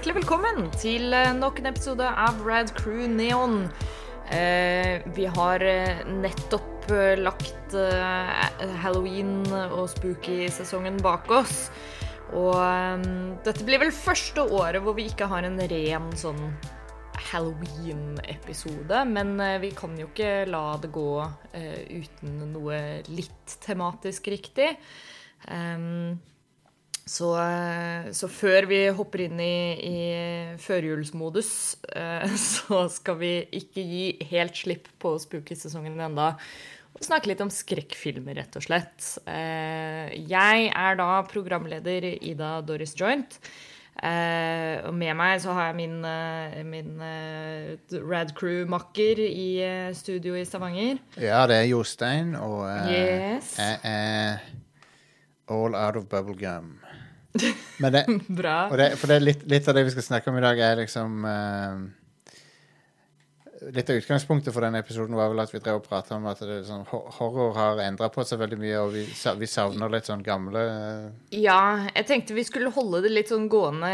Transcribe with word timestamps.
hjertelig 0.00 0.22
velkommen 0.22 0.68
til 0.80 1.12
eh, 1.12 1.26
nok 1.36 1.58
en 1.60 1.68
episode 1.68 2.06
av 2.08 2.38
Rad 2.40 2.70
Crew 2.72 3.02
Neon. 3.04 3.66
Eh, 4.32 5.02
vi 5.12 5.26
har 5.28 5.60
eh, 5.60 6.00
nettopp 6.08 6.88
lagt 7.20 7.74
halloween- 8.80 9.44
og 9.52 9.90
spooky-sesongen 9.92 10.96
bak 11.04 11.28
oss. 11.28 11.68
Og 12.32 12.56
eh, 12.56 13.04
dette 13.44 13.66
blir 13.68 13.82
vel 13.84 13.92
første 13.92 14.46
året 14.48 14.80
hvor 14.80 14.96
vi 14.96 15.04
ikke 15.10 15.28
har 15.28 15.44
en 15.44 15.60
ren 15.68 16.08
sånn 16.16 16.40
Halloween-episode. 17.34 19.04
Men 19.04 19.36
vi 19.60 19.74
kan 19.76 20.00
jo 20.00 20.08
ikke 20.08 20.48
la 20.48 20.64
det 20.80 20.94
gå 20.96 21.12
uten 21.92 22.40
noe 22.56 22.80
litt 23.12 23.60
tematisk 23.68 24.32
riktig. 24.32 24.72
Um, 25.44 26.16
så, 27.08 27.30
eh, 27.40 28.10
så, 28.16 28.28
før 28.30 28.68
vi 28.70 28.80
hopper 28.94 29.24
inn 29.26 29.40
i, 29.42 29.54
i 29.86 30.00
førjulsmodus, 30.62 31.52
eh, 31.96 32.36
så 32.56 32.84
skal 32.92 33.18
vi 33.20 33.32
ikke 33.60 33.84
gi 33.84 34.04
helt 34.32 34.58
slipp 34.58 34.90
på 35.02 35.16
spooky-sesongen 35.22 35.98
enda. 36.10 36.34
Og 36.90 37.06
snakke 37.06 37.30
litt 37.30 37.42
om 37.42 37.50
skrekkfilmer, 37.54 38.36
rett 38.40 38.56
og 38.58 38.66
slett. 38.66 39.12
Eh, 39.30 40.14
jeg 40.30 40.70
er 40.70 41.00
da 41.00 41.10
programleder 41.30 42.08
Ida 42.18 42.58
Doris 42.66 42.96
Joint. 42.98 43.38
og 44.00 44.94
med 44.96 45.12
meg 45.18 45.40
så 45.42 45.52
har 45.52 45.66
jeg 45.68 45.76
min, 45.76 45.98
min 46.70 47.02
Rad 48.08 48.32
Crew-makker 48.38 49.20
i 49.20 49.60
studio 49.92 50.38
i 50.40 50.44
Stavanger. 50.48 51.02
Ja, 51.20 51.42
det 51.46 51.58
er 51.58 51.68
Jostein, 51.68 52.32
og 52.34 52.64
yes. 52.88 53.58
jeg 53.58 53.78
er 53.84 54.40
all 55.50 55.74
out 55.74 55.96
of 55.96 56.08
bubblegum. 56.08 56.78
Det, 57.32 57.54
Bra. 58.28 58.58
Det, 58.76 58.92
for 58.98 59.10
det 59.10 59.22
litt, 59.22 59.46
litt, 59.50 59.68
av 59.68 59.78
det 59.78 59.86
vi 59.86 59.94
skal 59.94 60.06
snakke 60.08 60.32
om 60.32 60.38
i 60.40 60.44
dag, 60.44 60.58
er 60.58 60.82
liksom 60.82 61.24
uh, 61.26 61.88
Litt 63.60 63.90
av 63.92 63.98
utgangspunktet 64.00 64.54
for 64.54 64.64
denne 64.64 64.80
episoden 64.80 65.12
var 65.18 65.28
vel 65.28 65.42
at 65.42 65.50
vi 65.52 65.58
drev 65.60 65.82
og 65.82 65.84
prata 65.84 66.16
om 66.16 66.24
at 66.30 66.38
sånn, 66.40 66.86
horror 66.88 67.50
har 67.52 67.82
endra 67.84 68.08
på 68.08 68.24
seg 68.24 68.40
veldig 68.40 68.56
mye, 68.56 68.78
og 68.80 68.94
vi, 68.94 69.02
vi 69.04 69.48
savner 69.52 69.92
litt 69.92 70.08
sånn 70.08 70.22
gamle 70.24 70.62
uh... 70.64 71.10
Ja, 71.36 71.90
jeg 71.90 72.06
tenkte 72.08 72.38
vi 72.38 72.46
skulle 72.48 72.72
holde 72.72 73.02
det 73.04 73.10
litt 73.12 73.28
sånn 73.28 73.50
gående. 73.52 73.90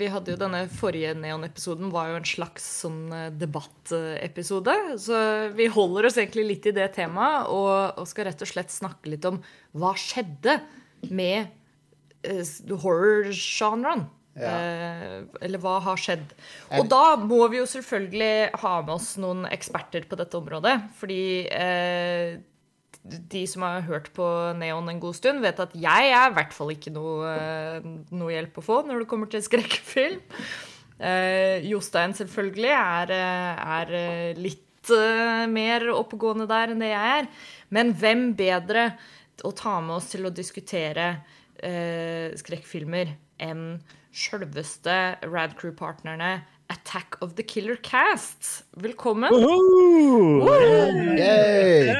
Vi 0.00 0.08
hadde 0.10 0.34
jo 0.34 0.40
denne 0.40 0.64
forrige 0.74 1.14
Neon-episoden 1.22 1.92
var 1.94 2.10
jo 2.10 2.16
en 2.18 2.26
slags 2.26 2.66
sånn 2.82 3.04
eh, 3.14 3.28
debattepisode. 3.30 4.74
Så 4.98 5.20
vi 5.54 5.70
holder 5.70 6.10
oss 6.10 6.18
egentlig 6.18 6.48
litt 6.48 6.66
i 6.66 6.74
det 6.74 6.88
temaet, 6.98 7.46
og, 7.54 8.02
og 8.02 8.10
skal 8.10 8.26
rett 8.32 8.42
og 8.42 8.50
slett 8.50 8.74
snakke 8.74 9.14
litt 9.14 9.30
om 9.30 9.38
hva 9.78 9.94
skjedde 9.94 10.58
med 11.14 11.54
horror-sjangeren. 12.82 14.06
Ja. 14.36 14.52
Eh, 14.52 15.20
eller 15.46 15.60
hva 15.62 15.78
har 15.84 16.00
skjedd? 16.00 16.34
Og 16.76 16.90
da 16.92 17.16
må 17.20 17.40
vi 17.52 17.62
jo 17.62 17.68
selvfølgelig 17.70 18.58
ha 18.60 18.74
med 18.84 18.92
oss 18.98 19.14
noen 19.20 19.46
eksperter 19.48 20.04
på 20.08 20.18
dette 20.20 20.36
området. 20.36 20.76
Fordi 20.98 21.22
eh, 21.48 22.36
de 23.06 23.42
som 23.48 23.64
har 23.64 23.86
hørt 23.88 24.12
på 24.16 24.26
Neon 24.60 24.92
en 24.92 25.00
god 25.00 25.16
stund, 25.16 25.40
vet 25.44 25.62
at 25.62 25.72
jeg 25.78 26.12
er 26.12 26.30
i 26.30 26.36
hvert 26.36 26.54
fall 26.56 26.74
ikke 26.74 26.90
noe, 26.90 27.32
uh, 27.32 27.90
noe 28.10 28.32
hjelp 28.34 28.58
å 28.58 28.64
få 28.66 28.80
når 28.84 29.04
det 29.04 29.10
kommer 29.10 29.30
til 29.30 29.44
skrekkfilm. 29.44 30.22
Jostein 31.68 32.14
selvfølgelig 32.16 32.70
er, 32.72 33.10
er 33.12 33.90
litt 34.40 34.90
mer 35.52 35.84
oppegående 35.92 36.46
der 36.48 36.72
enn 36.72 36.80
det 36.80 36.88
jeg 36.88 37.18
er. 37.20 37.28
Men 37.68 37.92
hvem 38.00 38.30
bedre 38.38 38.86
å 39.44 39.52
ta 39.56 39.78
med 39.84 39.98
oss 39.98 40.10
til 40.12 40.26
å 40.28 40.34
diskutere 40.34 41.08
eh, 41.12 41.35
skrekkfilmer 42.36 43.14
enn 43.42 43.64
sjølveste 44.16 44.94
Rad 45.28 45.56
Crew-partnerne 45.58 46.40
Attack 46.68 47.16
of 47.20 47.36
the 47.36 47.42
Killer 47.42 47.76
Cast. 47.76 48.64
Velkommen. 48.76 49.32
Uh 49.32 49.40
-huh. 49.40 50.48
Yay. 51.18 51.94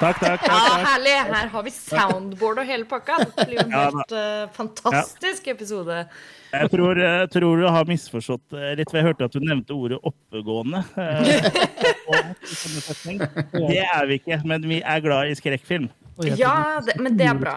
Takk, 0.00 0.20
takk, 0.20 0.40
takk, 0.40 0.48
Ja, 0.48 0.84
herlig. 0.84 1.10
Her 1.28 1.46
har 1.52 1.62
vi 1.62 1.70
soundboard 1.70 2.58
og 2.58 2.66
hele 2.66 2.84
pakka. 2.88 3.16
Det 3.36 3.46
blir 3.46 3.58
jo 3.58 3.64
en 3.66 3.72
helt 3.84 4.12
uh, 4.16 4.48
fantastisk 4.52 5.46
ja. 5.46 5.52
episode. 5.52 6.06
Jeg 6.52 6.70
tror, 6.70 6.98
jeg 6.98 7.30
tror, 7.30 7.56
du 7.56 7.68
har 7.68 7.84
misforstått 7.86 8.52
eh, 8.52 8.76
litt, 8.80 8.92
jeg 8.92 9.02
hørte 9.06 9.24
at 9.28 9.32
du 9.32 9.38
nevnte 9.38 9.72
ordet 9.76 9.98
'oppegående'. 10.02 10.82
Det 13.70 13.84
er 13.84 14.06
vi 14.06 14.14
ikke, 14.18 14.40
men 14.44 14.68
vi 14.68 14.82
er 14.82 15.00
glad 15.00 15.30
i 15.30 15.34
skrekkfilm. 15.34 15.88
Ja, 16.36 16.80
det, 16.84 16.96
men 17.00 17.16
det 17.18 17.28
er 17.30 17.38
bra. 17.38 17.56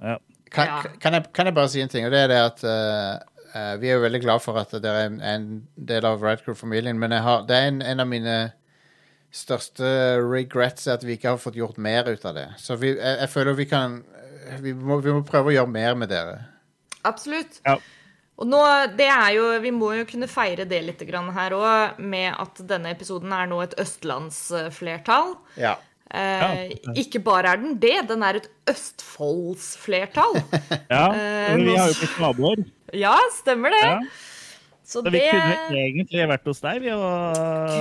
Ja. 0.00 0.16
Kan, 0.52 0.68
kan, 1.00 1.14
jeg, 1.16 1.28
kan, 1.32 1.48
jeg, 1.48 1.54
bare 1.56 1.70
si 1.72 1.80
en 1.80 1.92
ting? 1.92 2.04
Og 2.06 2.12
det 2.12 2.26
er 2.26 2.32
det 2.32 2.40
at 2.44 2.64
uh, 2.66 3.76
vi 3.80 3.88
er 3.88 3.96
jo 3.96 4.04
veldig 4.04 4.20
glad 4.20 4.42
for 4.44 4.58
at 4.60 4.74
dere 4.84 5.06
er 5.06 5.14
en 5.34 5.46
del 5.76 6.08
av 6.08 6.20
Radcrew-familien, 6.24 6.98
men 7.00 7.16
har, 7.16 7.46
det 7.48 7.56
er 7.56 7.70
en, 7.70 7.80
en, 7.84 8.04
av 8.04 8.10
mine 8.10 8.36
største 9.32 9.88
regrets 10.20 10.90
at 10.92 11.06
vi 11.08 11.16
ikke 11.16 11.32
har 11.32 11.40
fått 11.40 11.56
gjort 11.56 11.80
mer 11.80 12.10
ut 12.10 12.24
av 12.28 12.36
det. 12.36 12.50
Så 12.60 12.76
vi, 12.80 12.92
jeg, 12.92 13.16
jeg, 13.22 13.32
føler 13.32 13.56
vi 13.56 13.68
kan 13.70 14.02
vi 14.60 14.74
må, 14.76 14.98
vi 15.00 15.14
må, 15.14 15.22
prøve 15.24 15.52
å 15.52 15.56
gjøre 15.56 15.72
mer 15.72 15.98
med 15.98 16.12
dere. 16.12 16.38
Absolutt. 17.08 17.60
Ja. 17.64 17.78
Og 18.40 18.48
nå, 18.48 18.60
det 18.98 19.06
er 19.12 19.30
jo, 19.36 19.46
Vi 19.62 19.70
må 19.74 19.92
jo 19.94 20.06
kunne 20.08 20.28
feire 20.30 20.64
det 20.68 20.80
litt 20.82 21.02
her 21.04 21.54
òg, 21.56 22.00
med 22.00 22.32
at 22.32 22.60
denne 22.68 22.92
episoden 22.92 23.32
er 23.32 23.48
nå 23.50 23.60
et 23.62 23.76
østlandsflertall. 23.80 25.36
Ja. 25.60 25.76
Eh, 26.12 26.74
ikke 27.00 27.22
bare 27.24 27.54
er 27.54 27.62
den 27.62 27.78
det, 27.80 27.94
den 28.10 28.24
er 28.26 28.42
et 28.42 28.50
Østfoldsflertall. 28.68 30.36
ja, 30.92 31.06
eh, 31.08 31.56
vi 31.56 31.72
har 31.72 31.88
jo 31.88 31.96
blitt 32.02 32.20
naboer. 32.20 32.66
Ja, 32.92 33.16
stemmer 33.38 33.72
det. 33.72 33.86
Ja. 33.88 33.96
Så, 34.92 35.00
så, 35.00 35.10
vi 35.14 35.20
kunne 35.24 35.78
egentlig 35.78 36.24
vært 36.28 36.48
hos 36.50 36.58
deg, 36.60 36.82
vi. 36.84 36.90
Og... 36.92 37.36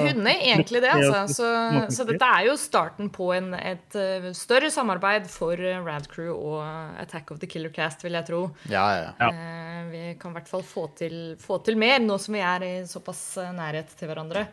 Kunne 0.05 0.31
egentlig 0.31 0.79
det, 0.83 0.91
altså. 0.95 1.23
Så, 1.33 1.47
så, 1.91 2.05
dette 2.07 2.27
er 2.37 2.45
jo 2.47 2.53
starten 2.61 3.09
på 3.11 3.31
en, 3.35 3.49
et 3.57 3.97
uh, 3.99 4.29
større 4.37 4.69
samarbeid 4.71 5.27
for 5.27 5.59
uh, 5.59 5.81
Radcrew 5.83 6.29
og 6.31 6.61
Attack 7.01 7.33
of 7.33 7.41
the 7.41 7.49
Killer 7.51 7.73
Cast, 7.75 8.05
vil 8.05 8.15
jeg 8.15 8.29
tro. 8.29 8.45
Ja, 8.71 8.85
ja. 8.95 9.09
ja. 9.19 9.31
Uh, 9.33 9.89
vi 9.91 10.05
kan 10.21 10.31
i 10.31 10.39
hvert 10.39 10.53
fall 10.53 10.63
få 10.63 10.85
til, 10.95 11.17
få 11.41 11.59
til, 11.65 11.75
mer, 11.81 11.99
nå 12.05 12.15
som 12.21 12.37
vi 12.37 12.45
er 12.47 12.67
i 12.69 12.73
såpass 12.87 13.25
nærhet 13.59 13.91
til 13.99 14.07
hverandre. 14.07 14.45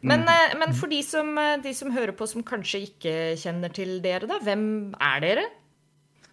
Men, 0.00 0.24
mm. 0.24 0.58
men 0.60 0.76
for 0.76 0.88
de 0.88 1.02
som, 1.04 1.34
de 1.60 1.72
som 1.76 1.92
hører 1.92 2.14
på 2.16 2.28
som 2.28 2.44
kanskje 2.46 2.84
ikke 2.86 3.16
kjenner 3.40 3.72
til 3.74 3.98
dere, 4.04 4.28
da, 4.30 4.38
hvem 4.44 4.62
er 4.96 5.24
dere? 5.24 5.48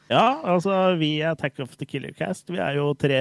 Ja, 0.08 0.40
altså 0.48 0.72
vi 0.96 1.18
er 1.20 1.34
Attack 1.34 1.60
of 1.60 1.74
the 1.76 1.86
Killer 1.86 2.14
Cast. 2.16 2.48
Vi 2.48 2.62
er 2.64 2.78
jo 2.78 2.94
tre 2.96 3.18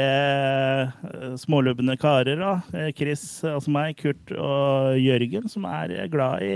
uh, 1.02 1.32
smålubne 1.38 1.96
karer. 1.98 2.38
da. 2.38 2.52
Eh, 2.78 2.92
Chris, 2.94 3.24
altså 3.42 3.72
meg, 3.74 3.96
Kurt 3.98 4.30
og 4.38 4.94
Jørgen, 5.02 5.50
som 5.50 5.66
er 5.66 5.96
glad 6.12 6.46
i 6.46 6.54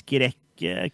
skrekk, 0.00 0.40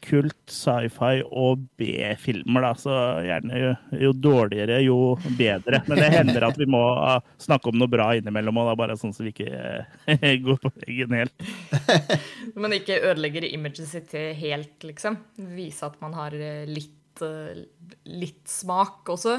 kult, 0.05 0.39
sci-fi 0.51 1.23
og 1.27 1.65
B-filmer. 1.81 2.67
da. 2.67 2.73
Så 2.79 2.95
gjerne 3.27 3.63
jo, 3.63 3.73
jo, 4.05 4.13
dårligere, 4.29 4.81
jo 4.85 4.99
bedre. 5.39 5.83
Men 5.89 6.03
det 6.03 6.13
hender 6.15 6.49
at 6.51 6.61
vi 6.61 6.69
må 6.71 6.83
uh, 6.99 7.19
snakke 7.41 7.73
om 7.73 7.81
noe 7.81 7.91
bra 7.91 8.11
innimellom, 8.19 8.63
da 8.71 8.77
bare 8.79 8.99
sånn 9.01 9.15
så 9.17 9.27
vi 9.27 9.35
ikke 9.35 9.51
uh, 9.51 10.31
går 10.47 10.63
på 10.63 10.73
veggen 10.83 11.19
helt. 11.21 11.51
Men 12.61 12.79
ikke 12.79 13.03
ødelegger 13.03 13.47
imaget 13.51 13.87
sitt 13.91 14.15
helt, 14.15 14.79
liksom? 14.85 15.21
Vise 15.57 15.87
at 15.87 16.01
man 16.03 16.17
har 16.19 16.35
litt 16.69 16.97
Eh, 17.23 17.63
litt 18.05 18.49
smak 18.49 19.09
også? 19.13 19.37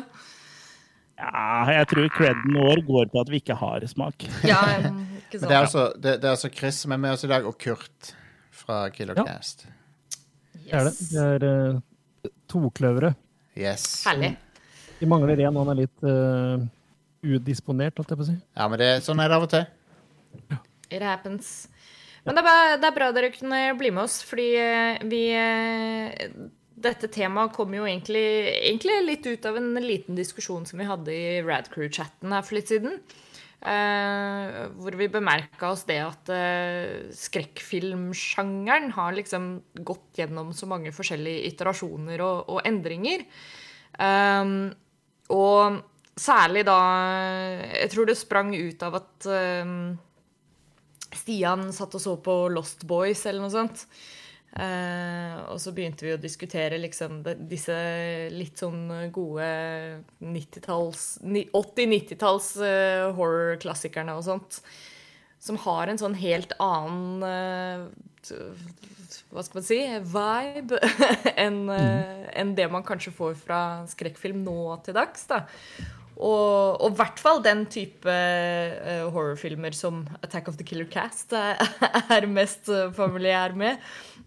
Ja, 1.22 1.66
jeg 1.70 1.90
tror 1.92 2.08
creden 2.16 2.56
vår 2.58 2.82
går 2.88 3.12
på 3.14 3.22
at 3.22 3.30
vi 3.30 3.42
ikke 3.42 3.58
har 3.58 3.86
smak. 3.90 4.26
Ja, 4.52 4.62
ikke 5.22 5.40
sant. 5.40 5.50
Det 5.50 5.56
er, 5.56 5.60
altså, 5.60 5.86
det, 5.96 6.16
det 6.24 6.30
er 6.30 6.36
altså 6.36 6.52
Chris 6.54 6.82
som 6.84 6.96
er 6.96 7.02
med 7.02 7.16
oss 7.16 7.26
i 7.28 7.32
dag, 7.32 7.46
og 7.48 7.58
Kurt 7.62 8.16
fra 8.64 8.84
Killer 8.94 9.18
Ja. 9.22 9.38
Yes. 10.66 10.72
Det 10.72 10.78
er 10.78 10.88
det. 10.88 10.94
Det 11.12 11.26
er 11.26 11.46
uh, 11.48 12.32
tokløvere. 12.52 13.14
Yes. 13.58 13.88
Herlig. 14.08 14.36
Vi 15.02 15.10
mangler 15.10 15.42
én, 15.42 15.56
og 15.56 15.66
han 15.66 15.74
er 15.74 15.82
litt 15.82 16.06
uh, 16.06 16.62
udisponert, 17.26 17.98
holdt 17.98 18.14
jeg 18.14 18.22
på 18.22 18.28
å 18.28 18.30
si. 18.30 18.38
Ja, 18.58 18.70
men 18.70 18.82
det, 18.82 18.94
sånn 19.06 19.22
er 19.24 19.32
det 19.32 19.40
av 19.40 19.48
og 19.48 19.52
til. 19.54 19.68
Ja. 20.52 20.62
It 20.92 21.06
happens. 21.06 21.52
Men 22.26 22.38
det 22.38 22.44
er, 22.44 22.46
bra, 22.46 22.58
det 22.78 22.90
er 22.90 22.98
bra 23.00 23.12
dere 23.16 23.32
kunne 23.34 23.62
bli 23.80 23.90
med 23.96 24.04
oss, 24.04 24.20
fordi 24.28 24.50
vi 25.10 25.22
dette 26.82 27.10
temaet 27.14 27.54
kom 27.56 27.74
jo 27.76 27.86
egentlig, 27.86 28.24
egentlig, 28.62 28.98
litt 29.06 29.28
ut 29.28 29.48
av 29.50 29.58
en 29.60 29.74
liten 29.82 30.18
diskusjon 30.18 30.66
som 30.70 30.82
vi 30.82 30.88
hadde 30.90 31.14
i 31.14 31.42
Radcrew-chatten 31.46 32.34
her 32.34 32.46
for 32.46 32.58
litt 32.58 32.72
siden. 32.72 33.00
Uh, 33.62 34.72
hvor 34.82 34.96
vi 34.98 35.06
bemerka 35.14 35.68
oss 35.70 35.84
det 35.86 36.00
at 36.02 36.30
eh, 36.34 37.12
skrekkfilmsjangeren 37.14 38.88
har 38.96 39.14
liksom 39.14 39.52
gått 39.86 40.18
gjennom 40.18 40.50
så 40.58 40.66
mange 40.66 40.90
forskjellige 40.96 41.52
iterasjoner 41.52 42.24
og, 42.26 42.50
og 42.56 42.66
endringer. 42.66 43.22
Eh, 44.02 44.56
og 45.32 45.78
særlig 46.18 46.66
da 46.68 46.80
Jeg 47.70 47.92
tror 47.94 48.10
det 48.10 48.18
sprang 48.20 48.50
ut 48.56 48.82
av 48.84 48.98
at 49.00 49.28
um, 49.64 49.94
Stian 51.12 51.70
satt 51.76 51.96
og 51.98 52.04
så 52.04 52.18
på 52.24 52.36
Lost 52.52 52.86
Boys 52.88 53.24
eller 53.28 53.46
noe 53.46 53.54
sånt. 53.54 53.86
Eh, 54.52 55.36
og 55.48 55.62
så 55.64 55.72
begynte 55.72 56.04
vi 56.04 56.12
å 56.12 56.20
diskutere 56.20 56.76
liksom 56.82 57.22
disse 57.48 57.72
litt 58.36 58.60
sånn 58.60 59.08
gode 59.16 59.48
80-90-talls 60.20 62.52
uh, 62.60 63.16
horror-klassikerne 63.16 64.12
og 64.18 64.26
sånt. 64.28 64.60
Som 65.42 65.58
har 65.64 65.88
en 65.88 65.98
sånn 65.98 66.14
helt 66.20 66.52
annen 66.62 67.24
uh, 67.26 67.90
Hva 69.32 69.42
skal 69.42 69.58
man 69.58 69.66
si 69.66 69.80
vibe 70.12 70.78
enn 71.46 71.70
uh, 71.72 72.28
en 72.36 72.56
det 72.58 72.68
man 72.72 72.84
kanskje 72.86 73.12
får 73.16 73.36
fra 73.40 73.86
skrekkfilm 73.90 74.44
nå 74.44 74.78
til 74.86 74.94
dags. 75.00 75.26
da. 75.32 75.38
Og 76.22 76.84
i 76.86 76.96
hvert 77.00 77.18
fall 77.22 77.42
den 77.42 77.64
type 77.72 78.06
uh, 78.06 79.08
horrorfilmer 79.10 79.74
som 79.74 80.04
Attack 80.22 80.52
of 80.52 80.60
the 80.60 80.68
Killer 80.68 80.90
Cast 80.92 81.34
er 82.18 82.28
mest 82.30 82.70
familiær 82.98 83.56
med. 83.58 83.82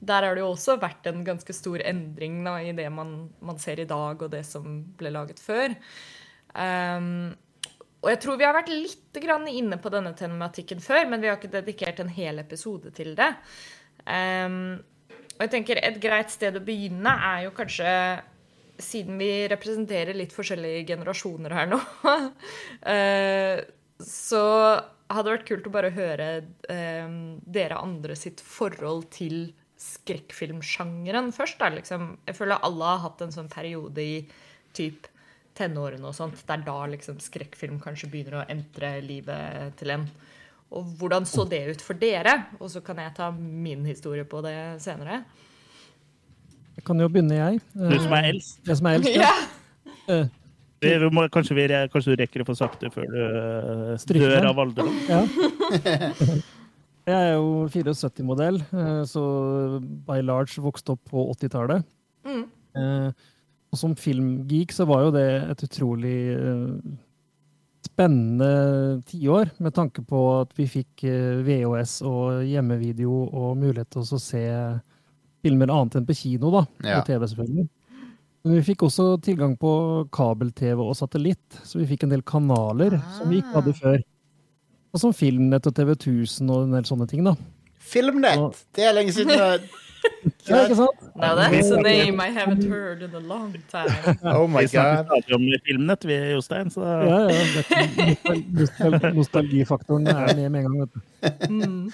Der 0.05 0.27
har 0.27 0.35
det 0.35 0.43
jo 0.43 0.51
også 0.53 0.77
vært 0.83 1.07
en 1.11 1.23
ganske 1.27 1.55
stor 1.55 1.85
endring 1.87 2.43
da, 2.47 2.59
i 2.61 2.75
det 2.77 2.89
man, 2.93 3.15
man, 3.45 3.61
ser 3.63 3.81
i 3.81 3.89
dag, 3.89 4.21
og 4.21 4.33
det 4.33 4.43
som 4.49 4.83
ble 4.99 5.15
laget 5.15 5.41
før. 5.43 5.77
Um, 6.55 7.33
og 8.05 8.11
jeg 8.13 8.21
tror 8.21 8.37
vi 8.37 8.45
har 8.45 8.57
vært 8.57 8.73
litt 8.73 9.23
inne 9.55 9.79
på 9.81 9.93
denne 9.93 10.13
tematikken 10.19 10.83
før, 10.85 11.07
men 11.09 11.23
vi 11.23 11.31
har 11.31 11.39
ikke 11.39 11.55
dedikert 11.55 12.03
en 12.03 12.13
hel 12.13 12.43
episode 12.43 12.91
til 12.93 13.15
det. 13.17 13.31
Um, 14.05 14.83
og 15.35 15.47
jeg 15.47 15.51
tenker 15.55 15.81
Et 15.81 15.97
greit 15.99 16.31
sted 16.31 16.55
å 16.55 16.63
begynne 16.63 17.11
er 17.11 17.47
jo 17.47 17.55
kanskje 17.57 17.91
Siden 18.83 19.19
vi 19.21 19.31
representerer 19.51 20.17
litt 20.17 20.35
forskjellige 20.35 20.87
generasjoner 20.89 21.55
her 21.55 21.71
nå, 21.71 21.79
uh, 22.03 23.61
så 24.03 24.45
hadde 25.15 25.29
det 25.29 25.35
vært 25.37 25.49
kult 25.49 25.69
å 25.69 25.75
bare 25.75 25.93
høre 25.95 26.29
um, 26.73 27.19
dere 27.45 27.79
andre 27.79 28.17
sitt 28.19 28.41
forhold 28.43 29.07
til 29.15 29.53
skrekkfilmsjangeren 29.81 31.31
først. 31.35 31.59
Da, 31.61 31.71
liksom. 31.75 32.15
Jeg 32.27 32.39
føler 32.39 32.63
alle 32.65 32.93
har 32.95 33.03
hatt 33.05 33.25
en 33.25 33.35
sånn 33.35 33.51
periode 33.53 34.03
i 34.03 34.23
typ 34.75 35.09
tenårene 35.55 36.09
og 36.09 36.17
sånt, 36.17 36.41
der 36.49 36.65
da 36.67 36.77
liksom 36.91 37.21
skrekkfilm 37.23 37.79
kanskje 37.83 38.11
begynner 38.11 38.41
å 38.41 38.47
entre 38.51 38.97
livet 39.05 39.77
til 39.79 39.95
en. 39.95 40.09
Og 40.75 40.95
hvordan 40.99 41.27
så 41.29 41.45
det 41.47 41.63
ut 41.69 41.85
for 41.85 41.99
dere? 41.99 42.35
Og 42.59 42.73
så 42.73 42.83
kan 42.83 42.99
jeg 42.99 43.15
ta 43.15 43.31
min 43.35 43.85
historie 43.87 44.27
på 44.27 44.41
det 44.43 44.57
senere. 44.83 45.23
Jeg 46.75 46.87
kan 46.87 47.01
jo 47.01 47.11
begynne, 47.11 47.37
jeg. 47.39 47.61
Du 47.75 47.95
som 48.03 48.17
er 48.17 48.31
eldst. 48.33 48.59
Jeg 48.67 48.81
som 48.81 48.91
er 48.91 48.99
eldst, 48.99 49.15
ja. 49.15 49.31
ja. 50.09 50.25
vi 50.85 51.13
må, 51.15 51.29
kanskje, 51.33 51.57
vi, 51.57 51.69
kanskje, 51.93 52.13
du 52.13 52.23
rekker 52.25 52.43
å 52.43 52.49
få 52.51 52.59
sagt 52.59 52.83
det 52.83 52.91
før 52.95 53.09
du 53.09 53.23
Stryker. 54.03 54.35
dør 54.35 54.51
av 54.51 54.67
alderdom? 54.67 55.01
Ja. 55.09 55.23
Jeg 57.05 57.21
er 57.21 57.35
jo 57.37 57.67
74-modell, 57.69 58.63
eh, 58.73 59.03
så 59.05 59.23
by 60.09 60.23
large 60.25 60.63
vokste 60.65 60.95
opp 60.95 61.03
på 61.13 61.27
80-tallet. 61.35 61.85
Mm. 62.25 62.45
Eh, 62.81 63.11
og 63.75 63.81
som 63.81 63.97
filmgeek 63.99 64.73
så 64.73 64.87
var 64.89 65.03
jo 65.05 65.11
det 65.13 65.27
et 65.53 65.65
utrolig 65.67 66.17
eh, 66.33 66.95
spennende 67.85 69.03
tiår, 69.11 69.53
med 69.61 69.77
tanke 69.77 70.01
på 70.09 70.23
at 70.39 70.57
vi 70.57 70.65
fikk 70.79 71.05
VHS 71.45 71.99
og 72.09 72.41
hjemmevideo 72.49 73.27
og 73.29 73.61
mulighet 73.61 73.93
til 73.93 74.07
å 74.09 74.23
se 74.23 74.45
filmer 75.45 75.73
annet 75.73 76.01
enn 76.01 76.09
på 76.09 76.17
kino, 76.19 76.51
da. 76.55 76.65
Ja. 76.83 77.01
På 77.01 77.09
TV, 77.11 77.27
selvfølgelig. 77.31 77.69
Men 78.45 78.59
vi 78.59 78.65
fikk 78.67 78.83
også 78.85 79.07
tilgang 79.25 79.55
på 79.57 79.71
kabel-TV 80.13 80.83
og 80.85 80.97
satellitt, 80.99 81.63
så 81.65 81.81
vi 81.81 81.89
fikk 81.95 82.05
en 82.05 82.13
del 82.13 82.25
kanaler 82.29 82.99
ah. 82.99 83.07
som 83.17 83.31
vi 83.33 83.41
ikke 83.41 83.55
hadde 83.57 83.77
før. 83.79 84.03
Og 84.95 85.01
som 85.01 85.15
Filmnett 85.17 85.65
og 85.67 85.75
TV 85.75 85.95
1000 85.97 86.53
og 86.53 86.67
en 86.67 86.77
del 86.77 86.85
sånne 86.87 87.09
ting, 87.11 87.25
da. 87.27 87.33
Filmnett! 87.81 88.41
Og... 88.41 88.61
Det 88.77 88.85
er 88.85 88.95
lenge 88.97 89.15
siden. 89.17 89.33
ja, 90.49 90.61
ikke 90.61 90.77
sant? 90.77 91.09
Now 91.17 91.33
that's 91.39 91.73
a 91.73 91.81
name 91.81 92.21
I 92.21 92.29
haven't 92.37 92.69
heard 92.69 93.03
in 93.03 93.17
a 93.17 93.23
long 93.25 93.57
time. 93.73 94.17
Oh 94.37 94.47
my 94.47 94.69
god. 94.69 95.01
Vi 95.01 95.09
snakker 95.09 95.39
om 95.39 95.49
Filmnett, 95.65 96.05
vi, 96.05 96.21
Jostein, 96.37 96.71
så 96.71 96.85
Ja, 96.85 97.21
ja. 97.33 99.13
Nostalgifaktoren 99.17 100.07
er 100.07 100.35
med 100.37 100.51
med 100.51 100.61
en 100.61 100.69
gang, 100.69 100.81
vet 100.85 100.93
du. 100.95 101.01
Mm. 101.49 101.93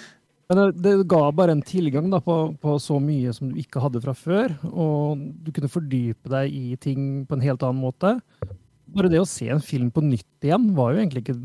Men 0.51 0.73
det, 0.75 0.97
ga 1.07 1.29
bare 1.31 1.55
en 1.55 1.63
tilgang 1.63 2.09
da, 2.11 2.19
på, 2.25 2.37
på, 2.59 2.73
så 2.83 2.97
mye 2.99 3.31
som 3.37 3.53
du 3.53 3.59
ikke 3.63 3.83
hadde 3.85 4.01
fra 4.03 4.15
før. 4.19 4.57
Og 4.67 5.21
du 5.47 5.53
kunne 5.55 5.71
fordype 5.71 6.33
deg 6.33 6.51
i 6.51 6.79
ting 6.83 7.23
på 7.29 7.39
en 7.39 7.45
helt 7.45 7.63
annen 7.63 7.79
måte. 7.85 8.17
Bare 8.91 9.11
det 9.13 9.21
å 9.23 9.29
se 9.29 9.47
en 9.53 9.63
film 9.63 9.93
på 9.95 10.03
nytt 10.03 10.49
igjen 10.49 10.73
var 10.75 10.91
jo 10.91 11.05
egentlig 11.05 11.23
ikke 11.23 11.39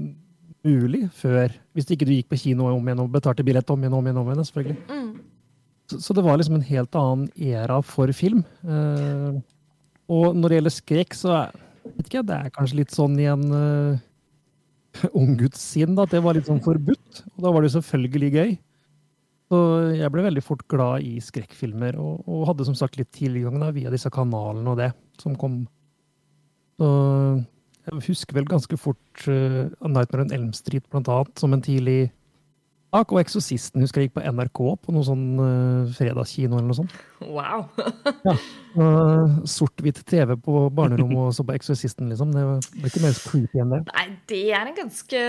mulig 0.66 1.04
før. 1.14 1.54
Hvis 1.78 1.92
ikke 1.94 2.08
du 2.10 2.16
gikk 2.16 2.32
på 2.34 2.42
kino 2.48 2.72
om 2.72 2.90
igjen 2.90 3.04
og 3.04 3.14
betalte 3.14 3.46
billett 3.46 3.70
om 3.70 3.86
igjen 3.86 3.94
om 3.94 4.10
igjen. 4.10 4.22
om 4.24 4.32
igjen, 4.32 4.50
selvfølgelig. 4.50 4.80
Mm. 4.90 5.14
Så, 5.86 6.02
så, 6.02 6.18
det 6.18 6.26
var 6.26 6.42
liksom 6.42 6.58
en 6.58 6.66
helt 6.66 6.98
annen 6.98 7.54
æra 7.54 7.80
for 7.86 8.10
film. 8.18 8.42
Uh, 8.66 9.38
og 10.10 10.34
når 10.34 10.50
det 10.50 10.60
gjelder 10.60 10.78
skrekk, 10.80 11.18
så 11.18 11.38
er, 11.44 11.56
vet 11.92 12.08
ikke, 12.10 12.26
det 12.26 12.40
er 12.42 12.54
kanskje 12.58 12.82
litt 12.82 12.98
sånn 12.98 13.22
i 13.22 13.30
en 13.30 13.46
uh, 13.54 15.10
ungguttssinn 15.22 15.94
at 16.02 16.18
det 16.18 16.26
var 16.26 16.38
litt 16.38 16.50
sånn 16.50 16.64
forbudt. 16.66 17.22
Og 17.36 17.46
da 17.46 17.54
var 17.54 17.62
det 17.62 17.76
selvfølgelig 17.78 18.34
gøy. 18.40 18.56
Så 19.46 19.58
jeg 19.94 20.10
ble 20.10 20.24
veldig 20.26 20.42
fort 20.42 20.64
glad 20.72 21.06
i 21.06 21.20
skrekkfilmer, 21.22 22.00
og, 22.02 22.24
og 22.26 22.48
hadde 22.50 22.66
som 22.66 22.78
sagt 22.78 22.98
litt 22.98 23.12
tilgang 23.14 23.60
da, 23.62 23.70
via 23.76 23.92
disse 23.94 24.10
kanalene 24.14 24.72
og 24.74 24.80
det 24.82 24.90
som 25.22 25.36
kom. 25.38 25.64
Så 26.82 26.90
jeg 27.86 28.06
husker 28.08 28.40
vel 28.40 28.50
ganske 28.50 28.78
fort 28.82 29.28
uh, 29.30 29.70
Nightmare 29.86 30.26
on 30.26 30.34
Elm 30.34 30.50
Street 30.58 30.88
blant 30.90 31.12
annet, 31.14 31.36
som 31.38 31.54
en 31.54 31.64
tidlig 31.66 32.10
sak. 32.96 33.14
Og 33.14 33.22
Eksorsisten 33.22 33.84
husker 33.84 34.02
jeg 34.02 34.10
gikk 34.10 34.18
på 34.18 34.26
NRK 34.26 34.62
på 34.84 34.96
noen 34.96 35.08
sånn 35.08 35.26
uh, 35.40 35.96
fredagskino 35.96 36.60
eller 36.60 36.70
noe 36.72 36.80
sånt. 36.80 36.96
Wow! 37.22 37.68
ja. 38.28 38.36
Uh, 38.76 39.40
Sort-hvitt 39.48 40.02
TV 40.08 40.36
på 40.44 40.66
barnerommet 40.76 41.30
og 41.30 41.36
så 41.36 41.46
på 41.48 41.56
Eksorsisten, 41.56 42.10
liksom. 42.12 42.34
Det 42.36 42.44
ble 42.76 42.92
ikke 42.92 43.04
mer 43.06 43.16
creepy 43.30 43.64
enn 43.64 43.74
det. 43.76 43.82
Nei, 43.92 44.06
det 44.32 44.44
er 44.58 44.68
en 44.68 44.78
ganske 44.78 45.24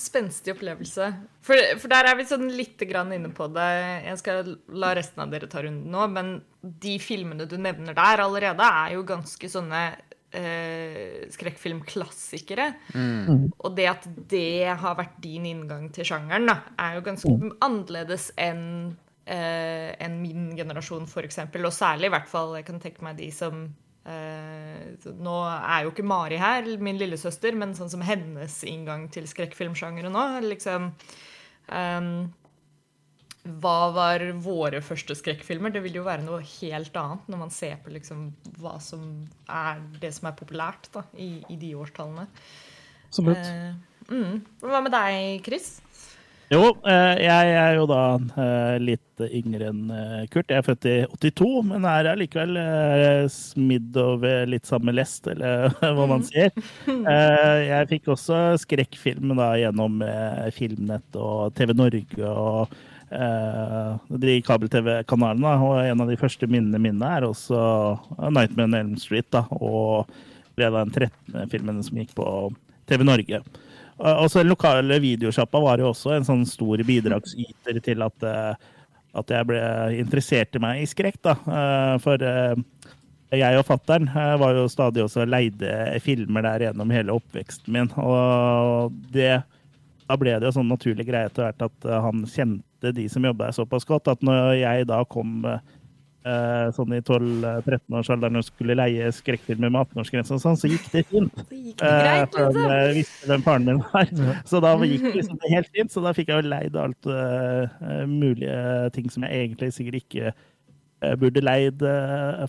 spenstig 0.00 0.54
opplevelse. 0.56 1.10
For, 1.44 1.60
for 1.80 1.92
der 1.92 2.08
er 2.08 2.18
vi 2.18 2.28
sånn 2.28 2.48
lite 2.56 2.88
grann 2.88 3.12
inne 3.12 3.32
på 3.36 3.50
det. 3.52 3.68
Jeg 4.06 4.20
skal 4.22 4.54
la 4.72 4.94
resten 4.96 5.24
av 5.24 5.34
dere 5.34 5.50
ta 5.50 5.64
runden 5.64 5.92
nå, 5.92 6.08
men 6.14 6.34
de 6.62 6.96
filmene 7.02 7.44
du 7.48 7.58
nevner 7.60 7.96
der 7.96 8.24
allerede, 8.24 8.64
er 8.64 8.96
jo 8.96 9.04
ganske 9.08 9.50
sånne 9.52 9.84
eh, 10.36 11.24
skrekkfilmklassikere. 11.34 12.68
Mm. 12.94 13.48
Og 13.58 13.70
det 13.76 13.88
at 13.90 14.08
det 14.30 14.74
har 14.80 14.98
vært 14.98 15.16
din 15.24 15.46
inngang 15.50 15.88
til 15.94 16.08
sjangeren, 16.08 16.50
da, 16.50 16.58
er 16.80 16.98
jo 16.98 17.06
ganske 17.06 17.32
mm. 17.32 17.56
annerledes 17.64 18.30
enn 18.40 18.66
eh, 19.26 19.94
en 20.04 20.20
min 20.22 20.52
generasjon, 20.58 21.08
f.eks. 21.08 21.42
Og 21.54 21.72
særlig 21.74 22.10
i 22.10 22.14
hvert 22.16 22.30
fall 22.30 22.54
jeg 22.58 22.68
kan 22.68 22.82
tenke 22.82 23.04
meg 23.06 23.18
de 23.20 23.30
som 23.34 23.66
eh, 24.10 25.10
Nå 25.14 25.36
er 25.48 25.84
jo 25.84 25.94
ikke 25.94 26.06
Mari 26.06 26.40
her, 26.40 26.68
min 26.82 27.00
lillesøster, 27.00 27.56
men 27.58 27.76
sånn 27.78 27.92
som 27.92 28.04
hennes 28.04 28.60
inngang 28.68 29.08
til 29.14 29.28
skrekkfilmsjangeren 29.30 30.14
nå. 30.14 30.24
liksom 30.50 30.90
um, 31.70 32.14
hva 33.44 33.78
var 33.92 34.24
våre 34.40 34.80
første 34.84 35.16
skrekkfilmer? 35.18 35.72
Det 35.74 35.82
vil 35.84 35.98
jo 36.00 36.06
være 36.06 36.24
noe 36.24 36.40
helt 36.40 36.94
annet 36.96 37.26
når 37.28 37.42
man 37.42 37.52
ser 37.52 37.76
på 37.84 37.92
liksom 37.92 38.30
hva 38.60 38.78
som 38.80 39.02
er 39.52 39.82
det 40.00 40.14
som 40.16 40.30
er 40.30 40.38
populært 40.38 40.88
da, 40.94 41.04
i, 41.12 41.36
i 41.52 41.58
de 41.60 41.74
årstallene. 41.76 42.24
Absolutt. 43.10 43.44
Eh, 43.44 44.14
mm. 44.14 44.38
Hva 44.64 44.80
med 44.86 44.96
deg, 44.96 45.42
Chris? 45.44 45.74
Jo, 46.52 46.74
eh, 46.84 47.16
jeg 47.24 47.52
er 47.56 47.74
jo 47.78 47.84
da 47.88 48.02
eh, 48.36 48.74
litt 48.82 49.22
yngre 49.24 49.70
enn 49.70 49.92
eh, 49.94 50.24
Kurt. 50.32 50.50
Jeg 50.52 50.60
er 50.60 50.66
født 50.66 50.88
i 50.90 50.96
82, 51.08 51.48
men 51.70 51.86
er 51.88 52.10
allikevel 52.10 52.58
smidd 53.32 53.96
over 54.00 54.44
litt 54.50 54.68
samme 54.68 54.92
lest, 54.94 55.28
eller 55.32 55.72
hva 55.80 56.08
man 56.10 56.20
mm. 56.22 56.26
sier. 56.28 56.52
Jeg 57.74 57.90
fikk 57.92 58.10
også 58.14 58.40
skrekkfilm 58.60 59.32
da 59.38 59.54
gjennom 59.60 60.02
Filmnett 60.56 61.16
og 61.20 61.54
TV 61.56 61.72
Norge 61.76 62.34
og 62.34 62.76
de 63.10 64.36
kabel-TV-kanalene. 64.46 65.52
Og 65.62 65.80
en 65.84 66.04
av 66.04 66.10
de 66.10 66.18
første 66.20 66.48
minnene 66.50 66.80
mine 66.82 67.10
er 67.16 67.26
også 67.28 67.58
Nightmare 68.30 68.68
on 68.68 68.78
Elm 68.78 68.96
Street. 69.00 69.28
Da, 69.34 69.44
og 69.54 70.10
ble 70.58 70.70
den 70.70 70.92
13. 70.94 71.50
filmen 71.52 71.82
som 71.84 72.00
gikk 72.00 72.14
på 72.16 72.26
TV 72.88 73.04
Norge. 73.06 73.42
Og 73.98 74.30
så 74.30 74.42
Den 74.42 74.50
lokale 74.50 74.98
videosjappa 75.00 75.60
var 75.62 75.78
jo 75.78 75.92
også 75.92 76.16
en 76.16 76.26
sånn 76.26 76.46
stor 76.48 76.82
bidragsyter 76.86 77.78
til 77.84 78.02
at, 78.02 78.26
eh, 78.26 78.54
at 79.14 79.30
jeg 79.30 79.46
ble 79.46 79.60
interessert 80.00 80.56
i 80.56 80.62
meg 80.62 80.82
i 80.82 80.90
skrekk. 80.90 81.20
da. 81.22 81.36
Eh, 81.46 81.98
for 81.98 82.18
jeg 83.34 83.58
og 83.58 83.66
fattern 83.66 84.06
var 84.14 84.54
jo 84.54 84.68
stadig 84.68 85.02
også 85.02 85.26
leide 85.26 85.98
filmer 86.00 86.42
der 86.42 86.68
gjennom 86.68 86.90
hele 86.90 87.14
oppveksten 87.14 87.72
min. 87.72 87.90
Og 87.98 88.92
det, 89.10 89.42
da 90.08 90.16
ble 90.16 90.38
det 90.38 90.46
jo 90.46 90.54
sånn 90.58 90.70
naturlig 90.70 91.06
greie 91.06 91.26
etter 91.26 91.48
hvert 91.48 91.62
at 91.62 91.88
han 92.04 92.26
kjente 92.26 92.73
kjente 92.84 93.00
de 93.00 93.08
som 93.08 93.24
jobba 93.24 93.46
der 93.46 93.52
såpass 93.52 93.84
godt 93.84 94.08
at 94.08 94.22
når 94.22 94.58
jeg 94.58 94.86
da 94.86 95.04
kom 95.04 95.44
eh, 95.44 96.70
sånn 96.72 96.94
i 96.94 97.00
12-13-årsalderen 97.00 98.36
og 98.36 98.44
skulle 98.44 98.76
leie 98.76 99.10
skrekkfilmer 99.12 99.70
med 99.70 99.88
18-årsgrense, 99.88 100.38
sånn, 100.40 100.56
så 100.56 100.68
gikk 100.68 100.90
det 100.92 101.04
fint. 101.08 101.34
Så 101.44 101.54
gikk 101.54 101.78
det 101.80 101.90
greit, 102.00 102.34
eh, 102.34 102.48
for 102.48 102.72
Jeg 102.72 102.96
visste 103.00 103.28
hvem 103.28 103.44
faren 103.44 103.68
min 103.68 103.82
var. 103.82 104.10
Så 104.46 104.60
da 104.62 104.74
gikk 104.80 105.04
det 105.04 105.14
liksom 105.20 105.38
helt 105.50 105.70
fint. 105.74 105.92
Så 105.92 106.02
da 106.04 106.14
fikk 106.16 106.32
jeg 106.32 106.42
jo 106.42 106.50
leid 106.50 106.76
alt 106.76 107.06
eh, 107.06 108.04
mulige 108.08 108.90
ting 108.94 109.10
som 109.10 109.26
jeg 109.26 109.46
egentlig 109.46 109.72
sikkert 109.74 110.02
ikke 110.04 110.34
burde 111.20 111.42
leid 111.42 111.82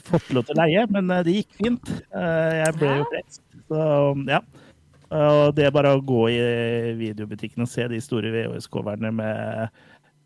fått 0.08 0.30
lov 0.32 0.46
til 0.48 0.56
å 0.56 0.62
leie, 0.62 0.86
men 0.88 1.10
det 1.28 1.34
gikk 1.42 1.58
fint. 1.58 1.90
Jeg 2.16 2.78
ble 2.78 2.94
jo 3.02 3.08
frelst. 3.10 3.42
Så 3.68 3.82
ja. 4.30 4.40
Og 5.16 5.52
det 5.58 5.66
er 5.68 5.74
bare 5.76 5.92
å 5.94 6.00
gå 6.02 6.22
i 6.32 6.38
videobutikken 6.98 7.66
og 7.66 7.70
se 7.70 7.84
de 7.92 8.00
store 8.02 8.32
VHS-coverne 8.32 9.12
med 9.14 9.76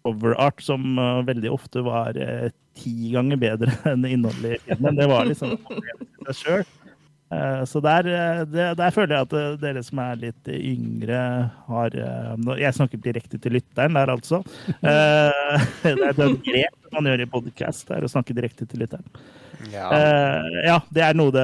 coverart, 0.10 0.62
som 0.66 0.98
veldig 1.28 1.54
ofte 1.54 1.86
var 1.86 2.18
ti 2.80 3.12
ganger 3.14 3.40
bedre 3.42 3.78
enn 3.92 4.06
innholdet 4.10 4.58
i 4.58 4.62
filmen. 4.68 5.00
Det 5.00 5.08
var 5.10 5.30
liksom 5.30 5.56
seg 6.30 6.42
sjøl. 6.44 6.68
Eh, 7.30 7.64
så 7.66 7.80
der, 7.80 8.08
eh, 8.10 8.40
der, 8.74 8.90
føler 8.90 9.16
jeg 9.16 9.28
at 9.28 9.34
eh, 9.38 9.58
dere 9.62 9.84
som 9.86 10.00
er 10.02 10.16
litt 10.18 10.50
yngre, 10.50 11.20
har 11.68 11.98
Jeg 12.58 12.74
snakker 12.74 13.02
direkte 13.04 13.38
til 13.38 13.54
lytteren 13.54 13.94
der, 13.94 14.10
altså. 14.10 14.42
Det 14.82 15.94
er 15.94 16.10
et 16.10 16.42
grep 16.48 16.96
man 16.96 17.06
gjør 17.06 17.22
i 17.22 17.30
podkast, 17.30 17.92
å 17.94 18.10
snakke 18.10 18.34
direkte 18.34 18.66
til 18.66 18.82
lytteren. 18.82 19.06
Ja. 19.70 19.90
ja. 20.64 20.78
det 20.90 21.04
er 21.04 21.18
noe 21.20 21.34
det, 21.36 21.44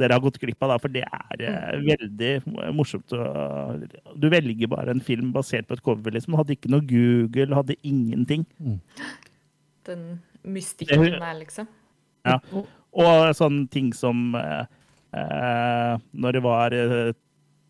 dere 0.00 0.16
har 0.16 0.22
gått 0.24 0.40
glipp 0.42 0.64
av, 0.64 0.72
da, 0.72 0.78
for 0.82 0.90
det 0.90 1.04
er 1.04 1.76
veldig 1.84 2.32
morsomt. 2.74 3.14
Du 4.16 4.26
velger 4.32 4.72
bare 4.72 4.94
en 4.96 5.04
film 5.04 5.30
basert 5.36 5.68
på 5.68 5.76
et 5.76 5.84
cover, 5.86 6.16
liksom. 6.16 6.34
Hadde 6.40 6.56
ikke 6.56 6.72
noe 6.72 6.82
Google, 6.88 7.54
hadde 7.54 7.76
ingenting. 7.86 8.42
Mm. 8.58 8.80
Den 9.86 10.02
mystikken 10.42 11.06
der, 11.12 11.36
liksom. 11.44 11.70
Ja. 12.26 12.40
Og 12.96 13.36
sånne 13.38 13.68
ting 13.70 13.92
som 13.94 14.32
Eh, 14.34 14.64
når 16.12 16.36
det 16.36 16.42
var 16.44 16.76
eh, 16.76 17.12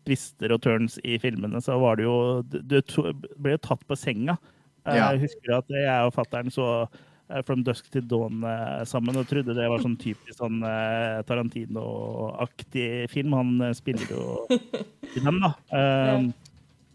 twister 0.07 0.53
og 0.55 0.61
turns 0.63 0.97
i 1.03 1.17
filmene, 1.21 1.61
så 1.63 1.77
var 1.81 1.99
det 1.99 2.07
jo 2.07 2.17
Du 2.47 2.79
ble 3.35 3.57
jo 3.57 3.63
tatt 3.63 3.83
på 3.87 3.97
senga. 3.99 4.37
Eh, 4.87 4.97
ja. 4.97 5.11
Jeg 5.11 5.27
husker 5.27 5.59
at 5.59 5.71
jeg 5.75 6.07
og 6.07 6.15
fattern 6.15 6.51
så 6.53 6.87
From 7.43 7.59
Dusk 7.67 7.89
til 7.91 8.05
Dawn 8.07 8.39
sammen 8.87 9.19
og 9.19 9.25
trodde 9.27 9.51
det 9.51 9.65
var 9.67 9.81
sånn 9.83 9.97
typisk 9.99 10.37
sånn 10.39 10.61
Tarantino-aktig 11.27 13.09
film. 13.11 13.35
Han 13.35 13.65
spiller 13.75 14.13
jo 14.13 14.45
i 14.47 15.19
den, 15.19 15.41
da. 15.43 15.51
Um, 15.77 16.31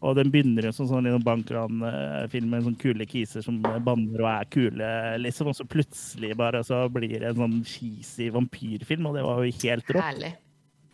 og 0.02 0.16
den 0.18 0.32
begynner 0.34 0.66
jo 0.66 0.72
som 0.74 0.88
sånn, 0.90 1.06
sånn 1.14 1.26
bankranfilm 1.26 2.48
med 2.50 2.64
sånn 2.66 2.78
kule 2.80 3.06
kiser 3.06 3.44
som 3.44 3.60
banner 3.62 4.24
og 4.24 4.30
er 4.32 4.48
kule, 4.50 4.88
liksom. 5.22 5.52
Og 5.52 5.58
så 5.58 5.66
plutselig 5.68 6.32
bare 6.38 6.64
så 6.66 6.82
blir 6.90 7.14
det 7.20 7.28
en 7.30 7.38
sånn 7.38 7.60
cheesy 7.68 8.26
vampyrfilm, 8.34 9.06
og 9.10 9.18
det 9.18 9.22
var 9.26 9.44
jo 9.44 9.52
helt 9.62 9.92
rått. 9.94 10.02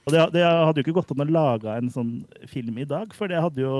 Og 0.08 0.14
det, 0.14 0.22
det, 0.38 0.44
hadde 0.46 0.80
jo 0.80 0.86
ikke 0.86 0.96
gått 0.96 1.10
an 1.12 1.20
å 1.20 1.28
lage 1.28 1.72
en 1.76 1.90
sånn 1.92 2.12
film 2.48 2.78
i 2.80 2.86
dag, 2.88 3.12
for 3.16 3.28
det 3.28 3.42
hadde 3.44 3.60
jo, 3.60 3.78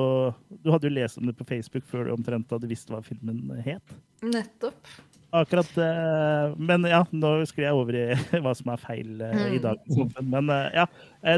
du 0.61 0.69
hadde 0.75 0.91
jo 0.91 0.97
lest 0.99 1.21
om 1.21 1.25
det 1.25 1.37
på 1.39 1.47
Facebook 1.49 1.87
før 1.89 2.05
du 2.05 2.13
omtrent 2.13 2.53
hadde 2.53 2.69
visst 2.69 2.93
hva 2.93 3.01
filmen 3.05 3.47
het. 3.65 3.95
Nettopp. 4.21 4.91
Akkurat. 5.39 5.71
Eh, 5.81 6.55
men 6.57 6.85
ja, 6.89 7.03
nå 7.13 7.33
sklir 7.49 7.69
jeg 7.69 7.77
over 7.81 7.97
i 7.97 8.05
hva 8.45 8.53
som 8.57 8.73
er 8.73 8.83
feil 8.85 9.25
eh, 9.25 9.45
i 9.57 9.63
dag. 9.65 9.81
Men 10.21 10.53
eh, 10.53 10.83
ja, 10.83 10.87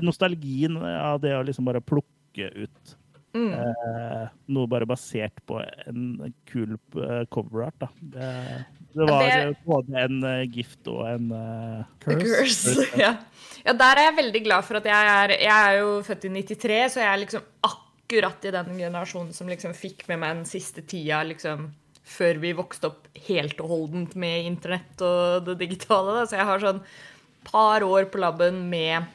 nostalgien 0.02 0.78
av 0.82 1.22
det 1.22 1.36
å 1.38 1.44
liksom 1.46 1.70
bare 1.70 1.82
plukke 1.82 2.50
ut 2.58 2.96
Mm. 3.36 3.52
Eh, 3.54 4.22
noe 4.50 4.70
bare 4.70 4.88
basert 4.90 5.38
på 5.46 5.60
en 5.62 6.32
kul 6.50 6.76
coverart. 7.30 7.76
Da. 7.78 7.88
Det, 8.00 8.30
det 8.94 9.10
var 9.10 9.26
det... 9.26 9.58
både 9.66 10.06
en 10.06 10.24
gift 10.50 10.90
og 10.90 11.04
en 11.06 11.28
uh, 11.34 11.84
curse. 12.02 12.24
curse. 12.24 12.88
ja. 13.04 13.14
ja. 13.62 13.76
der 13.84 14.00
er 14.00 14.08
jeg 14.08 14.18
veldig 14.22 14.42
glad 14.48 14.66
for 14.66 14.80
at 14.80 14.88
jeg 14.90 15.12
er 15.14 15.36
Jeg 15.36 15.68
er 15.68 15.78
jo 15.78 15.92
født 16.06 16.26
i 16.26 16.32
93, 16.40 16.80
så 16.96 17.04
jeg 17.04 17.10
er 17.12 17.22
liksom 17.24 17.46
akkurat 17.70 18.48
i 18.48 18.54
den 18.56 18.72
generasjonen 18.74 19.36
som 19.36 19.52
liksom 19.52 19.76
fikk 19.78 20.08
med 20.10 20.22
meg 20.24 20.40
den 20.40 20.50
siste 20.50 20.82
tida 20.82 21.22
liksom 21.28 21.68
før 22.10 22.40
vi 22.42 22.50
vokste 22.58 22.90
opp 22.90 23.06
helt 23.28 23.60
og 23.62 23.70
holdent 23.70 24.16
med 24.18 24.48
internett 24.48 25.02
og 25.06 25.46
det 25.46 25.60
digitale. 25.60 26.16
Da. 26.18 26.26
Så 26.26 26.40
jeg 26.40 26.48
har 26.48 26.62
sånn 26.62 26.82
par 27.46 27.84
år 27.86 28.10
på 28.10 28.20
laben 28.20 28.64
med 28.70 29.06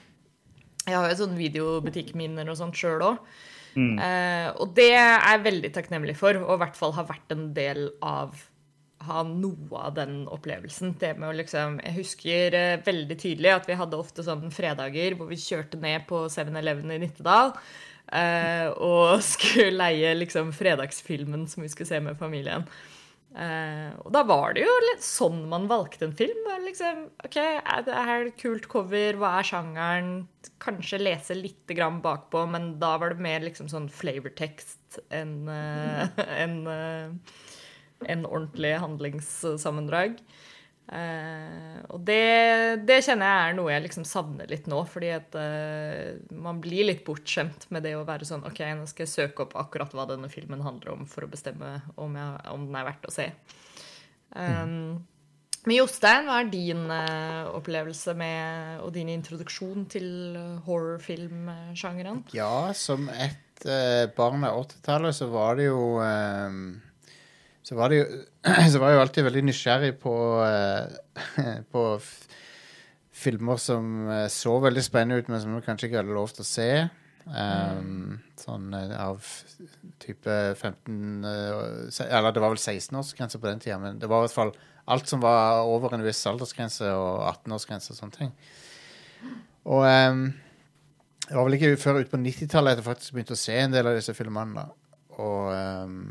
Jeg 0.85 0.95
har 0.95 1.09
jo 1.09 1.17
sånn 1.23 1.37
videobutikkminner 1.37 2.49
og 2.49 2.59
sånt 2.59 2.77
sjøl 2.77 3.01
òg. 3.01 3.19
Eh, 3.75 4.49
og 4.55 4.75
det 4.77 4.91
er 4.95 5.15
jeg 5.19 5.45
veldig 5.45 5.71
takknemlig 5.75 6.17
for, 6.19 6.37
og 6.41 6.57
i 6.57 6.61
hvert 6.63 6.77
fall 6.79 6.95
har 6.97 7.09
vært 7.09 7.33
en 7.35 7.49
del 7.57 7.89
av 8.01 8.35
ha 9.05 9.21
noe 9.27 9.81
av 9.85 9.97
den 9.99 10.23
opplevelsen. 10.33 10.95
Det 10.97 11.11
med 11.19 11.29
å 11.29 11.35
liksom, 11.37 11.75
Jeg 11.83 11.93
husker 11.99 12.55
uh, 12.57 12.85
veldig 12.87 13.17
tydelig 13.21 13.51
at 13.53 13.67
vi 13.69 13.75
hadde 13.77 13.99
ofte 14.01 14.23
sånne 14.25 14.49
fredager 14.49 15.13
hvor 15.13 15.29
vi 15.29 15.37
kjørte 15.37 15.77
ned 15.77 16.07
på 16.09 16.23
7-Eleven 16.31 16.95
i 16.95 17.03
Nittedal 17.03 17.53
Uh, 18.05 18.69
og 18.85 19.21
skulle 19.33 19.71
leie 19.73 20.11
liksom 20.13 20.51
fredagsfilmen 20.53 21.47
som 21.49 21.65
vi 21.65 21.71
skulle 21.73 21.89
se 21.89 22.01
med 22.03 22.19
familien. 22.19 22.67
Uh, 23.35 23.91
og 24.05 24.13
da 24.15 24.21
var 24.23 24.53
det 24.55 24.61
jo 24.63 24.73
litt 24.85 25.03
sånn 25.03 25.41
man 25.51 25.65
valgte 25.67 26.07
en 26.07 26.15
film. 26.15 26.45
Liksom, 26.63 27.01
ok, 27.27 27.35
er 27.59 27.83
det 27.83 28.05
her 28.07 28.29
et 28.29 28.37
kult 28.39 28.69
cover? 28.71 29.19
Hva 29.19 29.33
er 29.41 29.49
sjangeren? 29.49 30.13
Kanskje 30.63 31.01
lese 31.01 31.35
litt 31.35 31.75
grann 31.75 31.99
bakpå, 32.05 32.45
men 32.47 32.77
da 32.79 32.93
var 33.01 33.11
det 33.11 33.25
mer 33.25 33.43
liksom 33.43 33.67
sånn 33.71 33.89
flavortekst 33.91 35.01
enn 35.13 35.49
uh, 35.51 36.07
en, 36.45 36.57
uh, 36.63 37.35
en 38.07 38.25
ordentlig 38.29 38.77
handlingssammendrag. 38.79 40.15
Uh, 40.85 41.81
og 41.95 42.03
det, 42.05 42.85
det, 42.85 42.99
kjenner 43.01 43.25
jeg 43.25 43.45
er 43.47 43.55
noe 43.57 43.71
jeg 43.71 43.83
liksom 43.87 44.05
savner 44.05 44.49
litt 44.51 44.69
nå. 44.69 44.83
Fordi 44.89 45.09
at 45.15 45.37
uh, 45.39 46.13
man 46.35 46.61
blir 46.63 46.89
litt 46.89 47.03
bortskjemt 47.07 47.67
med 47.73 47.85
det 47.87 47.95
å 47.97 48.05
være 48.07 48.27
sånn 48.27 48.45
OK, 48.45 48.61
nå 48.77 48.85
skal 48.89 49.07
jeg 49.07 49.13
søke 49.15 49.47
opp 49.47 49.57
akkurat 49.59 49.95
hva 49.95 50.07
denne 50.11 50.29
filmen 50.31 50.63
handler 50.65 50.93
om, 50.95 51.09
for 51.09 51.25
å 51.25 51.31
bestemme 51.31 51.79
om, 51.95 52.15
jeg, 52.19 52.47
om 52.53 52.69
den 52.69 52.79
er 52.79 52.89
verdt 52.91 53.09
å 53.09 53.15
se. 53.15 53.29
Um, 54.35 55.01
men 55.65 55.79
Jostein, 55.79 56.27
hva 56.29 56.43
er 56.43 56.51
din 56.53 56.85
uh, 56.91 57.49
opplevelse 57.57 58.13
med, 58.19 58.83
og 58.85 58.93
din 58.93 59.09
introduksjon 59.15 59.87
til 59.89 60.07
horrorfilmsjangeren? 60.67 62.27
Ja, 62.37 62.69
som 62.77 63.09
et 63.09 63.41
barn 64.13 64.43
av 64.45 64.59
80-tallet 64.67 65.15
så 65.15 65.31
var 65.31 65.55
det 65.57 65.69
jo 65.71 65.79
så 67.65 67.75
var, 67.77 67.93
jo, 67.95 68.05
så 68.71 68.81
var 68.81 68.91
jeg 68.91 68.99
jo 68.99 69.03
alltid 69.03 69.25
veldig 69.25 69.41
nysgjerrig 69.47 69.95
på, 70.01 70.13
uh, 70.37 71.23
på 71.73 71.85
filmer 73.15 73.57
som 73.61 74.05
uh, 74.11 74.27
så 74.29 74.53
veldig 74.61 74.83
spennende 74.85 75.17
ut, 75.17 75.31
men 75.31 75.41
som 75.41 75.55
du 75.55 75.63
kanskje 75.65 75.89
ikke 75.89 76.03
hadde 76.03 76.13
lov 76.13 76.29
til 76.35 76.45
å 76.45 76.49
se. 76.49 76.69
Um. 77.25 78.19
Sånn 78.37 78.69
uh, 78.69 78.91
av 79.01 79.25
type 79.97 80.33
15 80.53 81.25
Eller 81.25 82.35
det 82.35 82.43
var 82.43 82.51
vel 82.53 82.59
16-årsgrense 82.61 83.39
på 83.41 83.49
den 83.49 83.63
tida, 83.63 83.79
men 83.81 83.97
det 83.97 84.11
var 84.11 84.21
i 84.21 84.27
hvert 84.27 84.35
fall 84.35 84.53
alt 84.93 85.09
som 85.09 85.23
var 85.23 85.65
over 85.65 85.95
en 85.95 86.05
viss 86.05 86.21
aldersgrense 86.29 86.85
og 86.93 87.23
18-årsgrense 87.31 87.95
og 87.95 87.97
sånne 87.97 88.19
ting. 88.19 88.35
Og 89.65 89.81
um, 89.89 90.27
det 91.25 91.33
var 91.33 91.47
vel 91.47 91.57
ikke 91.57 91.73
før 91.81 92.03
ut 92.03 92.11
på 92.13 92.21
90-tallet 92.21 92.75
at 92.75 92.83
jeg 92.83 92.89
faktisk 92.91 93.15
begynte 93.15 93.33
å 93.33 93.41
se 93.41 93.57
en 93.57 93.73
del 93.73 93.89
av 93.89 93.97
disse 93.97 94.13
filmene. 94.13 94.61
da. 94.61 95.01
Og 95.17 95.49
um, 95.89 96.03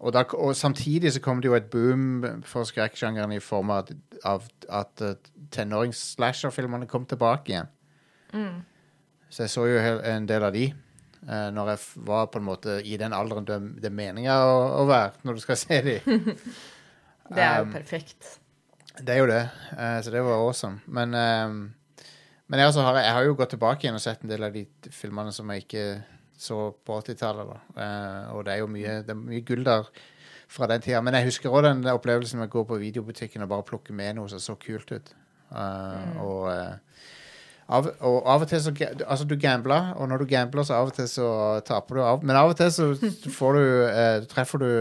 og, 0.00 0.12
da, 0.16 0.24
og, 0.32 0.54
samtidig 0.56 1.12
så 1.12 1.20
kom 1.20 1.42
det 1.42 1.50
jo 1.50 1.56
et 1.58 1.68
boom 1.72 2.22
for 2.48 2.64
skrekksjangeren 2.64 3.34
i 3.36 3.42
form 3.44 3.72
av 3.74 3.90
at, 4.24 4.46
at 4.72 5.02
uh, 5.04 5.32
tenårings-slasher-filmene 5.52 6.88
kom 6.88 7.04
tilbake 7.08 7.52
igjen. 7.52 7.68
Mm. 8.32 8.62
Så 9.28 9.44
jeg 9.44 9.52
så 9.52 9.66
jo 9.68 9.80
en 10.08 10.28
del 10.28 10.46
av 10.46 10.54
de 10.56 10.70
uh, 10.72 11.50
når 11.52 11.72
jeg 11.74 12.06
var 12.08 12.30
på 12.32 12.40
en 12.40 12.46
måte 12.48 12.78
i 12.80 12.96
den 13.00 13.12
alderen 13.16 13.48
det, 13.48 13.58
det 13.82 13.90
er 13.90 13.98
meninga 13.98 14.38
å, 14.46 14.54
å, 14.80 14.86
være 14.88 15.20
når 15.26 15.36
du 15.36 15.42
skal 15.44 15.60
se 15.60 15.80
de. 15.84 15.98
det 17.34 17.44
er 17.44 17.60
jo 17.60 17.66
um, 17.68 17.74
perfekt. 17.74 18.38
Det 19.00 19.14
er 19.14 19.20
jo 19.20 19.28
det. 19.28 19.42
Uh, 19.74 19.98
så 20.00 20.14
det 20.14 20.24
var 20.24 20.40
awesome. 20.40 20.80
Men, 20.86 21.12
um, 21.12 21.60
men 22.48 22.64
jeg, 22.64 22.72
har, 22.72 23.02
jeg 23.04 23.18
har 23.18 23.28
jo 23.28 23.36
gått 23.36 23.52
tilbake 23.54 23.84
igjen 23.84 24.00
og 24.00 24.04
sett 24.04 24.24
en 24.24 24.32
del 24.32 24.48
av 24.48 24.56
de 24.56 24.64
filmene 24.96 25.36
som 25.36 25.52
jeg 25.52 25.66
ikke 25.66 25.84
så 26.40 26.70
på 26.86 26.98
80-tallet. 27.02 27.52
Uh, 27.76 28.32
og 28.34 28.44
det 28.46 28.54
er 28.54 28.62
jo 28.62 28.70
mye, 28.72 29.00
det 29.04 29.12
er 29.12 29.20
mye 29.20 29.44
gull 29.46 29.64
der 29.66 29.88
fra 30.50 30.68
den 30.70 30.82
tida. 30.82 31.02
Men 31.04 31.18
jeg 31.18 31.28
husker 31.28 31.52
òg 31.52 31.66
den 31.66 31.86
opplevelsen 31.92 32.40
med 32.40 32.48
å 32.48 32.54
gå 32.54 32.66
på 32.70 32.78
videobutikken 32.80 33.44
og 33.44 33.50
bare 33.52 33.66
plukke 33.68 33.96
med 33.96 34.16
noe 34.16 34.30
som 34.32 34.42
så 34.42 34.56
kult 34.60 34.92
ut. 34.94 35.12
Uh, 35.50 35.58
mm. 35.58 36.14
og, 36.24 36.46
uh, 36.48 37.10
av, 37.70 37.90
og, 37.98 38.16
av, 38.24 38.44
og 38.44 38.48
til 38.50 38.62
så 38.62 38.72
Altså, 39.06 39.26
du 39.28 39.36
gambler, 39.38 39.92
og 39.96 40.08
når 40.08 40.22
du 40.22 40.30
gambler, 40.30 40.64
så 40.66 40.78
av 40.78 40.90
og 40.90 40.96
til 40.96 41.10
så 41.10 41.28
taper 41.66 42.00
du. 42.00 42.02
Av, 42.06 42.24
men 42.24 42.38
av 42.38 42.54
og 42.54 42.56
til 42.58 42.72
så 42.72 42.88
får 43.38 43.58
du 43.58 43.62
uh, 43.84 44.16
treffer 44.32 44.64
du 44.64 44.72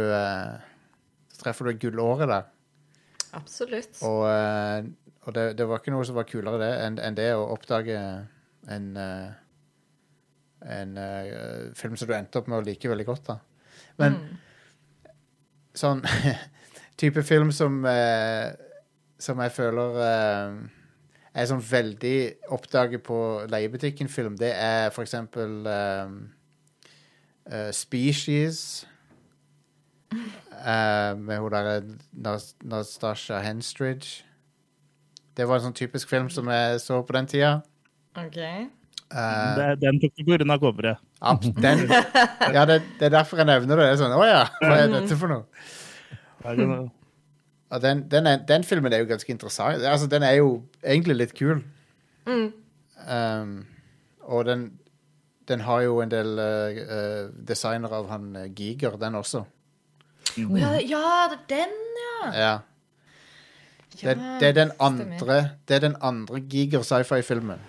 treffer 1.40 1.70
du 1.70 1.78
gullåret 1.80 2.28
der. 2.28 2.50
Absolutt. 3.38 4.00
Og, 4.04 4.26
og 5.22 5.36
det, 5.36 5.44
det, 5.60 5.68
var 5.70 5.80
ikke 5.80 5.94
noe 5.94 6.08
som 6.08 6.18
var 6.18 6.26
kulere 6.28 6.58
det 6.60 6.72
enn 6.84 6.98
en 7.04 7.16
det 7.16 7.30
å 7.38 7.46
oppdage 7.54 8.00
en 8.74 8.88
en 10.66 10.98
uh, 10.98 11.74
film 11.76 11.98
som 11.98 12.10
du 12.10 12.16
endte 12.16 12.40
opp 12.40 12.50
med 12.50 12.60
å 12.60 12.66
like 12.66 12.90
veldig 12.90 13.06
godt. 13.08 13.30
da. 13.30 13.38
Men 14.00 14.18
mm. 14.18 15.14
sånn 15.80 16.04
type 17.02 17.24
film 17.28 17.54
som 17.56 17.82
uh, 17.88 18.52
som 19.20 19.40
jeg 19.44 19.56
føler 19.56 20.00
uh, 20.00 20.60
er 21.34 21.50
sånn 21.50 21.64
veldig 21.64 22.18
oppdaget 22.56 23.04
på 23.06 23.20
leiebutikken-film, 23.52 24.38
det 24.40 24.54
er 24.56 24.90
for 24.96 25.06
eksempel 25.06 25.62
Species. 27.74 28.88
med 31.26 31.38
hun 31.40 31.54
derre 31.54 31.78
Nastasha 32.66 33.40
Henstridge. 33.46 34.26
Det 35.38 35.48
var 35.48 35.60
en 35.60 35.70
sånn 35.70 35.78
typisk 35.78 36.10
film 36.12 36.28
som 36.34 36.50
jeg 36.52 36.82
så 36.84 37.00
på 37.06 37.16
den 37.16 37.30
tida. 37.32 37.54
Ok. 38.20 38.42
Uh, 39.10 39.56
det, 39.58 39.68
den 39.82 39.98
tok 40.02 40.14
du 40.14 40.22
på 40.22 40.36
grunn 40.36 40.54
av 40.54 40.62
coveret. 40.62 41.02
Den, 41.58 41.88
ja, 41.90 42.66
det, 42.70 42.82
det, 43.00 43.08
er 43.08 43.14
derfor 43.16 43.42
jeg 43.42 43.50
nevner 43.50 43.80
det. 43.80 43.88
det 43.88 43.94
er 43.96 44.02
sånn, 44.04 44.14
Å 44.14 44.28
ja, 44.28 44.44
hva 44.62 44.76
er 44.78 44.92
dette 44.94 45.18
for 45.18 45.34
noe? 45.34 46.90
Og 47.70 47.82
den, 47.82 48.04
den, 48.10 48.30
er, 48.30 48.44
den, 48.50 48.66
filmen 48.66 48.94
er 48.94 49.04
jo 49.04 49.10
ganske 49.10 49.34
interessant. 49.34 49.82
Altså, 49.86 50.08
den 50.10 50.26
er 50.26 50.40
jo 50.40 50.52
egentlig 50.84 51.18
litt 51.18 51.34
kul. 51.38 51.64
Mm. 52.30 52.48
Um, 53.10 53.52
og 54.30 54.46
den, 54.46 54.64
den 55.50 55.66
har 55.66 55.82
jo 55.86 56.00
en 56.04 56.14
del 56.14 56.38
uh, 56.38 57.30
designer 57.50 57.94
av 58.00 58.10
han 58.14 58.32
Giger, 58.58 58.98
den 59.02 59.18
også. 59.18 59.44
Mm. 60.38 60.58
Ja, 60.62 60.74
ja, 60.86 61.06
det 61.34 61.40
er 61.40 61.66
den, 61.66 61.78
ja. 62.04 62.32
ja. 62.38 62.56
Det, 64.00 64.16
det, 64.40 64.48
er 64.48 64.54
den 64.54 64.72
andre 64.80 65.40
Det 65.68 65.76
er 65.76 65.82
den 65.84 65.96
andre 66.02 66.40
Giger 66.40 66.86
sci-fi-filmen. 66.86 67.60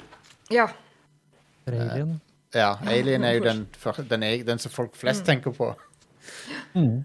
Ja. 0.52 0.68
Alien. 1.74 2.16
Uh, 2.16 2.58
ja, 2.58 2.72
Alien 2.86 3.24
er 3.24 3.36
jo 3.38 3.44
den, 3.44 3.62
den, 4.10 4.22
er, 4.22 4.42
den 4.44 4.58
som 4.58 4.72
folk 4.72 4.96
flest 4.98 5.22
mm. 5.22 5.26
tenker 5.26 5.54
på. 5.54 5.70
Mm. 6.74 7.04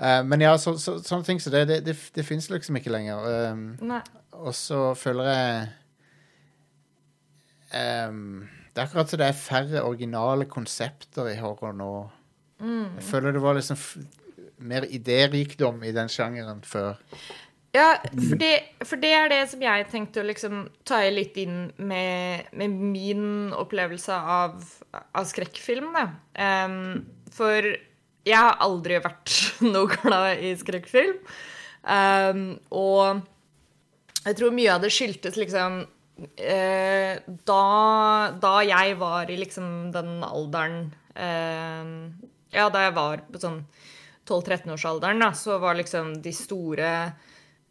Uh, 0.00 0.22
men 0.24 0.40
ja, 0.40 0.54
så, 0.58 0.78
så, 0.80 0.98
sånne 1.04 1.26
ting 1.26 1.40
som 1.40 1.50
så 1.50 1.56
det, 1.58 1.66
det, 1.68 1.80
det, 1.90 1.96
det 2.16 2.24
fins 2.26 2.48
liksom 2.50 2.78
ikke 2.80 2.92
lenger. 2.94 3.26
Um, 3.52 3.92
og 4.40 4.54
så 4.56 4.94
føler 4.96 5.28
jeg 5.28 5.68
um, 8.08 8.48
Det 8.70 8.80
er 8.80 8.86
akkurat 8.86 9.10
som 9.10 9.20
det 9.20 9.28
er 9.28 9.36
færre 9.36 9.82
originale 9.84 10.46
konsepter 10.48 11.28
i 11.28 11.36
horror 11.42 11.76
nå. 11.76 11.92
Mm. 12.60 12.96
Jeg 12.96 13.04
føler 13.10 13.36
det 13.36 13.42
var 13.42 13.58
liksom 13.58 13.78
mer 14.60 14.84
idérikdom 14.88 15.84
i 15.84 15.92
den 15.92 16.08
sjangeren 16.12 16.60
før. 16.64 16.96
Ja, 17.70 18.00
for 18.02 18.38
det, 18.40 18.54
for 18.82 18.98
det, 18.98 19.10
er 19.14 19.28
det 19.30 19.44
som 19.52 19.60
jeg 19.62 19.86
tenkte 19.92 20.24
å 20.24 20.26
liksom 20.26 20.64
ta 20.86 21.04
litt 21.06 21.36
inn 21.38 21.68
med, 21.78 22.48
med 22.58 22.74
min 22.74 23.52
opplevelse 23.54 24.16
av, 24.16 24.56
av 24.90 25.28
skrekkfilm. 25.30 25.94
Um, 26.34 26.80
for 27.30 27.70
jeg 28.26 28.36
har 28.36 28.58
aldri 28.66 28.98
vært 29.04 29.36
noe 29.72 29.86
glad 29.94 30.42
i 30.42 30.50
skrekkfilm. 30.58 31.22
Um, 31.86 32.44
og 32.74 33.22
jeg 34.26 34.36
tror 34.36 34.58
mye 34.58 34.74
av 34.74 34.82
det 34.82 34.90
skyldtes 34.92 35.38
liksom 35.38 35.80
uh, 35.86 37.14
da, 37.22 37.62
da, 38.42 38.54
jeg 38.66 38.98
var 39.00 39.30
i 39.30 39.38
liksom 39.40 39.88
den 39.94 40.18
alderen 40.26 40.90
uh, 41.14 41.94
Ja, 42.52 42.66
da 42.66 42.82
jeg 42.88 42.98
var 42.98 43.22
på 43.30 43.40
sånn 43.40 43.62
12-13-årsalderen, 44.26 45.22
da, 45.22 45.30
så 45.38 45.56
var 45.62 45.78
liksom 45.78 46.16
de 46.22 46.34
store 46.34 46.90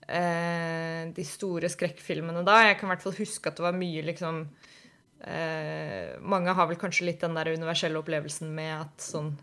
eh, 0.10 1.10
De 1.16 1.26
store 1.28 1.70
skrekkfilmene 1.72 2.44
da 2.48 2.62
Jeg 2.68 2.80
kan 2.80 2.90
i 2.90 2.94
hvert 2.94 3.06
fall 3.06 3.20
huske 3.20 3.52
at 3.52 3.60
det 3.60 3.66
var 3.66 3.78
mye 3.78 4.06
liksom 4.08 4.42
eh, 5.26 6.16
Mange 6.22 6.56
har 6.58 6.70
vel 6.70 6.80
kanskje 6.82 7.10
litt 7.10 7.22
den 7.26 7.38
der 7.38 7.52
universelle 7.54 8.00
opplevelsen 8.02 8.52
med 8.56 8.74
at 8.78 9.06
sånn 9.06 9.34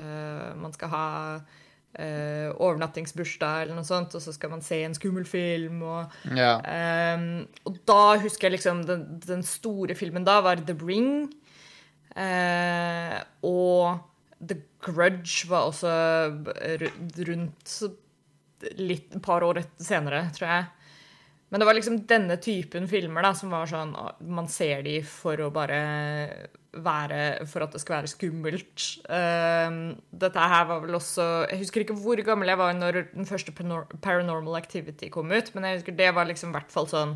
eh, 0.00 0.48
man 0.60 0.74
skal 0.74 0.92
ha 0.92 1.06
uh, 1.38 2.48
overnattingsbursdag 2.58 3.64
eller 3.64 3.76
noe 3.78 3.86
sånt, 3.86 4.16
og 4.18 4.22
så 4.22 4.32
skal 4.34 4.50
man 4.50 4.64
se 4.66 4.80
en 4.82 4.96
skummel 4.96 5.26
film. 5.28 5.84
Og, 5.86 6.16
ja. 6.34 6.56
um, 7.14 7.44
og 7.68 7.78
da 7.86 8.16
husker 8.22 8.48
jeg 8.48 8.56
liksom 8.56 8.82
den, 8.88 9.04
den, 9.22 9.44
store 9.46 9.94
filmen 9.98 10.26
da 10.26 10.40
var 10.42 10.64
The 10.66 10.74
Ring. 10.80 11.28
Og 13.46 14.02
The 14.42 14.58
Grudge 14.82 15.48
var 15.50 15.70
også 15.70 15.94
rundt 17.30 17.76
litt 18.80 19.14
par 19.24 19.44
år 19.46 19.62
senere, 19.82 20.26
tror 20.36 20.50
jeg. 20.50 20.66
Men 21.54 21.62
det 21.62 21.68
var 21.68 21.76
liksom 21.76 22.00
denne 22.10 22.34
typen 22.42 22.88
filmer 22.90 23.22
da, 23.22 23.30
som 23.36 23.52
var 23.54 23.68
sånn 23.70 23.92
Man 24.34 24.48
ser 24.50 24.80
de 24.82 24.96
for 25.06 25.38
å 25.38 25.52
bare 25.54 25.78
være 26.74 27.46
For 27.46 27.62
at 27.62 27.76
det 27.76 27.82
skal 27.82 28.00
være 28.00 28.10
skummelt. 28.10 28.86
Uh, 29.06 29.94
dette 30.10 30.48
her 30.50 30.66
var 30.66 30.82
vel 30.82 30.98
også 30.98 31.28
Jeg 31.52 31.60
husker 31.62 31.84
ikke 31.84 31.98
hvor 32.00 32.18
gammel 32.26 32.50
jeg 32.50 32.58
var 32.58 32.74
når 32.74 33.00
den 33.12 33.28
første 33.28 33.54
Paranormal 33.54 34.58
Activity 34.58 35.12
kom 35.14 35.30
ut, 35.30 35.52
men 35.54 35.68
jeg 35.68 35.78
husker 35.78 35.98
det 36.00 36.10
var 36.16 36.26
liksom 36.26 36.50
i 36.50 36.58
hvert 36.58 36.74
fall 36.74 36.90
sånn 36.90 37.14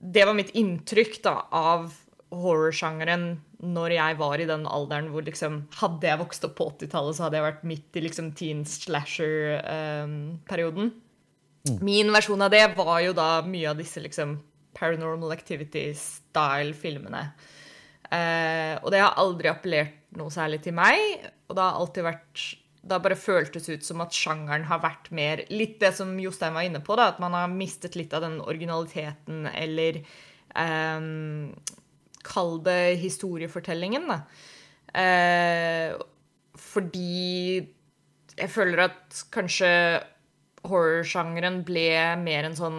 Det 0.00 0.24
var 0.24 0.38
mitt 0.38 0.54
inntrykk 0.56 1.20
da 1.28 1.36
av 1.52 1.90
horrorsjangeren 2.34 3.24
når 3.64 3.90
jeg 3.96 4.12
var 4.20 4.36
i 4.38 4.48
den 4.48 4.64
alderen 4.68 5.10
hvor 5.12 5.22
liksom 5.26 5.52
Hadde 5.80 6.06
jeg 6.06 6.20
vokst 6.20 6.44
opp 6.46 6.56
på 6.58 6.64
80-tallet, 6.76 7.14
så 7.16 7.22
hadde 7.26 7.38
jeg 7.38 7.48
vært 7.48 7.66
midt 7.66 7.90
i 7.98 8.04
liksom 8.04 8.26
teen 8.38 8.60
slasher-perioden. 8.68 10.86
Ehm, 10.88 10.92
uh, 10.92 10.96
Mm. 11.68 11.84
Min 11.84 12.12
versjon 12.12 12.42
av 12.42 12.52
det 12.52 12.64
var 12.76 13.00
jo 13.02 13.14
da 13.16 13.28
mye 13.46 13.70
av 13.70 13.80
disse 13.80 14.02
liksom 14.02 14.38
Paranormal 14.78 15.34
Activity-style-filmene. 15.34 17.24
Uh, 18.08 18.78
og 18.80 18.92
det 18.94 19.02
har 19.02 19.18
aldri 19.20 19.50
appellert 19.50 19.98
noe 20.16 20.32
særlig 20.32 20.62
til 20.64 20.76
meg. 20.78 21.26
Og 21.48 21.58
det 21.58 21.64
har 21.64 21.80
alltid 21.80 22.06
vært 22.06 22.46
Det 22.78 22.94
har 22.94 23.02
bare 23.04 23.18
føltes 23.18 23.68
ut 23.68 23.84
som 23.84 24.00
at 24.00 24.14
sjangeren 24.14 24.64
har 24.68 24.78
vært 24.80 25.10
mer 25.12 25.42
Litt 25.50 25.80
det 25.82 25.90
som 25.96 26.14
Jostein 26.20 26.54
var 26.54 26.64
inne 26.64 26.80
på, 26.80 26.96
da, 26.96 27.10
at 27.10 27.18
man 27.20 27.34
har 27.36 27.50
mistet 27.50 27.98
litt 27.98 28.14
av 28.16 28.22
den 28.24 28.38
originaliteten 28.40 29.48
eller 29.50 29.98
eh, 29.98 31.08
Kall 32.26 32.58
det 32.64 32.98
historiefortellingen, 33.02 34.08
da. 34.10 34.20
Eh, 34.98 35.94
fordi 36.58 37.60
jeg 38.38 38.50
føler 38.50 38.86
at 38.88 39.20
kanskje 39.34 39.70
horrorsjangeren 40.68 41.62
ble 41.66 41.90
mer 42.20 42.48
en 42.48 42.56
sånn 42.58 42.78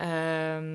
um, 0.00 0.68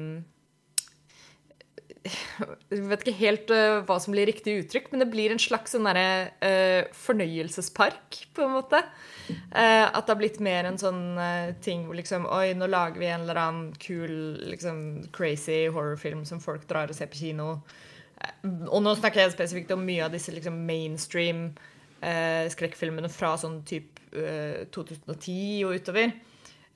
Jeg 2.69 2.85
vet 2.89 3.03
ikke 3.03 3.19
helt 3.19 3.51
uh, 3.53 3.79
hva 3.87 3.97
som 4.01 4.13
blir 4.15 4.29
riktig 4.29 4.55
uttrykk, 4.63 4.89
men 4.91 5.03
det 5.03 5.09
blir 5.11 5.33
en 5.33 5.41
slags 5.41 5.75
sånn 5.75 5.87
derre 5.87 6.31
uh, 6.41 6.89
fornøyelsespark, 7.05 8.19
på 8.35 8.45
en 8.45 8.55
måte. 8.57 8.81
Uh, 9.29 9.85
at 9.85 10.01
det 10.03 10.13
har 10.13 10.19
blitt 10.19 10.39
mer 10.43 10.69
en 10.69 10.79
sånn 10.81 11.03
ting 11.65 11.83
hvor 11.85 11.99
liksom 11.99 12.25
Oi, 12.33 12.53
nå 12.57 12.69
lager 12.69 13.01
vi 13.01 13.11
en 13.11 13.25
eller 13.27 13.41
annen 13.41 13.73
kul, 13.81 14.13
liksom 14.49 15.09
crazy 15.15 15.67
horrorfilm 15.69 16.25
som 16.25 16.41
folk 16.43 16.65
drar 16.69 16.89
og 16.89 16.97
ser 16.97 17.11
på 17.11 17.21
kino. 17.21 17.59
og 18.43 18.79
nå 18.83 18.95
snakker 18.97 19.21
jeg 19.21 19.35
spesifikt 19.37 19.71
om 19.75 19.85
mye 19.85 20.07
av 20.07 20.15
disse 20.15 20.33
liksom 20.33 20.65
mainstream 20.67 21.51
skrekkfilmene 21.99 23.09
fra 23.11 23.33
sånn 23.35 23.57
type 23.67 23.99
2010 24.71 25.31
eh, 25.31 25.67
og 25.67 25.75
utover. 25.75 26.13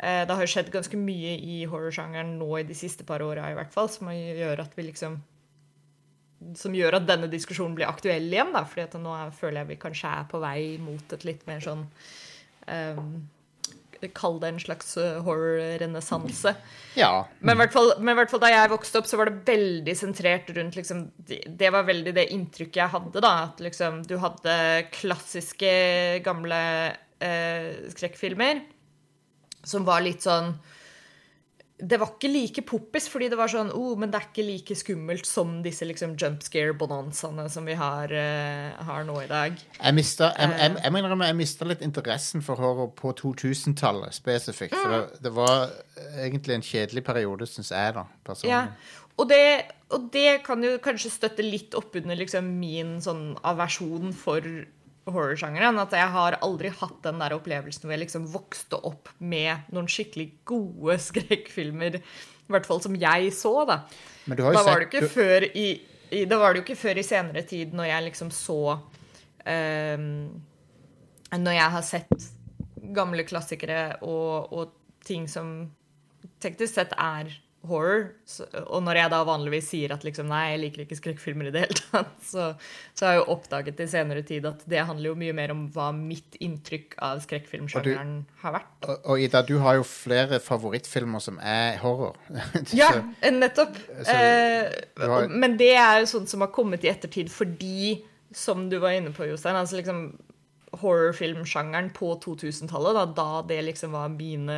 Eh, 0.04 0.24
det 0.28 0.36
har 0.36 0.50
skjedd 0.50 0.72
ganske 0.74 1.00
mye 1.00 1.38
i 1.40 1.62
horrorsjangeren 1.70 2.36
nå 2.40 2.50
i 2.60 2.66
de 2.68 2.76
siste 2.76 3.06
par 3.08 3.24
åra 3.24 3.52
i 3.52 3.56
hvert 3.56 3.72
fall, 3.72 3.88
som 3.92 4.10
gjør 4.12 4.66
at 4.66 4.76
vi 4.76 4.90
liksom 4.90 5.22
som 6.60 6.74
gjør 6.76 6.98
at 6.98 7.06
denne 7.08 7.30
diskusjonen 7.32 7.78
blir 7.78 7.88
aktuell 7.88 8.26
igjen. 8.28 8.52
da, 8.52 8.66
fordi 8.68 8.84
at 8.84 8.98
nå 9.00 9.14
føler 9.38 9.62
jeg 9.62 9.72
vi 9.72 9.80
kanskje 9.86 10.10
er 10.12 10.26
på 10.28 10.42
vei 10.44 10.76
mot 10.82 11.16
et 11.16 11.24
litt 11.24 11.46
mer 11.48 11.64
sånn 11.64 11.86
um, 12.68 13.14
Kall 14.12 14.34
det 14.42 14.50
en 14.52 14.58
slags 14.60 14.98
eh, 15.00 15.22
horror-renessanse. 15.24 16.52
Ja. 17.00 17.24
Men 17.40 17.56
i 17.56 17.62
hvert, 17.62 17.72
fall, 17.72 17.94
fall 18.28 18.42
da 18.44 18.50
jeg 18.52 18.72
vokste 18.74 19.00
opp, 19.00 19.08
så 19.08 19.16
var 19.16 19.30
det 19.32 19.46
veldig 19.48 19.94
sentrert 19.96 20.50
rundt 20.58 20.76
liksom, 20.76 21.06
Det 21.24 21.70
var 21.72 21.88
veldig 21.88 22.12
det 22.18 22.26
inntrykket 22.36 22.82
jeg 22.82 22.94
hadde. 22.98 23.24
da, 23.24 23.32
At 23.46 23.64
liksom, 23.64 24.02
du 24.04 24.18
hadde 24.20 24.58
klassiske, 24.92 25.72
gamle 26.28 26.60
eh, 27.24 27.88
skrekkfilmer 27.96 28.60
som 29.64 29.86
var 29.88 30.04
litt 30.06 30.26
sånn 30.26 30.54
det 31.84 31.98
var 32.00 32.14
ikke 32.14 32.30
like 32.32 32.62
poppis, 32.64 33.08
fordi 33.12 33.28
det 33.32 33.38
var 33.38 33.50
sånn 33.52 33.72
oh, 33.76 33.96
men 34.00 34.12
det 34.12 34.20
er 34.20 34.28
ikke 34.30 34.46
like 34.46 34.76
skummelt 34.78 35.28
som 35.28 35.56
disse 35.66 35.86
liksom, 35.88 36.14
jump 36.20 36.44
scare-bonanzaene 36.46 37.48
som 37.52 37.66
vi 37.68 37.76
har, 37.80 38.14
uh, 38.14 38.84
har, 38.88 39.04
nå 39.08 39.18
i 39.24 39.28
dag. 39.28 39.58
Jeg 39.80 39.98
mista 39.98 40.30
jeg, 40.38 40.54
jeg, 40.62 40.76
jeg, 40.80 40.94
mener 40.96 41.16
jeg 41.28 41.38
mista 41.40 41.68
litt 41.68 41.84
interessen 41.86 42.46
for 42.46 42.62
horror 42.62 42.94
på 42.96 43.12
2000-tallet 43.20 44.16
spesifikt. 44.16 44.78
For 44.78 44.94
mm. 44.94 44.96
det, 44.96 45.24
det, 45.26 45.34
var 45.36 45.74
egentlig 46.24 46.60
en 46.60 46.68
kjedelig 46.70 47.04
periode, 47.10 47.50
syns 47.50 47.74
jeg, 47.74 47.98
da. 47.98 48.06
personlig. 48.24 48.54
Ja. 48.54 49.02
Og 49.20 49.28
det, 49.30 49.44
og 49.94 50.08
det, 50.14 50.30
kan 50.46 50.64
jo 50.66 50.78
kanskje 50.82 51.12
støtte 51.14 51.46
litt 51.46 51.76
oppunder 51.78 52.18
liksom, 52.18 52.48
min 52.62 52.96
sånn 53.04 53.34
aversjon 53.46 54.14
for 54.18 54.46
horrorsjangeren. 55.10 55.80
At 55.82 55.96
jeg 55.98 56.10
har 56.16 56.38
aldri 56.46 56.72
hatt 56.74 57.00
den 57.06 57.22
der 57.22 57.36
opplevelsen 57.38 57.88
hvor 57.88 57.96
jeg 57.96 58.04
liksom 58.06 58.28
vokste 58.34 58.80
opp 58.90 59.12
med 59.20 59.72
noen 59.76 59.90
skikkelig 59.92 60.30
gode 60.50 61.00
skrekkfilmer. 61.10 62.00
I 62.00 62.54
hvert 62.54 62.70
fall 62.70 62.84
som 62.84 62.96
jeg 63.00 63.34
så, 63.36 63.56
da. 63.70 63.82
Men 64.28 64.40
du 64.40 64.46
har 64.46 64.56
jo 64.56 64.60
da 64.60 64.68
var 64.68 64.82
det 64.82 64.90
ikke 64.90 65.06
du... 65.06 65.12
før 65.12 65.48
i, 65.50 65.68
i, 66.12 66.24
Da 66.30 66.40
var 66.40 66.54
det 66.54 66.62
jo 66.62 66.68
ikke 66.68 66.80
før 66.80 67.00
i 67.00 67.06
senere 67.08 67.44
tid, 67.48 67.76
når 67.76 67.90
jeg 67.90 68.08
liksom 68.08 68.30
så 68.32 68.60
um, 68.78 70.10
Når 71.34 71.58
jeg 71.58 71.74
har 71.76 71.86
sett 71.88 72.28
gamle 72.94 73.24
klassikere 73.28 73.98
og, 74.04 74.52
og 74.54 74.76
ting 75.08 75.26
som 75.32 75.56
teknisk 76.44 76.76
sett 76.76 76.94
er 77.00 77.32
horror. 77.68 78.06
Så, 78.28 78.46
og 78.66 78.84
når 78.84 79.00
jeg 79.00 79.12
da 79.14 79.20
vanligvis 79.28 79.70
sier 79.72 79.94
at 79.96 80.04
liksom, 80.06 80.28
nei, 80.32 80.42
jeg 80.54 80.62
liker 80.64 80.84
ikke 80.84 80.98
skrekkfilmer 81.00 81.50
i 81.50 81.54
det 81.56 81.64
hele 81.66 81.78
tatt, 81.80 82.14
så, 82.32 82.50
så 82.94 83.08
har 83.08 83.16
jeg 83.16 83.22
jo 83.22 83.36
oppdaget 83.36 83.84
i 83.84 83.88
senere 83.92 84.24
tid 84.28 84.48
at 84.50 84.66
det 84.70 84.84
handler 84.84 85.12
jo 85.12 85.20
mye 85.24 85.36
mer 85.38 85.54
om 85.56 85.66
hva 85.74 85.90
mitt 85.96 86.38
inntrykk 86.44 86.98
av 87.04 87.24
skrekkfilmsjangeren 87.26 88.16
har 88.44 88.58
vært. 88.58 88.74
Og, 88.88 88.96
og, 88.98 89.24
Ida, 89.24 89.44
du 89.48 89.56
har 89.64 89.80
jo 89.80 89.88
flere 89.88 90.42
favorittfilmer 90.44 91.24
som 91.24 91.40
er 91.40 91.80
horror. 91.84 92.20
ja, 92.76 92.92
nettopp. 93.32 93.80
Så, 94.02 94.18
eh, 94.18 94.84
har... 95.00 95.32
Men 95.32 95.58
det 95.60 95.74
er 95.78 96.04
jo 96.04 96.12
sånt 96.18 96.32
som 96.32 96.44
har 96.46 96.54
kommet 96.56 96.84
i 96.86 96.92
ettertid 96.92 97.32
fordi, 97.34 98.02
som 98.36 98.68
du 98.70 98.80
var 98.84 98.98
inne 98.98 99.14
på, 99.16 99.28
Jostein, 99.30 99.58
altså 99.60 99.80
liksom 99.80 100.08
horrorfilmsjangeren 100.82 101.90
på 101.94 102.14
2000-tallet, 102.24 102.98
da, 102.98 103.06
da, 103.18 103.42
det 103.48 103.60
liksom 103.70 103.94
var 103.94 104.12
mine 104.14 104.58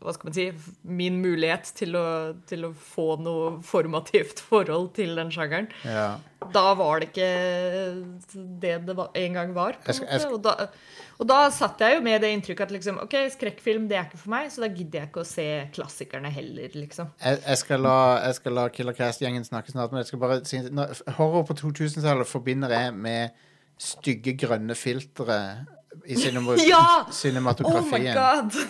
Hva 0.00 0.12
skal 0.14 0.28
man 0.28 0.36
si 0.36 0.46
Min 0.84 1.20
mulighet 1.22 1.72
til 1.78 1.96
å, 1.98 2.06
til 2.48 2.66
å 2.68 2.72
få 2.74 3.14
noe 3.24 3.54
formativt 3.64 4.42
forhold 4.50 4.92
til 4.98 5.16
den 5.18 5.32
sjangeren. 5.32 5.70
Ja. 5.84 6.18
Da 6.52 6.72
var 6.76 7.00
det 7.00 7.10
ikke 7.10 7.30
det 8.34 8.74
det 8.88 8.96
var, 8.96 9.10
en 9.16 9.36
gang 9.36 9.52
var. 9.56 9.76
en 9.84 9.98
måte. 10.00 10.28
Og 10.30 10.40
da, 10.44 10.54
og 11.20 11.28
da 11.28 11.40
satt 11.52 11.82
jeg 11.84 11.98
jo 11.98 12.04
med 12.04 12.22
det 12.24 12.30
inntrykket 12.32 12.70
at 12.70 12.72
liksom, 12.72 13.02
ok, 13.04 13.16
skrekkfilm 13.34 13.90
det 13.90 13.98
er 13.98 14.08
ikke 14.08 14.22
for 14.22 14.32
meg, 14.32 14.48
så 14.52 14.64
da 14.64 14.70
gidder 14.72 15.02
jeg 15.02 15.10
ikke 15.10 15.24
å 15.24 15.28
se 15.28 15.46
klassikerne 15.76 16.32
heller, 16.32 16.72
liksom. 16.72 17.12
Jeg, 17.20 17.42
jeg 17.44 17.60
skal 17.60 17.84
la, 17.84 17.98
jeg 18.24 18.38
skal 18.40 18.56
la 18.56 18.66
Killer 18.72 18.96
Cast-gjengen 18.96 19.44
snakke 19.44 19.74
snart, 19.74 19.92
men 19.92 20.00
jeg 20.00 20.12
skal 20.12 20.22
bare 20.22 20.40
si 20.48 20.62
Horror 21.18 21.44
på 21.50 21.58
2000-tallet 21.60 22.28
forbinder 22.28 22.72
jeg 22.72 22.96
med 22.96 23.46
stygge, 23.80 24.36
grønne 24.38 24.76
filtre 24.76 25.40
i 26.06 26.16
ja! 26.68 26.84
cinematografien. 27.12 28.16
Oh 28.16 28.62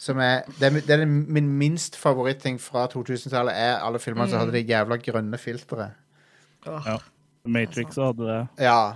som 0.00 0.20
er, 0.24 0.46
det, 0.56 0.66
er, 0.66 0.80
det 0.80 0.94
er 0.96 1.06
min 1.06 1.48
minst 1.60 1.96
favoritting 2.00 2.56
fra 2.60 2.86
2000-tallet, 2.88 3.52
er 3.52 3.82
alle 3.84 4.00
filmene 4.00 4.24
mm. 4.24 4.32
som 4.32 4.40
hadde 4.40 4.54
de 4.56 4.62
jævla 4.64 4.96
grønne 4.96 5.38
filtre. 5.38 5.90
Oh. 6.66 6.80
Ja. 6.86 6.96
Matrix 7.44 7.96
hadde 7.96 8.24
det 8.24 8.64
ja, 8.64 8.94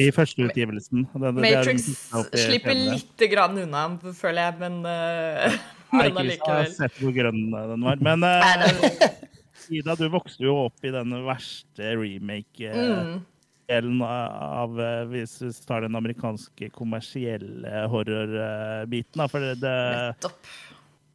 i 0.00 0.10
første 0.12 0.44
utgivelsen. 0.46 1.06
Det, 1.12 1.32
Matrix 1.36 1.88
slipper 2.36 2.76
litt 2.76 3.24
grann 3.32 3.58
unna, 3.64 3.86
føler 4.16 4.48
jeg, 4.48 4.58
men, 4.60 4.78
uh, 4.84 5.58
men 5.96 6.20
har 6.20 6.30
ikke 6.36 6.60
sett 6.76 7.00
hvor 7.00 7.16
grønn 7.16 7.42
den 7.52 7.88
var. 7.88 8.04
Men 8.04 8.24
uh, 8.24 9.68
Ida, 9.72 9.96
du 9.96 10.08
vokste 10.12 10.44
jo 10.44 10.66
opp 10.66 10.84
i 10.84 10.92
den 10.92 11.16
verste 11.24 11.94
remake. 11.96 12.72
Uh, 12.72 12.96
mm 13.16 13.20
delen 13.68 14.02
av 14.02 14.80
eh, 14.80 15.04
Hvis 15.12 15.38
vi 15.42 15.52
tar 15.66 15.86
den 15.86 15.96
amerikanske 15.98 16.70
kommersielle 16.74 17.86
horrorbiten. 17.92 19.24
For 19.30 19.44
det, 19.44 19.54
det, 19.62 20.40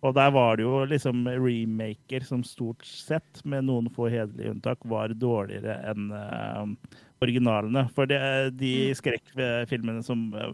og 0.06 0.14
der 0.18 0.32
var 0.32 0.58
det 0.58 0.66
jo 0.66 0.86
liksom 0.86 1.26
remaker 1.28 2.26
som 2.26 2.44
stort 2.46 2.86
sett, 2.86 3.44
med 3.44 3.66
noen 3.68 3.90
få 3.94 4.12
hederlige 4.14 4.54
unntak, 4.54 4.86
var 4.86 5.14
dårligere 5.18 5.80
enn 5.90 6.12
uh, 6.14 6.66
originalene. 7.24 7.88
For 7.96 8.10
det, 8.10 8.20
de 8.60 8.74
mm. 8.92 8.98
skrekkfilmene 9.00 10.06
som 10.06 10.30
uh, 10.38 10.54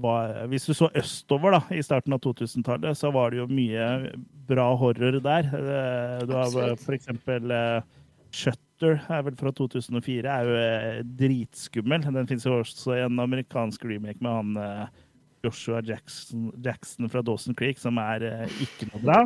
var 0.00 0.46
Hvis 0.48 0.70
du 0.70 0.72
så 0.72 0.88
østover 0.96 1.58
da, 1.58 1.60
i 1.76 1.84
starten 1.84 2.16
av 2.16 2.22
2000-tallet, 2.24 2.96
så 2.96 3.12
var 3.12 3.30
det 3.30 3.42
jo 3.42 3.50
mye 3.52 4.14
bra 4.48 4.70
horror 4.80 5.20
der. 5.20 5.52
Uh, 5.52 6.24
du 6.24 6.34
har 6.38 6.80
for 6.80 6.96
eksempel 6.96 7.52
uh, 7.52 7.84
Shutter 8.80 9.12
er 9.12 9.24
vel 9.26 9.36
fra 9.36 9.50
2004, 9.52 10.24
er 10.24 10.46
jo 10.48 10.56
eh, 10.56 11.00
dritskummel. 11.20 12.00
Den 12.00 12.28
fins 12.30 12.46
jo 12.46 12.56
også 12.62 12.94
i 12.96 13.02
en 13.04 13.20
amerikansk 13.20 13.84
remake 13.84 14.22
med 14.24 14.32
han 14.32 14.54
eh, 14.56 14.86
Joshua 15.44 15.82
Jackson, 15.84 16.46
Jackson 16.64 17.10
fra 17.12 17.20
Dawson 17.20 17.54
Creek, 17.54 17.76
som 17.78 17.98
er 18.00 18.24
eh, 18.24 18.54
ikke 18.64 18.88
noe 18.88 19.02
bra. 19.04 19.24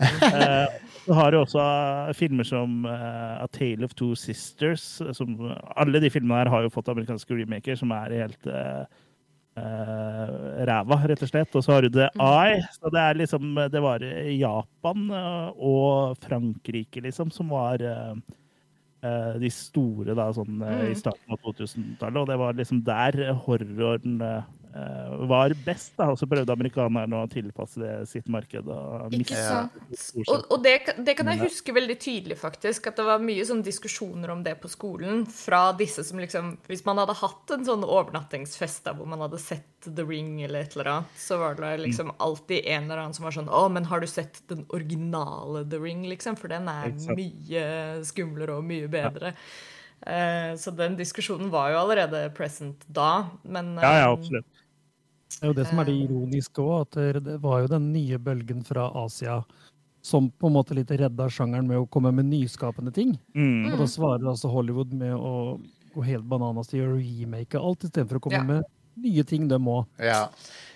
Du 1.06 1.14
har 1.16 1.32
jo 1.32 1.40
også 1.42 1.62
filmer 2.16 2.44
som 2.44 2.84
A 2.86 3.46
Tale 3.52 3.84
of 3.84 3.94
Two 3.96 4.14
Sisters. 4.16 5.00
Som, 5.16 5.34
alle 5.80 6.00
de 6.00 6.10
filmene 6.12 6.42
her 6.42 6.50
har 6.52 6.64
jo 6.64 6.72
fått 6.72 6.88
amerikanske 6.92 7.36
remaker, 7.40 7.78
som 7.80 7.96
er 7.96 8.18
helt 8.20 8.50
Uh, 9.60 10.62
ræva, 10.64 10.96
rett 11.10 11.20
og 11.26 11.28
slett. 11.28 11.56
Og 11.58 11.64
så 11.66 11.74
har 11.74 11.84
du 11.84 11.90
The 11.92 12.06
mm. 12.14 12.20
Eye. 12.22 12.60
Så 12.78 12.92
det 12.94 13.00
er 13.02 13.18
liksom 13.18 13.58
Det 13.68 13.82
var 13.82 14.04
Japan 14.30 15.02
og 15.10 16.14
Frankrike, 16.22 17.02
liksom, 17.04 17.32
som 17.34 17.50
var 17.52 17.82
uh, 17.82 18.14
de 19.40 19.48
store 19.54 20.14
da, 20.16 20.26
sånn, 20.36 20.60
mm. 20.60 20.90
i 20.90 20.96
starten 20.98 21.36
av 21.36 21.40
2000-tallet. 21.46 22.18
Og 22.20 22.28
det 22.28 22.38
var 22.42 22.58
liksom 22.58 22.82
der 22.84 23.20
horroren 23.46 24.18
uh, 24.20 24.42
var 25.26 25.54
best. 25.64 25.96
da, 25.96 26.10
Og 26.10 26.18
så 26.18 26.26
prøvde 26.30 26.52
amerikanerne 26.52 27.22
å 27.24 27.28
tilpasse 27.30 27.80
det 27.80 27.94
sitt 28.10 28.28
marked. 28.30 28.68
Og 28.70 29.14
Ikke 29.16 29.38
sant. 29.38 29.74
Og, 30.26 30.44
og 30.46 30.62
det, 30.62 30.76
det, 30.98 31.16
kan 31.18 31.30
jeg 31.32 31.42
huske 31.42 31.74
veldig 31.74 31.96
tydelig, 32.00 32.38
faktisk. 32.40 32.90
At 32.90 33.00
det 33.00 33.06
var 33.08 33.24
mye 33.24 33.46
sånn 33.46 33.64
diskusjoner 33.66 34.32
om 34.34 34.44
det 34.46 34.56
på 34.62 34.70
skolen. 34.70 35.24
Fra 35.26 35.70
disse 35.76 36.04
som 36.06 36.20
liksom 36.22 36.54
Hvis 36.70 36.84
man 36.86 37.00
hadde 37.02 37.18
hatt 37.18 37.54
en 37.56 37.66
sånn 37.66 37.86
overnattingsfest 37.86 38.86
da, 38.86 38.94
hvor 38.98 39.10
man 39.10 39.24
hadde 39.26 39.42
sett 39.42 39.66
The 39.88 40.04
Ring 40.06 40.38
eller 40.44 40.66
et 40.66 40.76
eller 40.76 40.92
annet, 40.94 41.18
så 41.18 41.40
var 41.40 41.58
det 41.58 41.72
liksom 41.86 42.14
alltid 42.18 42.66
en 42.66 42.86
eller 42.86 43.02
annen 43.02 43.16
som 43.16 43.26
var 43.26 43.36
sånn 43.36 43.50
Å, 43.50 43.64
men 43.72 43.88
har 43.90 44.02
du 44.02 44.08
sett 44.10 44.42
den 44.52 44.66
originale 44.76 45.64
The 45.70 45.82
Ring, 45.82 46.06
liksom? 46.10 46.38
For 46.38 46.52
den 46.52 46.70
er 46.70 46.94
mye 47.16 47.66
skumlere 48.06 48.60
og 48.60 48.66
mye 48.68 48.90
bedre. 48.92 49.34
Ja. 49.34 49.76
Uh, 50.00 50.56
så 50.56 50.72
den 50.72 50.94
diskusjonen 50.96 51.50
var 51.52 51.74
jo 51.74 51.82
allerede 51.82 52.22
present 52.32 52.86
da, 52.88 53.26
men 53.44 53.74
Ja, 53.76 53.98
ja, 53.98 54.06
absolutt. 54.14 54.59
Det 55.30 55.46
er 55.46 55.52
jo 55.52 55.56
det 55.56 55.66
som 55.70 55.80
er 55.80 55.88
det 55.88 55.96
ironiske 56.04 56.62
òg, 56.62 56.86
at 56.86 57.24
det 57.26 57.36
var 57.42 57.62
jo 57.62 57.70
den 57.70 57.92
nye 57.94 58.18
bølgen 58.18 58.64
fra 58.66 58.88
Asia 59.04 59.40
som 60.02 60.30
på 60.30 60.48
en 60.48 60.56
måte 60.56 60.74
litt 60.74 60.90
redda 60.90 61.28
sjangeren 61.30 61.68
med 61.68 61.82
å 61.82 61.86
komme 61.92 62.12
med 62.16 62.30
nyskapende 62.30 62.92
ting. 62.94 63.14
Mm. 63.36 63.68
Og 63.72 63.82
da 63.82 63.88
svarer 63.90 64.30
altså 64.32 64.50
Hollywood 64.52 64.94
med 64.96 65.12
å 65.14 65.60
gå 65.94 66.04
helt 66.06 66.26
bananas 66.30 66.70
til 66.70 66.86
å 66.86 66.96
remake 66.96 67.60
alt, 67.60 67.84
istedenfor 67.84 68.20
å 68.20 68.24
komme 68.24 68.40
ja. 68.40 68.46
med 68.48 68.68
nye 69.00 69.24
ting 69.28 69.48
de 69.50 69.58
må. 69.60 69.82
Ja. 70.00 70.28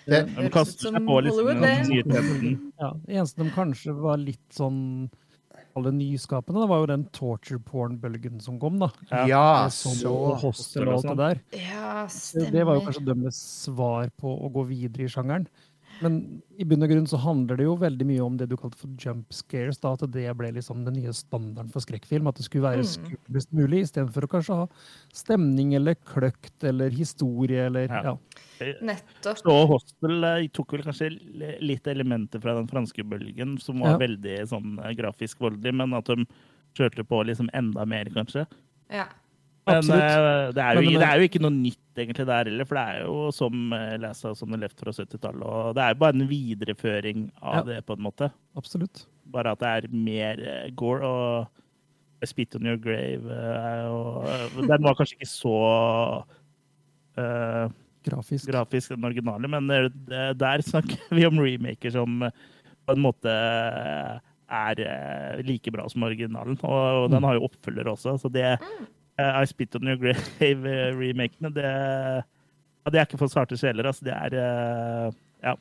Det, 0.05 0.21
de 0.35 0.49
kaster 0.53 0.91
seg 0.91 1.07
på 1.07 1.19
liksom 1.25 1.47
ja, 1.49 2.91
Det 2.93 3.15
eneste 3.15 3.41
de 3.41 3.49
kanskje 3.55 3.95
var 3.97 4.21
litt 4.21 4.45
sånn 4.53 5.07
alle 5.75 5.91
nyskapende, 5.91 6.61
det 6.63 6.69
var 6.71 6.81
jo 6.81 6.87
den 6.89 7.05
torture 7.15 7.59
porn-bølgen 7.59 8.39
som 8.43 8.57
kom, 8.61 8.77
da. 8.79 8.89
Ja, 9.27 9.67
som 9.73 9.95
så 9.99 10.13
Hostel 10.39 10.87
og 10.87 11.01
alt 11.01 11.09
det 11.09 11.17
der. 11.19 11.41
Ja, 11.59 12.05
stemmer. 12.11 12.53
Det 12.55 12.65
var 12.67 12.79
jo 12.79 12.85
kanskje 12.87 13.07
deres 13.09 13.39
svar 13.65 14.11
på 14.21 14.31
å 14.31 14.51
gå 14.55 14.63
videre 14.71 15.07
i 15.07 15.11
sjangeren. 15.11 15.49
Men 16.03 16.17
i 16.59 16.65
bunn 16.67 16.83
og 16.83 16.91
grunn 16.91 17.07
så 17.07 17.19
handler 17.23 17.59
det 17.59 17.67
jo 17.67 17.75
veldig 17.79 18.07
mye 18.09 18.23
om 18.23 18.35
det 18.39 18.47
du 18.51 18.55
kalte 18.59 18.79
for 18.79 18.91
jump 18.99 19.33
scares. 19.35 19.79
da, 19.83 19.93
At 19.95 20.03
det 20.11 20.25
ble 20.39 20.51
liksom 20.55 20.83
den 20.87 20.97
nye 20.97 21.13
standarden 21.15 21.71
for 21.71 21.85
skrekkfilm. 21.85 22.27
At 22.27 22.39
det 22.39 22.47
skulle 22.47 22.67
være 22.67 22.83
mm. 22.83 22.89
skumlest 22.91 23.53
mulig, 23.55 23.83
istedenfor 23.85 24.27
å 24.27 24.31
kanskje 24.35 24.59
ha 24.61 24.67
stemning 25.15 25.75
eller 25.79 25.97
kløkt 26.07 26.67
eller 26.67 26.93
historie 26.95 27.67
eller 27.69 27.91
ja. 27.91 28.03
ja. 28.11 28.71
Nettopp. 28.85 29.39
Så 29.41 29.57
Hostel 29.71 30.29
eh, 30.31 30.47
tok 30.55 30.75
vel 30.75 30.85
kanskje 30.87 31.11
litt 31.63 31.87
elementer 31.91 32.43
fra 32.43 32.55
den 32.59 32.69
franske 32.71 33.03
bølgen, 33.07 33.57
som 33.63 33.83
var 33.83 33.95
ja. 33.95 34.01
veldig 34.05 34.39
sånn 34.51 34.79
eh, 34.79 34.95
grafisk 34.99 35.43
voldelig, 35.43 35.75
men 35.75 35.95
at 35.97 36.11
de 36.11 36.27
kjørte 36.75 37.05
på 37.07 37.21
liksom 37.27 37.51
enda 37.55 37.85
mer, 37.87 38.09
kanskje. 38.15 38.45
Ja. 38.91 39.07
Men 39.65 39.81
uh, 39.81 40.53
det, 40.53 40.61
er 40.61 40.77
jo, 40.77 40.93
det, 40.93 41.05
er 41.07 41.17
jo, 41.17 41.25
ikke 41.25 41.41
noe 41.41 41.53
nytt 41.53 42.01
egentlig 42.01 42.27
der 42.29 42.49
heller, 42.51 42.67
for 42.69 42.77
det 42.77 42.85
er 42.85 43.05
jo 43.07 43.31
som 43.33 43.73
uh, 43.73 43.95
lesa 44.01 44.33
sånne 44.37 44.59
left 44.61 44.81
fra 44.81 44.93
70-tallet. 44.93 45.45
Og 45.49 45.75
det 45.77 45.83
er 45.83 45.95
jo 45.95 46.01
bare 46.03 46.17
en 46.17 46.29
videreføring 46.29 47.27
av 47.41 47.57
ja. 47.57 47.65
det, 47.71 47.79
på 47.87 47.97
en 47.97 48.05
måte. 48.05 48.29
Absolutt. 48.59 49.05
Bare 49.33 49.55
at 49.55 49.63
det 49.63 49.71
er 49.71 49.87
mer 49.91 50.43
uh, 50.45 50.67
gore. 50.77 51.09
og 51.09 51.61
Spit 52.25 52.55
on 52.57 52.65
your 52.65 52.79
grave 52.81 53.29
og, 53.93 54.23
Den 54.55 54.81
var 54.81 54.95
kanskje 54.97 55.13
ikke 55.19 55.27
så 55.29 55.57
grafisk. 58.07 58.47
grafisk 58.49 58.95
den 58.95 59.05
originale, 59.05 59.49
men 59.51 59.67
der 60.39 60.63
snakker 60.65 61.13
vi 61.13 61.27
om 61.27 61.37
remaker 61.37 61.93
som 61.93 62.23
på 62.25 62.95
en 62.95 63.03
måte 63.03 63.29
er 63.29 64.81
like 65.45 65.75
bra 65.75 65.85
som 65.91 66.07
originalen. 66.07 66.57
Og, 66.63 67.03
og 67.03 67.11
den 67.13 67.21
mm. 67.21 67.29
har 67.29 67.37
jo 67.37 67.45
oppfølger 67.51 67.91
også, 67.93 68.15
så 68.23 68.31
det. 68.33 68.55
Uh, 69.15 69.41
I 69.41 69.47
Spit 69.47 69.75
On 69.79 69.87
Your 69.87 69.99
Grave-remakene, 70.01 71.51
det, 71.55 71.63
ja, 71.65 72.91
det 72.91 72.99
er 72.99 73.07
ikke 73.07 73.21
for 73.21 73.31
sarte 73.31 73.57
sjeler. 73.59 73.87
Altså. 73.87 74.07
Det 74.07 74.15
er 74.15 74.37
uh, 74.39 75.21
Ja. 75.45 75.55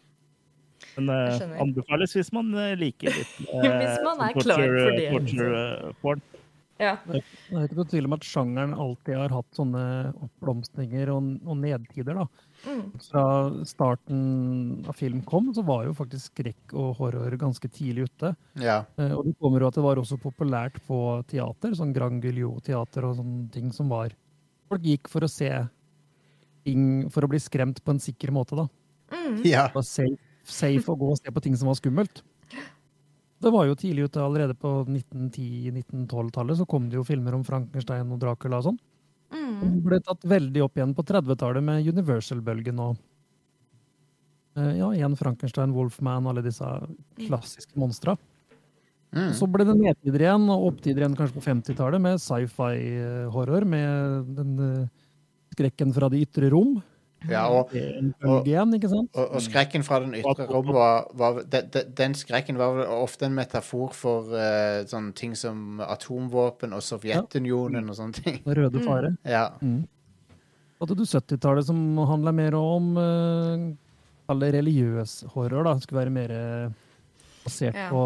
Men 0.99 1.09
uh, 1.09 1.61
anbefales 1.63 2.13
hvis 2.13 2.33
man 2.35 2.51
liker 2.77 3.15
litt 3.15 3.37
Hvis 3.81 4.01
man 4.05 4.21
er 4.27 4.35
klar 4.37 4.59
for 4.59 4.99
det. 4.99 5.07
Torture, 5.15 5.93
porn. 6.03 6.25
Ja. 6.83 6.97
Det 7.07 7.23
er 7.23 7.69
ikke 7.69 7.79
noe 7.79 7.91
tvil 7.93 8.09
om 8.09 8.17
at 8.17 8.27
sjangeren 8.27 8.75
alltid 8.75 9.17
har 9.21 9.35
hatt 9.37 9.57
sånne 9.57 9.85
oppblomstringer 10.27 11.13
og, 11.15 11.31
og 11.47 11.61
nedtider. 11.63 12.19
da. 12.19 12.27
Mm. 12.65 12.83
Fra 13.05 13.25
starten 13.69 14.85
av 14.89 14.97
film 14.97 15.23
kom, 15.29 15.51
så 15.55 15.63
var 15.67 15.85
jo 15.87 15.95
faktisk 15.97 16.33
skrekk 16.33 16.75
og 16.75 16.97
horror 17.01 17.37
ganske 17.41 17.69
tidlig 17.69 18.09
ute. 18.09 18.35
Ja. 18.61 18.83
Eh, 18.99 19.13
og 19.13 19.29
det 19.29 19.37
kommer 19.41 19.63
jo 19.63 19.71
at 19.71 19.79
det 19.79 19.85
var 19.85 20.01
også 20.01 20.19
populært 20.23 20.81
på 20.89 20.99
teater, 21.31 21.77
sånn 21.77 21.95
Grand 21.97 22.23
Guillot-teater 22.25 23.09
og 23.09 23.19
sånne 23.21 23.49
ting 23.55 23.73
som 23.75 23.93
var 23.93 24.15
Folk 24.73 24.87
gikk 24.89 25.11
for 25.13 25.27
å 25.27 25.29
se 25.29 25.51
ting 26.65 27.05
For 27.13 27.27
å 27.27 27.29
bli 27.29 27.37
skremt 27.43 27.83
på 27.85 27.93
en 27.93 28.01
sikker 28.01 28.33
måte, 28.33 28.57
da. 28.57 28.65
Mm. 29.13 29.43
Ja. 29.45 29.67
Det 29.69 29.77
var 29.77 29.85
safe, 29.85 30.17
safe 30.49 30.89
å 30.89 30.97
gå 30.99 31.11
og 31.13 31.21
se 31.21 31.33
på 31.35 31.43
ting 31.45 31.59
som 31.61 31.69
var 31.69 31.77
skummelt. 31.77 32.23
Det 33.45 33.53
var 33.53 33.67
jo 33.69 33.77
tidlig 33.77 34.09
ute 34.09 34.23
allerede 34.25 34.57
på 34.57 34.71
1910-1912-tallet. 34.89 36.57
Så 36.57 36.67
kom 36.69 36.89
det 36.89 36.97
jo 36.97 37.05
filmer 37.05 37.37
om 37.37 37.45
Frankenstein 37.45 38.13
og 38.15 38.23
Dracula 38.23 38.63
og 38.63 38.71
sånn. 38.71 38.79
Mm. 39.35 39.57
Det 39.63 39.83
ble 39.89 39.99
tatt 40.05 40.29
veldig 40.31 40.63
opp 40.65 40.79
igjen 40.79 40.95
på 40.97 41.05
30-tallet 41.07 41.65
med 41.65 41.89
Universal-bølgen 41.91 42.81
og 42.85 42.95
eh, 44.59 44.77
ja, 44.79 44.93
igjen 44.95 45.17
Frankenstein, 45.19 45.75
Wolfman, 45.75 46.29
alle 46.31 46.45
disse 46.45 46.69
klassiske 47.19 47.75
monstra. 47.81 48.17
Mm. 49.15 49.31
Så 49.37 49.47
ble 49.51 49.67
det 49.67 49.77
nedtider 49.79 50.25
igjen, 50.27 50.49
og 50.51 50.71
opptider 50.73 51.05
igjen 51.05 51.15
kanskje 51.19 51.39
på 51.39 51.45
50-tallet 51.45 52.03
med 52.03 52.23
sci-fi-horror, 52.23 53.67
med 53.71 54.33
den 54.39 54.55
eh, 54.65 55.05
skrekken 55.55 55.95
fra 55.95 56.11
det 56.11 56.25
ytre 56.27 56.51
rom. 56.55 56.81
Ja, 57.31 57.45
og, 57.49 57.73
og, 58.25 58.49
og 59.23 59.41
skrekken 59.45 59.85
fra 59.87 60.01
den 60.05 60.17
ytre 60.19 60.47
rom 60.51 60.69
var, 60.75 61.07
var 61.17 61.41
de, 61.41 61.63
de, 61.73 61.85
Den 61.97 62.17
skrekken 62.19 62.59
var 62.61 62.83
ofte 62.99 63.29
en 63.29 63.37
metafor 63.37 63.95
for 63.97 64.35
uh, 64.35 64.83
sånne 64.91 65.15
ting 65.17 65.33
som 65.39 65.81
atomvåpen 65.85 66.77
og 66.77 66.85
Sovjetunionen 66.85 67.89
og 67.89 67.99
sånne 68.01 68.21
ting. 68.21 68.43
Den 68.47 68.59
røde 68.59 68.85
fare. 68.85 69.15
Ja. 69.25 69.47
Mm. 69.65 69.87
Hadde 70.83 70.99
du 70.99 71.05
70-tallet 71.07 71.71
som 71.71 71.81
handla 72.11 72.35
mer 72.35 72.59
om 72.59 72.93
uh, 72.99 73.73
Kall 74.25 74.41
det 74.41 74.55
religiøs 74.57 75.19
horror. 75.35 75.67
da, 75.67 75.77
Skulle 75.81 76.01
være 76.01 76.13
mer 76.15 76.33
eh, 76.33 76.84
basert 77.45 77.75
Ja. 77.77 77.89
på, 77.91 78.05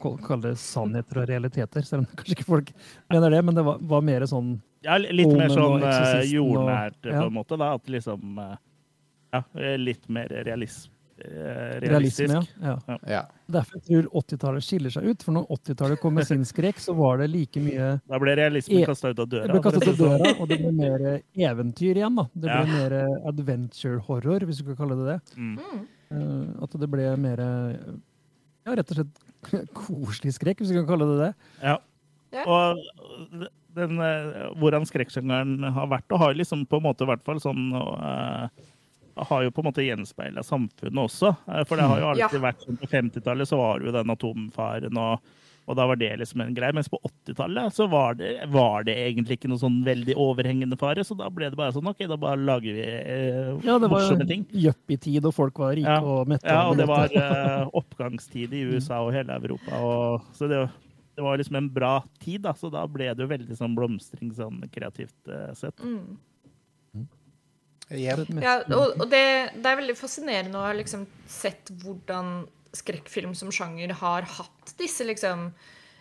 på 0.00 0.10
Kall 0.26 0.40
det 0.40 0.56
sannheter 0.58 1.22
og 1.22 1.28
realiteter. 1.28 1.82
Selv 1.86 2.04
om 2.04 2.06
kanskje 2.16 2.36
ikke 2.38 2.48
folk 2.48 2.72
mener 3.12 3.30
det, 3.30 3.42
men 3.44 3.54
det 3.54 3.64
var, 3.64 3.78
var 3.80 4.00
mer 4.02 4.26
sånn 4.30 4.56
Ja, 4.84 4.96
litt 4.98 5.30
mer 5.32 5.48
sånn 5.52 5.82
eh, 5.82 6.18
og- 6.20 6.32
jordnært, 6.32 6.98
på 7.02 7.12
ja. 7.14 7.22
en 7.26 7.32
måte. 7.32 7.56
da, 7.60 7.74
At 7.74 7.86
liksom 7.88 8.38
eh, 8.38 8.56
Ja, 9.34 9.42
eh, 9.60 9.76
litt 9.78 10.08
mer 10.08 10.28
realisme 10.44 10.90
realistisk. 11.16 12.28
realisme. 12.28 12.40
Ja. 12.60 12.72
Ja. 12.88 12.96
ja. 13.06 13.20
Derfor 13.46 13.78
tror 13.86 14.00
jeg 14.02 14.08
80-tallet 14.10 14.64
skiller 14.66 14.90
seg 14.90 15.04
ut. 15.06 15.22
For 15.22 15.32
når 15.36 15.44
80-tallet 15.56 16.00
kom 16.02 16.16
med 16.18 16.26
sin 16.26 16.42
skrekk, 16.44 16.80
så 16.82 16.92
var 16.98 17.18
det 17.22 17.28
like 17.30 17.60
mye 17.62 18.00
Da 18.10 18.18
ble 18.18 18.34
realismen 18.36 18.82
e 18.82 18.88
kasta 18.88 19.12
ut 19.14 19.22
av 19.22 19.28
døra. 19.30 19.46
Det 19.46 19.60
ble 19.62 19.78
ut 19.78 19.88
av 19.92 20.00
døra, 20.00 20.32
og 20.42 20.48
det 20.50 20.58
ble 20.58 20.72
mer 20.74 21.04
eventyr 21.38 22.00
igjen. 22.02 22.18
da. 22.18 22.26
Det 22.34 22.48
ble 22.50 22.58
Ja. 22.58 22.64
mer 22.66 22.96
adventure 23.30 24.00
horror, 24.08 24.40
hvis 24.44 24.58
du 24.58 24.64
kan 24.74 24.76
kalle 24.82 24.98
det 24.98 25.06
det. 25.12 25.36
Mm. 25.38 25.86
Eh, 26.10 26.62
at 26.66 26.70
det 26.82 26.90
ble 26.90 27.16
mer 27.16 27.38
ja, 28.64 28.74
rett 28.78 28.90
og 28.94 29.00
slett 29.00 29.72
koselig 29.76 30.34
skrekk, 30.38 30.62
hvis 30.62 30.72
vi 30.72 30.78
kan 30.80 30.88
kalle 30.88 31.08
det 31.10 31.18
det. 31.20 31.32
Ja. 31.62 31.76
Ja. 32.34 32.44
Og 32.50 33.48
den, 33.74 33.98
eh, 34.02 34.48
hvordan 34.58 34.86
skrekksjangeren 34.88 35.68
har 35.76 35.90
vært, 35.92 36.08
og 36.10 36.18
har 36.22 36.34
liksom 36.34 36.64
på 36.66 36.80
en 36.80 36.86
måte 36.88 37.06
i 37.06 37.10
hvert 37.10 37.22
fall 37.26 37.38
sånn 37.42 37.68
uh, 37.74 38.48
har 39.28 39.44
jo 39.44 39.52
på 39.54 39.62
en 39.62 39.68
måte 39.68 39.84
gjenspeila 39.86 40.42
samfunnet 40.42 40.98
også. 41.04 41.30
Eh, 41.46 41.62
For 41.68 41.78
det 41.78 41.86
har 41.86 42.00
jo 42.02 42.08
alltid 42.12 42.40
Ja. 42.40 42.44
vært 42.48 42.64
sånn 42.66 42.78
på 42.80 42.88
50-tallet 42.90 43.46
så 43.50 43.58
var 43.60 43.78
det 43.78 43.86
jo 43.86 43.94
den 43.98 44.10
atomfaren, 44.16 44.98
og, 44.98 45.20
og 45.64 45.76
da 45.78 45.86
var 45.88 45.96
det 45.96 46.10
liksom 46.20 46.42
en 46.44 46.52
greie. 46.56 46.74
Mens 46.76 46.90
på 46.92 46.98
80-tallet 47.08 47.72
så 47.72 47.86
var 47.88 48.18
det, 48.18 48.32
var 48.52 48.84
det 48.84 48.94
egentlig 49.06 49.38
ikke 49.38 49.48
noe 49.48 49.60
sånn 49.62 49.78
veldig 49.86 50.16
overhengende 50.20 50.76
fare, 50.80 51.04
så 51.08 51.16
da 51.16 51.30
ble 51.32 51.48
det 51.48 51.56
bare 51.56 51.72
sånn 51.72 51.88
OK, 51.88 52.02
da 52.10 52.18
bare 52.20 52.36
lager 52.44 52.76
vi 52.76 52.84
eh, 52.84 53.52
Ja, 53.64 53.78
det 53.80 53.88
var 53.92 54.04
yuppie-tid, 54.66 55.24
og 55.24 55.32
folk 55.36 55.58
var 55.64 55.72
rike 55.78 55.88
Ja. 55.88 56.00
og 56.04 56.28
mette. 56.28 56.44
Ja, 56.50 56.66
og 56.68 56.76
det 56.80 56.88
var 56.90 57.08
eh, 57.16 57.64
oppgangstid 57.80 58.52
i 58.52 58.64
USA 58.74 59.00
og 59.06 59.14
hele 59.16 59.38
Europa. 59.40 59.80
Og, 59.80 60.28
så 60.36 60.50
det, 60.52 60.60
det 61.16 61.24
var 61.24 61.40
liksom 61.40 61.56
en 61.62 61.72
bra 61.72 61.94
tid, 62.20 62.42
da, 62.44 62.52
så 62.58 62.68
da 62.72 62.84
ble 62.90 63.08
det 63.14 63.24
jo 63.24 63.30
veldig 63.32 63.56
sånn 63.56 63.76
blomstring 63.78 64.34
sånn 64.36 64.60
kreativt 64.74 65.32
eh, 65.32 65.50
sett. 65.56 65.80
Mm. 65.80 66.18
Ja, 68.42 68.62
og, 68.72 68.94
og 69.00 69.08
det, 69.12 69.24
det 69.60 69.68
er 69.70 69.76
veldig 69.80 69.96
fascinerende 69.98 70.56
å 70.56 70.64
ha 70.64 70.72
liksom 70.76 71.02
sett 71.28 71.68
hvordan 71.82 72.46
skrekkfilm 72.76 73.34
som 73.38 73.52
sjanger 73.54 73.94
har 74.00 74.26
hatt 74.36 74.74
disse 74.78 75.06
liksom 75.06 75.48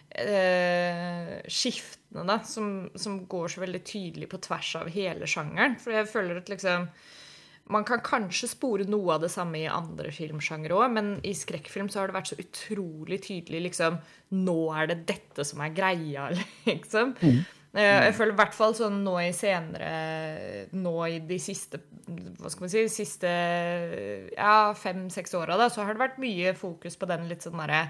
eh, 0.10 1.36
skiftene, 1.48 2.28
da, 2.30 2.40
som, 2.48 2.90
som 2.96 3.24
går 3.30 3.54
så 3.54 3.64
veldig 3.64 3.84
tydelig 3.88 4.30
på 4.32 4.42
tvers 4.44 4.76
av 4.82 4.92
hele 4.94 5.30
sjangeren. 5.30 5.78
For 5.82 5.96
jeg 5.96 6.10
føler 6.12 6.42
at 6.42 6.52
liksom 6.52 6.90
man 7.72 7.86
kan 7.88 8.02
kanskje 8.04 8.50
spore 8.52 8.86
noe 8.92 9.16
av 9.16 9.22
det 9.24 9.32
samme 9.32 9.62
i 9.62 9.70
andre 9.72 10.12
filmsjangere 10.12 10.76
òg, 10.76 10.90
men 10.98 11.14
i 11.24 11.32
skrekkfilm 11.38 11.88
så 11.92 12.02
har 12.02 12.12
det 12.12 12.18
vært 12.18 12.32
så 12.34 12.40
utrolig 12.42 13.22
tydelig 13.24 13.70
liksom 13.70 14.02
Nå 14.36 14.58
er 14.76 14.90
det 14.92 15.04
dette 15.08 15.46
som 15.48 15.62
er 15.64 15.76
greia, 15.78 16.28
liksom. 16.70 17.14
Eh, 17.24 17.44
Jeg 17.74 18.14
føler 18.14 18.36
i 18.36 18.38
hvert 18.38 18.54
fall 18.54 18.76
sånn 18.78 19.00
nå 19.02 19.16
i 19.24 19.32
senere 19.34 20.68
Nå 20.78 20.92
i 21.10 21.16
de 21.26 21.40
siste 21.42 21.80
Hva 22.38 22.52
skal 22.54 22.68
man 22.68 22.70
si 22.70 22.84
Siste 22.94 23.32
ja, 24.30 24.78
fem-seks 24.78 25.34
åra, 25.40 25.58
da, 25.58 25.72
så 25.74 25.82
har 25.82 25.96
det 25.96 26.04
vært 26.04 26.22
mye 26.22 26.54
fokus 26.58 27.00
på 27.02 27.10
den 27.10 27.26
litt 27.32 27.46
sånn 27.46 27.58
derre 27.64 27.82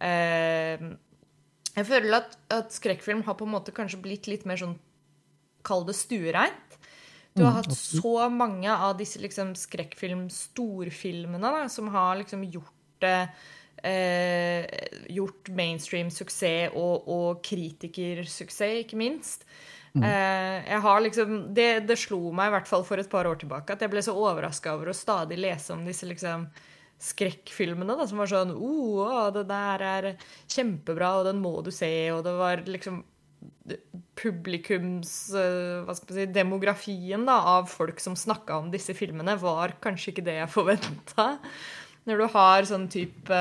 eh, 0.00 0.80
Jeg 1.74 1.84
føler 1.90 2.16
at, 2.22 2.38
at 2.56 2.72
skrekkfilm 2.72 3.20
har 3.28 3.36
på 3.36 3.44
en 3.44 3.54
måte 3.58 3.76
kanskje 3.76 4.00
blitt 4.06 4.24
litt 4.30 4.48
mer 4.48 4.58
sånn 4.62 4.78
Kall 5.64 5.86
det 5.88 5.94
stuereint. 5.96 6.74
Du 7.34 7.42
har 7.42 7.56
hatt 7.56 7.72
så 7.72 8.28
mange 8.30 8.68
av 8.68 8.98
disse 8.98 9.18
liksom 9.18 9.54
skrekkfilm-storfilmene 9.56 11.68
som 11.72 11.88
har 11.94 12.16
liksom 12.20 12.44
gjort 12.46 13.00
det 13.02 13.22
eh, 13.24 13.28
Gjort 13.84 15.50
mainstream 15.52 16.08
suksess 16.14 16.72
og, 16.72 17.08
og 17.10 17.42
kritikersuksess, 17.44 18.84
ikke 18.84 18.98
minst. 19.00 19.44
Eh, 19.94 20.56
jeg 20.66 20.80
har 20.82 21.02
liksom, 21.04 21.34
det, 21.54 21.86
det 21.86 21.96
slo 22.00 22.32
meg 22.34 22.50
i 22.50 22.54
hvert 22.56 22.66
fall 22.70 22.82
for 22.86 22.98
et 22.98 23.10
par 23.10 23.28
år 23.30 23.38
tilbake 23.38 23.76
at 23.76 23.82
jeg 23.84 23.92
ble 23.92 24.02
så 24.02 24.16
overraska 24.18 24.72
over 24.74 24.90
å 24.90 24.96
stadig 24.96 25.38
lese 25.38 25.70
om 25.70 25.84
disse 25.86 26.08
liksom 26.10 26.48
skrekkfilmene 27.04 27.94
da, 27.94 28.06
som 28.10 28.18
var 28.18 28.30
sånn 28.30 28.50
oh, 28.56 29.04
å, 29.04 29.28
det 29.34 29.44
der 29.46 29.84
er 29.86 30.08
kjempebra, 30.50 31.12
og 31.20 31.28
den 31.28 31.42
må 31.42 31.60
du 31.62 31.70
se, 31.74 31.90
og 32.14 32.24
det 32.26 32.34
var 32.38 32.64
liksom 32.66 33.04
publikums 34.18 35.12
eh, 35.36 35.84
hva 35.86 35.94
skal 35.94 36.10
man 36.10 36.18
si, 36.18 36.26
Demografien 36.32 37.26
da, 37.28 37.38
av 37.54 37.70
folk 37.70 38.02
som 38.02 38.18
snakka 38.18 38.58
om 38.64 38.74
disse 38.74 38.96
filmene, 38.98 39.36
var 39.38 39.76
kanskje 39.84 40.10
ikke 40.10 40.26
det 40.26 40.38
jeg 40.40 40.54
forventa. 40.56 41.28
Når 42.04 42.20
du 42.20 42.24
har 42.34 42.66
sånn 42.68 42.88
type 42.92 43.36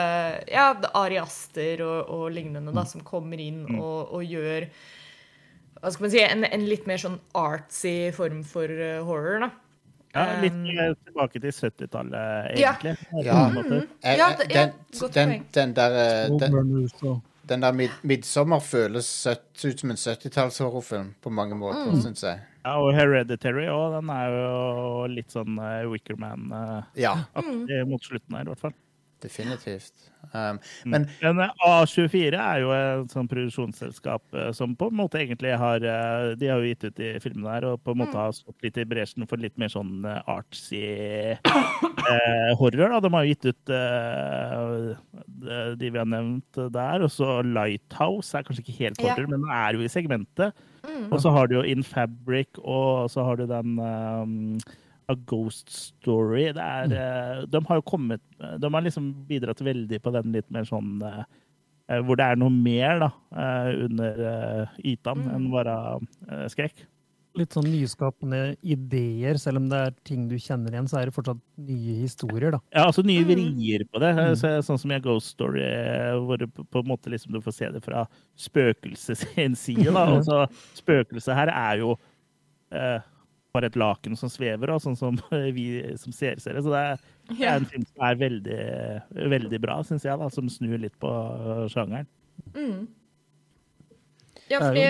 ja, 0.47 0.67
ariaster 0.95 1.82
og, 1.84 2.10
og 2.10 2.28
lignende 2.32 2.71
da, 2.76 2.86
som 2.88 3.04
kommer 3.04 3.41
inn 3.43 3.65
og, 3.76 4.13
og 4.15 4.23
gjør 4.23 4.69
hva 5.84 5.91
skal 5.91 6.06
man 6.06 6.12
si, 6.13 6.21
en, 6.23 6.45
en 6.47 6.62
litt 6.63 6.86
mer 6.88 7.02
sånn 7.02 7.17
artsy 7.36 8.13
form 8.15 8.39
for 8.47 8.71
eh, 8.71 9.02
horror. 9.04 9.43
da. 9.43 9.49
Ja, 10.13 10.23
litt 10.39 10.54
Um, 10.54 10.95
tilbake 11.08 11.41
til 11.41 11.52
70-tallet, 11.52 12.54
egentlig. 12.54 12.93
Ja, 13.12 13.21
Ja. 13.26 13.49
Mm 13.49 13.58
-hmm. 13.58 13.88
Ja, 14.04 14.30
det- 14.38 14.47
ja, 14.54 14.65
den, 14.65 14.71
den, 15.02 15.30
poeng. 15.30 15.45
den 15.52 15.73
der, 15.73 15.91
eh, 15.91 16.39
den, 16.39 17.21
den 17.47 17.62
der 17.62 17.71
mid, 17.75 17.89
Midtsommer 18.03 18.60
føles 18.63 19.06
søtt, 19.06 19.51
ut 19.65 19.79
som 19.79 19.91
en 19.91 19.97
70-tallshorrorfilm 19.99 21.13
på 21.21 21.29
mange 21.32 21.56
måter, 21.56 21.91
Mm. 21.91 22.01
synes 22.01 22.23
jeg. 22.23 22.39
Ja, 22.65 22.77
og 22.79 22.93
Hereditary 22.95 23.65
òg, 23.67 23.97
den 23.99 24.10
er 24.10 24.29
jo 24.32 25.08
litt 25.12 25.32
sånn 25.34 25.58
uh, 25.60 25.84
Wickerman-aktig 25.91 27.01
Ja, 27.03 27.15
Mm. 27.36 27.89
mot 27.89 28.01
slutten 28.01 28.36
her, 28.38 28.41
i 28.45 28.51
hvert 28.53 28.60
fall. 28.60 28.73
Definitivt. 29.23 30.09
Um, 30.33 30.57
men 30.88 31.05
Men 31.21 31.39
eh, 31.43 31.49
A24 31.67 32.38
er 32.39 32.59
jo 32.63 32.69
et 32.75 33.12
sånn 33.12 33.27
produksjonsselskap 33.31 34.23
eh, 34.39 34.51
som 34.55 34.71
på 34.79 34.88
en 34.91 34.95
måte 35.01 35.19
egentlig 35.19 35.51
har 35.59 35.83
eh, 35.83 36.29
De 36.39 36.47
har 36.47 36.62
jo 36.63 36.69
gitt 36.71 36.86
ut 36.88 36.95
de 36.95 37.09
filmene 37.23 37.51
her 37.51 37.67
og 37.67 37.81
på 37.83 37.91
en 37.91 37.99
måte 38.03 38.15
har 38.17 38.31
stått 38.36 38.63
litt 38.63 38.79
i 38.79 38.86
bresjen 38.88 39.27
for 39.27 39.41
litt 39.43 39.57
mer 39.59 39.71
sånn 39.73 40.05
artsy 40.07 40.83
eh, 41.36 42.53
horror. 42.59 42.89
da. 42.95 42.99
De 43.03 43.12
har 43.13 43.25
jo 43.27 43.33
gitt 43.33 43.49
ut 43.51 43.73
eh, 43.75 44.95
de- 45.77 45.89
vi 45.93 45.97
har 45.99 46.07
nevnt 46.09 46.62
der. 46.73 47.03
Og 47.05 47.12
så 47.13 47.41
Lighthouse 47.45 48.33
er 48.38 48.43
kanskje 48.47 48.63
ikke 48.65 48.77
helt 48.79 49.01
Ja. 49.03 49.12
horror, 49.13 49.27
men 49.29 49.41
den 49.43 49.51
er 49.51 49.73
jo 49.77 49.83
i 49.83 49.91
segmentet. 49.91 50.53
Og 51.12 51.19
så 51.23 51.31
har 51.31 51.47
du 51.47 51.55
jo 51.55 51.62
In 51.63 51.83
Fabric, 51.83 52.47
og 52.59 53.09
så 53.12 53.23
har 53.23 53.38
du 53.39 53.45
den 53.47 53.77
um, 53.79 54.57
A 55.11 55.15
Ghost 55.29 55.69
Story. 55.73 56.45
Det 56.55 56.63
er, 56.63 56.91
mm. 56.91 57.49
de 57.51 57.61
har 57.67 57.79
jo 57.79 57.85
kommet 57.87 58.21
De 58.61 58.69
har 58.73 58.85
liksom 58.85 59.11
bidratt 59.27 59.61
veldig 59.63 59.99
på 60.03 60.13
den 60.15 60.31
litt 60.35 60.49
mer 60.53 60.67
sånn 60.67 61.01
eh, 61.03 61.23
eh, 61.91 62.01
Hvor 62.05 62.19
det 62.19 62.29
er 62.29 62.39
noe 62.39 62.53
mer 62.53 63.03
da, 63.03 63.11
eh, 63.35 63.69
under 63.87 64.23
uh, 64.23 64.81
mm. 64.87 65.29
enn 65.35 65.51
bare 65.53 65.77
eh, 66.29 66.47
skrekk. 66.53 66.85
Litt 67.33 67.55
sånn 67.55 67.65
nyskapende 67.65 68.39
ideer, 68.61 69.39
selv 69.41 69.57
om 69.57 69.69
det 69.71 69.77
er 69.87 69.93
ting 70.05 70.27
du 70.29 70.35
kjenner 70.37 70.75
igjen, 70.75 70.85
så 70.89 70.99
er 70.99 71.09
det 71.09 71.15
fortsatt 71.15 71.39
nye 71.65 71.95
historier, 72.03 72.53
da. 72.53 72.59
Ja, 72.75 72.83
altså 72.91 73.01
nye 73.01 73.23
vrier 73.25 73.87
på 73.89 74.01
det. 74.03 74.11
eh, 74.21 74.35
Så, 74.37 74.51
sånn 74.67 74.77
som 74.83 74.93
i 74.93 74.99
A 74.99 75.01
Ghost 75.01 75.33
Story, 75.33 75.63
eh, 75.65 76.13
hvor 76.21 76.37
du 76.37 76.45
på 76.45 76.67
på 76.69 76.83
en 76.83 76.91
måte 76.91 77.09
liksom 77.09 77.33
du 77.33 77.41
får 77.41 77.55
se 77.57 77.71
det 77.73 77.81
fra 77.85 78.05
spøkelsets 78.37 79.25
side. 79.65 79.89
da. 79.89 80.05
Altså, 80.19 80.43
spøkelset 80.77 81.33
her 81.39 81.49
er 81.49 81.81
jo 81.81 81.95
eh, 82.69 83.01
bare 83.53 83.69
et 83.69 83.77
laken 83.77 84.17
som 84.17 84.31
svever, 84.31 84.73
og 84.73 84.81
sånn 84.83 84.97
som 84.97 85.19
vi 85.57 85.67
som 86.01 86.15
ser 86.15 86.41
ser 86.41 86.57
det. 86.57 86.65
Så 86.65 86.73
det 86.73 86.81
er, 86.89 87.05
det 87.29 87.45
er 87.45 87.59
en 87.59 87.69
film 87.69 87.85
som 87.91 88.07
er 88.09 88.19
veldig, 88.23 88.65
veldig 89.35 89.61
bra, 89.63 89.77
syns 89.87 90.07
jeg, 90.07 90.19
da, 90.19 90.29
som 90.33 90.49
snur 90.51 90.81
litt 90.81 90.97
på 91.01 91.13
sjangeren. 91.73 92.09
sjangeren. 92.55 92.83
Ja, 94.49 94.59
er 94.59 94.67
fordi 94.67 94.85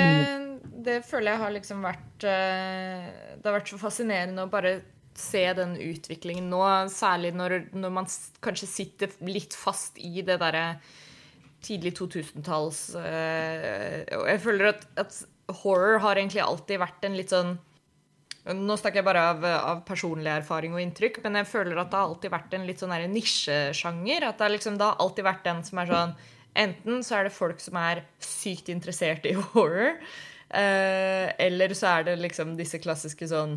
det 0.84 0.98
føler 1.08 1.34
jeg 1.34 1.42
har 1.44 1.54
liksom 1.54 1.84
vært 1.86 2.26
eh, 2.28 3.08
Det 3.38 3.46
har 3.46 3.58
vært 3.60 3.72
så 3.72 3.80
fascinerende 3.82 4.46
å 4.46 4.52
bare 4.52 4.74
se 5.14 5.44
den 5.54 5.76
utviklingen 5.78 6.48
nå, 6.50 6.62
særlig 6.90 7.34
når, 7.38 7.58
når 7.78 7.92
man 7.94 8.08
kanskje 8.44 8.70
sitter 8.70 9.12
litt 9.28 9.54
fast 9.54 10.00
i 10.02 10.24
det 10.26 10.40
derre 10.42 10.64
tidlig 11.64 11.94
2000-talls 12.00 12.80
uh, 12.98 14.00
Og 14.18 14.26
jeg 14.32 14.42
føler 14.44 14.72
at, 14.74 14.88
at, 15.00 15.20
horror 15.62 16.00
har 16.02 16.18
egentlig 16.18 16.42
alltid 16.42 16.82
vært 16.82 17.06
en 17.06 17.18
litt 17.20 17.32
sånn 17.34 17.54
Nå 18.44 18.76
snakker 18.76 19.00
jeg 19.00 19.08
bare 19.08 19.24
av, 19.32 19.46
av, 19.48 19.82
personlig 19.88 20.28
erfaring 20.34 20.74
og 20.76 20.82
inntrykk, 20.84 21.22
men 21.24 21.40
jeg 21.40 21.48
føler 21.48 21.80
at 21.80 21.94
det 21.94 22.00
har 22.00 22.10
alltid 22.10 22.34
vært 22.34 22.56
en 22.58 22.66
litt 22.68 22.82
sånn 22.84 22.96
nisjesjanger. 23.14 24.26
At 24.28 24.44
det, 24.44 24.50
liksom, 24.58 24.76
det 24.80 24.90
har 24.90 25.00
alltid 25.00 25.28
vært 25.30 25.46
den 25.48 25.64
som 25.68 25.84
er 25.84 25.92
sånn 25.94 26.16
Enten 26.54 27.00
så 27.02 27.16
er 27.18 27.26
det 27.26 27.34
folk 27.34 27.58
som 27.64 27.80
er 27.82 28.04
sykt 28.22 28.68
interessert 28.70 29.24
i 29.26 29.32
horror, 29.56 29.96
eh, 30.54 31.32
eller 31.42 31.74
så 31.74 31.96
er 31.96 32.12
det 32.12 32.20
liksom 32.22 32.52
disse 32.60 32.78
klassiske 32.84 33.26
sånn 33.32 33.56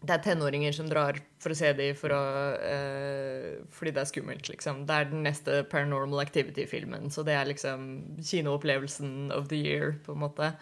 det 0.00 0.14
er 0.14 0.22
tenåringer 0.24 0.72
som 0.72 0.86
drar 0.88 1.18
for 1.42 1.52
å 1.52 1.56
se 1.58 1.74
dem 1.76 1.96
for 1.98 2.14
å, 2.16 2.20
uh, 2.56 3.58
fordi 3.76 3.92
det 3.92 4.00
er 4.00 4.08
skummelt, 4.08 4.48
liksom. 4.48 4.86
Det 4.88 4.96
er 4.96 5.10
den 5.10 5.26
neste 5.26 5.58
Paranormal 5.68 6.22
Activity-filmen, 6.22 7.10
så 7.12 7.24
det 7.26 7.34
er 7.36 7.50
liksom 7.50 7.82
kinoopplevelsen 8.16 9.28
of 9.36 9.50
the 9.52 9.60
year, 9.60 9.98
på 10.06 10.16
en 10.16 10.22
måte. 10.22 10.54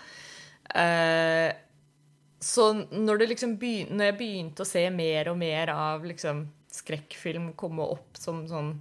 Uh, 0.74 1.54
så 2.40 2.70
når, 2.74 3.24
liksom 3.32 3.56
begynte, 3.58 3.96
når, 3.96 4.12
jeg 4.12 4.18
begynte 4.20 4.64
å 4.64 4.68
se 4.68 4.84
mer 4.94 5.32
og 5.32 5.40
mer 5.40 5.72
av 5.74 6.06
liksom, 6.06 6.44
skrekkfilm 6.72 7.52
komme 7.58 7.86
opp 7.96 8.18
som 8.18 8.44
sånn 8.50 8.76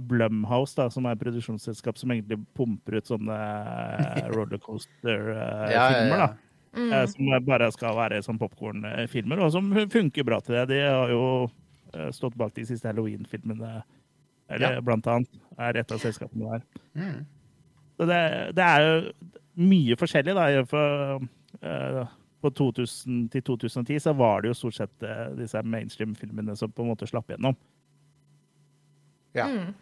Blumhouse, 0.00 0.76
da, 0.78 0.86
som 0.88 1.04
er 1.04 1.16
et 1.16 1.20
produksjonsselskap 1.20 1.98
som 1.98 2.12
egentlig 2.14 2.38
pumper 2.56 3.00
ut 3.00 3.10
sånne 3.10 3.36
eh, 3.36 4.28
rollercoaster-filmer. 4.36 5.72
Ja, 5.74 5.88
ja, 5.96 6.04
ja. 6.06 6.20
da. 6.26 6.30
Mm. 6.70 6.92
Uh, 6.94 7.02
som 7.10 7.30
bare 7.48 7.66
skal 7.74 7.96
være 7.98 8.20
sånn 8.22 8.38
popkornfilmer, 8.38 9.40
og 9.42 9.50
som 9.56 9.72
funker 9.90 10.26
bra 10.28 10.38
til 10.44 10.54
det. 10.54 10.68
De 10.70 10.84
har 10.86 11.10
jo 11.10 11.24
stått 12.14 12.36
bak 12.38 12.54
de 12.54 12.62
siste 12.68 12.86
Halloween-filmene, 12.86 13.80
eller 14.54 14.78
blant 14.86 15.08
annet. 15.10 15.40
Er 15.58 15.80
et 15.80 15.90
av 15.90 15.98
selskapene 15.98 16.52
der. 16.52 16.62
Mm. 16.94 17.18
Så 18.00 18.06
det, 18.08 18.20
det 18.56 18.64
er 18.64 18.86
jo 18.86 18.94
mye 19.60 19.96
forskjellig, 20.00 20.32
da. 20.38 20.46
For, 20.70 21.20
uh, 21.60 22.06
på 22.40 22.52
2000 22.56 23.26
til 23.34 23.42
2010 23.44 23.98
så 24.00 24.14
var 24.16 24.40
det 24.40 24.54
jo 24.54 24.56
stort 24.56 24.78
sett 24.78 25.04
uh, 25.04 25.26
disse 25.36 25.60
mainstream-filmene 25.60 26.56
som 26.56 26.72
på 26.72 26.86
en 26.86 26.88
måte 26.94 27.08
slapp 27.10 27.28
gjennom. 27.28 27.58
Ja. 29.36 29.50
Mm. 29.50 29.74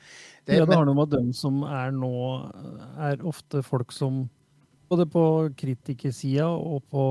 Det, 0.49 0.57
ja, 0.57 0.67
det 0.67 0.75
har 0.75 0.89
noe 0.89 0.99
med 0.99 1.13
dem 1.13 1.31
som 1.37 1.63
er 1.63 1.95
nå, 1.95 2.11
er 2.99 3.23
ofte 3.29 3.63
folk 3.63 3.95
som 3.95 4.25
både 4.89 5.05
på 5.13 5.23
kritikersida 5.61 6.49
og 6.49 6.83
på 6.91 7.05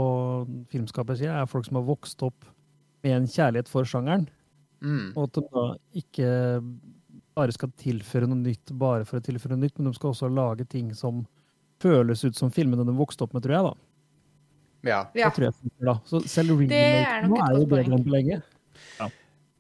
filmskapersida 0.74 1.40
er 1.40 1.50
folk 1.50 1.68
som 1.68 1.80
har 1.80 1.88
vokst 1.88 2.24
opp 2.26 2.48
med 3.06 3.14
en 3.14 3.30
kjærlighet 3.30 3.70
for 3.72 3.88
sjangeren. 3.88 4.28
Mm. 4.82 5.14
Og 5.16 5.24
at 5.28 5.38
de 5.38 5.46
da 5.54 5.66
ikke 6.02 6.32
bare 7.38 7.54
skal 7.54 7.74
tilføre 7.78 8.30
noe 8.30 8.42
nytt 8.42 8.74
bare 8.78 9.06
for 9.08 9.20
å 9.20 9.26
tilføre 9.26 9.56
noe 9.56 9.68
nytt, 9.68 9.78
men 9.78 9.90
de 9.90 9.98
skal 9.98 10.14
også 10.14 10.30
lage 10.34 10.66
ting 10.70 10.90
som 10.98 11.26
føles 11.82 12.24
ut 12.26 12.38
som 12.38 12.54
filmene 12.54 12.86
de 12.88 12.96
vokste 12.98 13.26
opp 13.26 13.36
med, 13.38 13.46
tror 13.46 13.56
jeg, 13.58 13.68
da. 13.68 13.76
Ja. 14.88 15.00
Det 15.14 15.30
tror 15.36 15.48
jeg 15.50 15.72
da. 15.86 15.98
Så 16.08 16.22
selv 16.30 16.58
remake 16.58 17.28
nå 17.28 17.38
er 17.44 17.58
jo 17.58 17.70
bedre 17.70 17.98
enn 17.98 18.06
på 18.06 18.14
lenge. 18.14 18.42
Ja. 19.00 19.08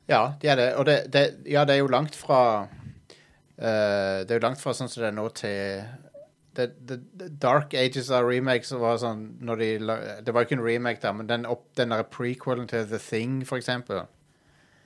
ja, 0.09 0.23
det 0.41 0.51
er 0.53 0.59
det. 0.61 0.67
Og 0.79 0.89
det, 0.89 0.97
det, 1.13 1.23
ja, 1.49 1.65
det 1.67 1.77
er 1.77 1.81
jo 1.81 1.91
langt 1.91 2.17
fra 2.17 2.41
uh, 2.65 4.17
Det 4.21 4.29
er 4.29 4.37
jo 4.37 4.43
langt 4.45 4.61
fra 4.61 4.75
sånn 4.77 4.91
som 4.91 5.03
det 5.03 5.09
er 5.09 5.17
nå 5.17 5.25
til 5.37 5.87
det, 6.57 6.67
det, 6.89 6.99
Dark 7.41 7.75
Ages 7.77 8.09
av 8.13 8.25
remakes 8.25 8.71
var 8.81 8.97
sånn 9.01 9.27
når 9.45 9.61
de, 9.61 9.71
Det 10.25 10.33
var 10.33 10.41
jo 10.41 10.49
ikke 10.49 10.57
en 10.57 10.65
remake, 10.65 11.01
da, 11.03 11.13
men 11.13 11.29
den, 11.29 11.45
opp, 11.49 11.67
den 11.77 11.93
der 11.93 12.05
prequelen 12.09 12.69
til 12.69 12.87
The 12.89 13.01
Thing, 13.01 13.43
for 13.45 13.61
eksempel. 13.61 14.07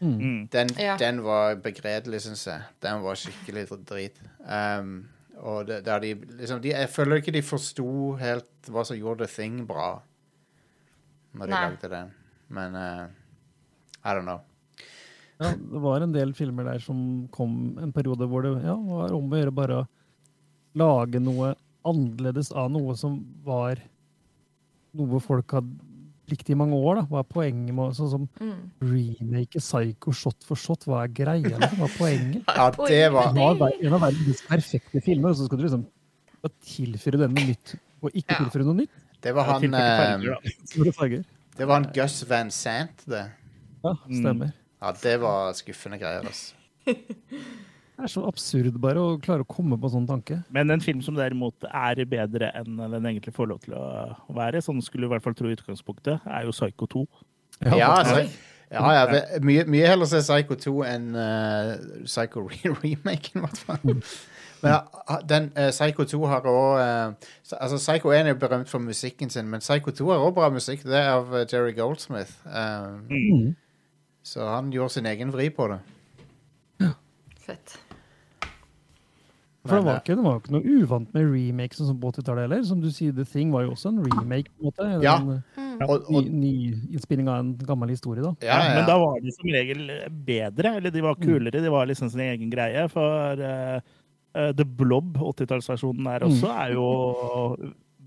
Mm. 0.01 0.17
mm. 0.17 0.47
Den, 0.51 0.69
ja. 0.81 0.97
den, 0.97 1.23
var 1.23 1.55
begredelig, 1.61 2.23
syns 2.25 2.47
jeg. 2.47 2.61
Den 2.81 3.03
var 3.03 3.19
skikkelig 3.21 3.67
drit. 3.85 4.21
Um, 4.41 5.03
og 5.37 5.67
det, 5.67 5.83
der 5.85 6.01
de, 6.01 6.15
liksom, 6.39 6.61
de, 6.61 6.73
Jeg 6.73 6.89
føler 6.89 7.21
ikke 7.21 7.33
de 7.33 7.41
forsto 7.45 8.15
helt 8.21 8.69
hva 8.69 8.85
som 8.85 8.97
gjorde 8.97 9.25
The 9.25 9.33
Thing 9.35 9.61
bra, 9.69 10.01
når 11.33 11.45
de 11.45 11.53
Nei. 11.53 11.61
lagde 11.67 11.91
den. 11.93 12.15
Men 12.49 12.75
uh, 12.75 13.05
I 14.01 14.15
don't 14.17 14.25
know. 14.25 14.41
Ja, 15.41 15.53
det 15.57 15.81
var 15.81 16.01
en 16.01 16.13
del 16.13 16.33
filmer 16.37 16.67
der 16.69 16.81
som 16.81 17.27
kom 17.33 17.77
en 17.81 17.93
periode 17.93 18.27
hvor 18.29 18.45
det 18.45 18.51
ja, 18.61 18.75
var 18.75 19.13
om 19.15 19.31
å 19.31 19.39
gjøre 19.39 19.53
bare 19.57 19.79
å 19.81 19.87
lage 20.77 21.21
noe 21.21 21.55
annerledes 21.87 22.51
av 22.53 22.69
noe 22.73 22.93
som 22.97 23.17
var 23.45 23.81
noe 24.97 25.21
folk 25.23 25.55
hadde 25.57 25.90
likt 26.31 26.49
i 26.51 26.57
mange 26.57 26.77
år. 26.77 27.01
da. 27.01 27.05
Hva 27.11 27.21
er 27.21 27.29
poenget 27.29 27.75
med 27.77 27.95
sånn 27.97 28.11
som 28.11 28.27
mm. 28.41 28.57
remake 28.87 29.61
Psycho 29.61 30.13
shot 30.15 30.47
for 30.47 30.59
shot? 30.59 30.87
Hva 30.89 31.03
er 31.05 31.13
greia? 31.21 31.55
Hva 31.59 31.87
er 31.87 31.95
poenget? 31.97 32.43
Ja, 32.47 32.69
det 32.79 33.01
var... 33.13 33.31
En 33.35 33.97
av 33.97 34.05
verdens 34.07 34.43
perfekte 34.47 35.03
filmer, 35.05 35.33
og 35.33 35.39
så 35.39 35.47
skal 35.49 35.61
du 35.61 35.67
liksom 35.67 35.87
tilføre 36.65 37.21
den 37.21 37.35
noe 37.37 37.51
nytt 37.51 37.75
og 38.01 38.09
ikke 38.15 38.33
ja. 38.33 38.39
tilføre 38.41 38.65
noe 38.65 38.79
nytt. 38.81 39.01
Det 39.21 39.33
var 39.37 39.45
han 39.45 39.67
farger, 39.69 40.39
eh, 40.41 41.21
Det 41.57 41.67
var 41.67 41.77
han 41.77 41.91
Gus 41.93 42.21
Van 42.29 42.49
Sant, 42.53 43.03
det. 43.05 43.27
Ja, 43.83 43.93
stemmer. 44.07 44.49
Mm. 44.49 44.57
Ja, 44.81 44.93
det 45.03 45.17
var 45.21 45.53
skuffende 45.53 45.99
greier, 46.01 46.25
altså. 46.25 46.55
Det 48.01 48.07
er 48.07 48.13
så 48.15 48.21
absurd 48.25 48.77
bare 48.81 48.97
å 48.97 49.17
klare 49.21 49.43
å 49.43 49.45
komme 49.45 49.77
på 49.77 49.89
sånn 49.93 50.07
tanke. 50.09 50.39
Men 50.49 50.73
en 50.73 50.81
film 50.81 51.03
som 51.05 51.13
derimot 51.13 51.67
er 51.69 51.99
bedre 52.09 52.47
enn 52.57 52.79
den 52.81 53.03
egentlig 53.11 53.35
får 53.35 53.51
lov 53.51 53.59
til 53.61 53.75
å 53.77 53.83
være, 54.33 54.57
sånn 54.65 54.79
skulle 54.81 55.05
du 55.05 55.11
i 55.11 55.11
hvert 55.11 55.21
fall 55.21 55.35
tro 55.37 55.51
i 55.51 55.53
utgangspunktet, 55.53 56.25
er 56.25 56.47
jo 56.47 56.55
Psycho 56.55 56.87
2. 56.89 57.03
Ja, 57.67 57.75
ja, 57.77 57.89
altså, 57.99 58.23
ja, 58.73 58.87
ja 58.95 59.03
mye, 59.45 59.67
mye, 59.69 59.85
heller 59.85 60.09
se 60.09 60.23
Psycho 60.25 60.57
2 60.63 60.73
enn 60.89 61.05
uh, 61.13 61.75
Psycho 62.07 62.47
remaken, 62.81 63.37
i 63.37 63.45
hvert 63.45 63.61
fall. 63.67 64.01
Men 64.65 64.89
den, 65.29 65.51
uh, 65.53 65.69
Psycho 65.69 66.07
2 66.15 66.23
har 66.33 66.49
òg 66.49 66.81
uh, 66.81 67.29
altså 67.59 67.77
Psycho 67.77 68.15
1 68.17 68.31
er 68.31 68.33
jo 68.33 68.41
berømt 68.47 68.73
for 68.73 68.81
musikken 68.81 69.29
sin, 69.29 69.45
men 69.53 69.61
Psycho 69.61 69.93
2 70.01 70.09
har 70.15 70.25
òg 70.25 70.33
bra 70.41 70.49
musikk. 70.49 70.89
Det 70.89 70.97
er 71.03 71.13
av 71.19 71.29
Jerry 71.45 71.77
Goldsmith. 71.77 72.33
Mm. 72.49 73.53
Så 74.25 74.49
han 74.49 74.73
gjorde 74.73 74.97
sin 74.97 75.13
egen 75.13 75.37
vri 75.37 75.51
på 75.53 75.69
det. 75.69 75.83
Fett. 77.45 77.77
For 79.61 79.77
det 79.77 79.85
var, 79.85 79.99
ikke, 80.01 80.15
det 80.17 80.23
var 80.25 80.33
jo 80.33 80.39
ikke 80.41 80.53
noe 80.55 80.75
uvant 80.81 81.11
med 81.13 81.27
remakes 81.29 81.77
sånn 81.77 81.91
som 81.91 81.97
på 82.01 82.09
80-tallet 82.09 82.47
heller. 82.47 82.63
Som 82.65 82.79
du 82.81 82.87
sier, 82.89 83.13
The 83.13 83.25
Thing 83.29 83.51
var 83.53 83.67
jo 83.67 83.75
også 83.75 83.91
en 83.91 83.99
remake. 84.07 84.49
på 84.57 84.63
en 84.63 84.69
måte. 84.71 84.87
Ja. 85.05 85.17
En 85.21 85.83
Og, 85.85 86.07
ny, 86.33 86.53
og, 86.97 87.13
av 87.29 87.35
en 87.35 87.51
gammel 87.67 87.93
historie, 87.93 88.25
da. 88.25 88.31
ja, 88.41 88.57
ja, 88.57 88.71
Men 88.79 88.89
da 88.89 88.95
var 89.01 89.19
de 89.21 89.33
som 89.35 89.51
regel 89.53 89.85
bedre, 90.25 90.75
eller 90.79 90.93
de 90.93 91.03
var 91.05 91.19
kulere. 91.21 91.61
De 91.61 91.73
var 91.73 91.85
liksom 91.89 92.09
sin 92.09 92.23
egen 92.25 92.49
greie. 92.53 92.87
For 92.89 93.37
uh, 93.45 93.77
The 94.33 94.65
Blob, 94.65 95.21
80-tallsversjonen 95.21 96.09
der 96.09 96.25
også, 96.25 96.53
er 96.65 96.73
jo 96.73 96.87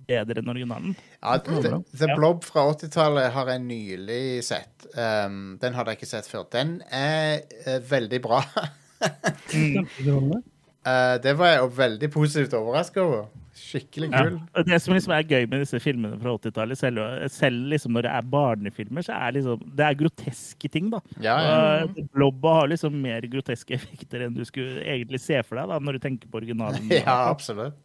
bedre 0.04 0.42
enn 0.42 0.50
originalen. 0.52 0.96
ja 1.22 1.36
The, 1.40 1.78
The 1.94 2.08
Blob 2.18 2.42
fra 2.44 2.66
80-tallet 2.74 3.30
har 3.36 3.52
jeg 3.54 3.62
nylig 3.68 4.24
sett. 4.44 4.88
Um, 4.98 5.54
den 5.62 5.78
hadde 5.78 5.94
jeg 5.94 6.02
ikke 6.02 6.10
sett 6.16 6.26
før. 6.30 6.48
Den 6.50 6.80
er 6.90 7.46
uh, 7.62 7.78
veldig 7.94 8.20
bra. 8.26 8.42
Eh, 10.84 11.14
det 11.24 11.32
var 11.38 11.46
jeg 11.54 11.58
jo 11.62 11.70
veldig 11.78 12.10
positivt 12.12 12.54
overraska 12.58 13.00
over. 13.02 13.24
Skikkelig 13.54 14.08
Ja. 14.10 14.22
kul. 14.24 14.40
Ja. 14.56 14.62
Det 14.66 14.80
som 14.82 14.94
liksom 14.94 15.12
er 15.14 15.22
gøy 15.30 15.46
med 15.48 15.60
disse 15.62 15.78
filmene 15.80 16.18
fra 16.20 16.32
80-tallet, 16.36 16.76
selv, 16.76 16.98
selv 17.30 17.68
liksom 17.70 17.92
når 17.94 18.02
det 18.02 18.10
er 18.10 18.22
barnefilmer, 18.32 19.02
så 19.06 19.14
er 19.14 19.32
liksom, 19.36 19.62
det 19.78 19.84
er 19.86 19.94
groteske 20.00 20.68
ting. 20.74 20.90
da. 20.90 21.00
Ja, 21.22 21.36
ja. 21.38 21.84
Uh, 21.86 22.02
Blobba 22.12 22.54
har 22.60 22.68
liksom 22.68 22.92
mer 23.00 23.22
groteske 23.30 23.74
effekter 23.78 24.26
enn 24.26 24.34
du 24.34 24.42
skulle 24.44 24.82
egentlig 24.82 25.20
se 25.22 25.40
for 25.46 25.56
deg 25.60 25.70
da, 25.70 25.78
når 25.78 25.92
du 25.92 25.98
tenker 26.08 26.28
på 26.28 26.42
originalen. 26.42 26.90
ja, 26.90 27.30
absolutt. 27.30 27.78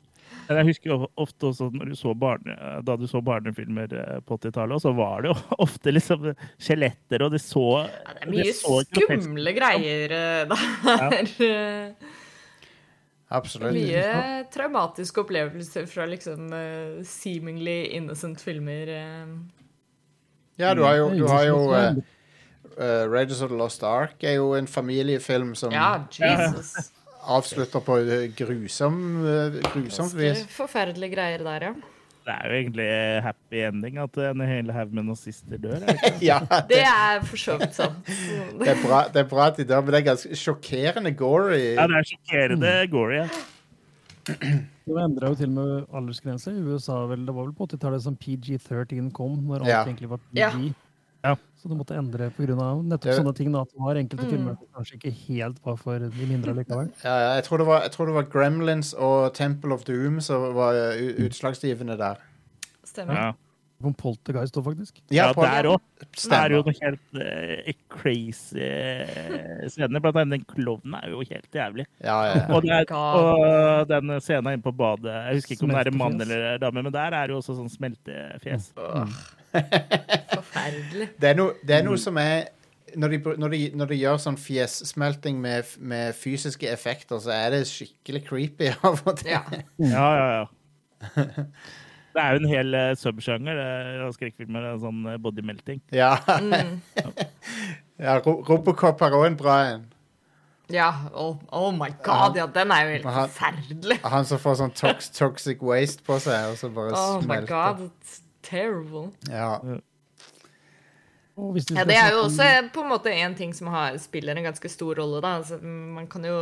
Jeg 0.50 0.66
husker 0.66 0.90
jo 0.90 1.08
ofte 1.22 1.46
også 1.52 1.68
når 1.72 1.92
du 1.92 1.96
så 1.96 2.12
barne, 2.18 2.56
da 2.86 2.96
du 2.98 3.06
så 3.06 3.22
barnefilmer 3.22 3.92
eh, 3.94 4.20
på 4.26 4.40
80-tallet, 4.40 4.82
så 4.82 4.92
var 4.98 5.22
det 5.22 5.30
jo 5.30 5.36
ofte 5.66 5.94
liksom 5.94 6.32
skjeletter, 6.58 7.22
og 7.22 7.32
det 7.38 7.42
så 7.46 7.86
Ja, 7.86 8.16
det 8.18 8.26
er 8.26 8.32
mye 8.34 8.54
så 8.58 8.80
grotesk- 8.90 9.22
skumle 9.30 9.54
greier 9.54 10.10
der. 10.50 10.50
der. 10.50 11.94
Absolutt. 13.30 13.76
Mye 13.76 14.46
traumatiske 14.54 15.22
opplevelser 15.22 15.86
fra 15.90 16.08
liksom 16.10 16.48
uh, 16.50 17.02
seemingly 17.06 17.84
innocent 17.94 18.42
filmer. 18.42 18.90
Uh. 18.90 19.36
Ja, 20.58 20.74
du 20.74 20.82
har 20.84 20.98
jo, 20.98 21.10
du 21.14 21.28
har 21.30 21.44
jo 21.46 21.60
uh, 21.70 22.00
uh, 22.80 23.06
Raiders 23.12 23.44
of 23.46 23.54
the 23.54 23.60
Lost 23.60 23.86
Ark 23.86 24.24
er 24.26 24.40
jo 24.40 24.56
en 24.58 24.68
familiefilm 24.68 25.54
som 25.56 25.72
Ja, 25.72 25.92
Jesus. 26.10 26.74
avslutter 27.38 27.86
på 27.86 28.00
grusom, 28.40 29.00
uh, 29.22 29.60
grusomt 29.74 30.18
vis. 30.18 30.44
forferdelige 30.56 31.14
greier 31.14 31.46
der, 31.46 31.70
ja. 31.70 31.74
Det 32.30 32.36
er 32.36 32.46
jo 32.52 32.58
egentlig 32.60 32.88
happy 33.26 33.62
ending 33.66 33.96
at 34.04 34.18
en 34.30 34.42
hel 34.46 34.68
haug 34.76 34.92
med 34.94 35.08
nazister 35.08 35.58
dør. 35.58 35.80
Er 35.80 35.86
det 35.88 35.96
ikke? 35.98 36.12
Ja, 36.30 36.36
Det 36.46 36.60
det, 36.70 36.82
er 36.86 37.24
for 37.26 37.42
så 37.42 37.56
vidt 37.58 37.74
sant. 37.74 38.12
det, 38.60 38.68
er 38.76 38.84
bra, 38.84 39.00
det 39.10 39.24
er 39.24 39.30
bra 39.32 39.48
at 39.50 39.58
de 39.58 39.66
dør, 39.72 39.82
men 39.82 39.96
det 39.96 40.02
er 40.04 40.06
ganske 40.12 40.38
sjokkerende 40.38 41.16
gory. 41.18 41.58
Ja, 41.74 41.88
det 41.90 41.98
er 42.04 42.10
sjokkerende 42.12 42.74
gory. 42.94 43.16
Ja. 43.24 43.30
De 44.90 44.96
endra 44.98 45.30
jo 45.30 45.36
til 45.38 45.50
og 45.50 45.56
med 45.58 45.90
aldersgrense 46.00 46.52
i 46.54 46.62
USA. 46.66 47.00
vel, 47.10 47.26
Det 47.26 47.34
var 47.36 47.46
vel 47.48 47.54
på 47.58 47.66
80-tallet 47.70 48.02
som 48.06 48.16
PG-13 48.18 49.10
kom, 49.14 49.36
når 49.50 49.64
alt 49.66 49.70
Ja. 49.70 49.82
egentlig 49.86 50.10
var 50.10 50.18
PG. 50.18 50.38
Ja. 50.40 50.50
Ja. 51.26 51.36
Så 51.60 51.68
du 51.68 51.76
måtte 51.76 51.98
endre 52.00 52.30
pga. 52.32 52.56
nettopp 52.88 53.18
sånne 53.18 53.36
ting. 53.36 53.52
da, 53.52 53.62
At 53.66 53.74
det 53.74 53.84
var 53.84 53.96
enkelte 54.00 54.24
Mm. 54.24 54.32
filmer 54.32 54.56
som 54.56 54.68
kanskje 54.78 54.96
ikke 55.00 55.12
helt 55.28 55.60
var 55.66 55.76
for 55.76 56.00
de 56.00 56.26
mindre 56.26 56.54
likevel. 56.56 56.88
Ja, 57.04 57.18
ja, 57.20 57.34
jeg, 57.36 57.44
tror 57.44 57.58
det 57.58 57.68
var, 57.68 57.82
jeg 57.82 57.92
tror 57.92 58.06
det 58.06 58.16
var 58.16 58.24
Gremlins 58.32 58.94
og 58.94 59.34
Temple 59.34 59.74
of 59.74 59.84
Doom 59.84 60.22
som 60.22 60.54
var 60.56 60.74
utslagsgivende 61.20 61.98
der. 62.00 62.16
Stemmer. 62.86 63.14
Ja. 63.14 63.34
Poltergeist 63.80 64.58
òg, 64.60 64.66
faktisk. 64.66 64.98
Ja, 65.10 65.30
ja 65.30 65.34
der 65.40 65.68
òg. 65.72 65.80
Det 66.12 66.36
er 66.36 66.52
jo 66.52 66.64
noe 66.66 66.74
helt 66.82 67.14
uh, 67.16 67.70
crazy 67.88 68.60
uh, 68.60 69.68
scener. 69.72 70.02
Blant 70.04 70.18
annet 70.20 70.40
den 70.40 70.46
klovnen 70.52 70.98
er 71.00 71.14
jo 71.14 71.22
helt 71.24 71.56
jævlig. 71.56 71.86
Ja, 72.04 72.18
ja. 72.28 72.42
Og, 72.52 72.64
det 72.64 72.76
er, 72.76 72.92
og 72.92 73.88
den 73.88 74.20
scenen 74.20 74.58
inne 74.58 74.64
på 74.64 74.74
badet 74.76 75.12
Jeg 75.14 75.40
husker 75.40 75.56
ikke 75.56 75.64
om 75.70 75.72
det 75.76 75.80
er 75.80 75.92
en 75.94 75.98
mann 75.98 76.22
eller 76.22 76.58
dame, 76.60 76.84
men 76.84 76.92
der 76.92 77.16
er 77.22 77.32
jo 77.32 77.40
også 77.40 77.56
sånn 77.56 77.72
smeltefjes. 77.72 78.74
Forferdelig. 79.54 81.10
Det 81.22 81.30
er 81.34 81.38
noe, 81.40 81.54
det 81.66 81.76
er 81.80 81.86
noe 81.88 82.00
som 82.02 82.18
er 82.22 82.48
når 82.98 83.12
de, 83.14 83.18
når, 83.38 83.52
de, 83.54 83.60
når 83.78 83.92
de 83.92 83.98
gjør 84.00 84.16
sånn 84.22 84.38
fjessmelting 84.42 85.38
med, 85.42 85.68
med 85.78 86.16
fysiske 86.18 86.66
effekter, 86.72 87.20
så 87.22 87.30
er 87.36 87.52
det 87.54 87.60
skikkelig 87.70 88.24
creepy 88.26 88.72
av 88.88 89.04
og 89.06 89.20
til. 89.20 89.30
Ja. 89.36 89.44
Ja, 89.78 90.08
ja, 90.18 90.30
ja. 90.40 90.48
Det 92.10 92.24
er 92.24 92.34
jo 92.34 92.40
en 92.42 92.48
hel 92.50 92.74
uh, 92.74 92.88
subsjanger 92.98 93.60
eh, 93.62 94.00
av 94.08 94.16
skrekkfilmer. 94.16 94.64
Sånn 94.82 95.04
eh, 95.12 95.20
bodymelting. 95.22 95.78
Ja, 95.94 96.16
Mm. 96.42 96.80
ja 98.08 98.16
Robocop 98.26 99.04
har 99.06 99.14
òg 99.20 99.28
en 99.28 99.38
bra 99.40 99.58
en. 99.76 99.84
ja. 100.74 100.88
Oh, 101.14 101.38
oh 101.54 101.70
my 101.76 101.92
god, 102.06 102.36
ja, 102.42 102.48
den 102.58 102.74
er 102.74 102.82
jo 102.88 102.96
helt 102.96 103.06
Han- 103.06 103.30
forferdelig. 103.30 104.00
Han 104.10 104.26
som 104.26 104.42
får 104.42 104.58
sånn 104.64 104.74
tox, 104.78 105.12
toxic 105.14 105.62
waste 105.62 106.02
på 106.10 106.18
seg, 106.26 106.50
og 106.50 106.58
så 106.58 106.72
bare 106.74 106.98
Oh 106.98 107.22
my 107.30 107.38
god, 107.46 107.86
terrible. 108.50 109.10
Ja. 109.30 109.60
Og 111.40 111.54
hvis 111.56 111.70
du 111.70 111.76
Ja, 111.78 111.86
det 111.88 111.96
er 111.96 112.14
jo 112.14 112.26
også 112.26 112.48
på 112.74 112.84
en 112.84 112.92
måte 112.92 113.12
en 113.14 113.36
ting 113.38 113.54
som 113.56 113.70
har, 113.72 113.98
spiller 114.02 114.36
en 114.36 114.48
ganske 114.50 114.72
stor 114.72 115.00
rolle. 115.00 115.22
Da. 115.24 115.36
Altså, 115.40 115.60
man, 115.64 116.08
kan 116.12 116.26
jo, 116.28 116.40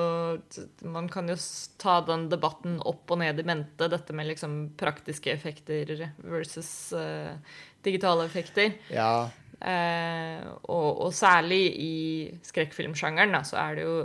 man 0.90 1.10
kan 1.12 1.30
jo 1.30 1.38
ta 1.82 2.00
den 2.08 2.28
debatten 2.32 2.80
opp 2.88 3.14
og 3.14 3.22
ned 3.22 3.42
i 3.42 3.46
mente, 3.48 3.90
dette 3.92 4.16
med 4.18 4.32
liksom 4.32 4.58
praktiske 4.80 5.32
effekter 5.34 6.08
versus 6.24 6.72
uh, 6.98 7.36
digitale 7.86 8.26
effekter. 8.30 8.80
ja. 8.94 9.30
Uh, 9.58 10.44
og, 10.70 11.00
og 11.08 11.14
særlig 11.18 11.64
i 11.82 11.94
skrekkfilmsjangeren 12.46 13.32
da, 13.34 13.40
så 13.42 13.58
er 13.58 13.80
det 13.80 13.88
jo 13.88 13.96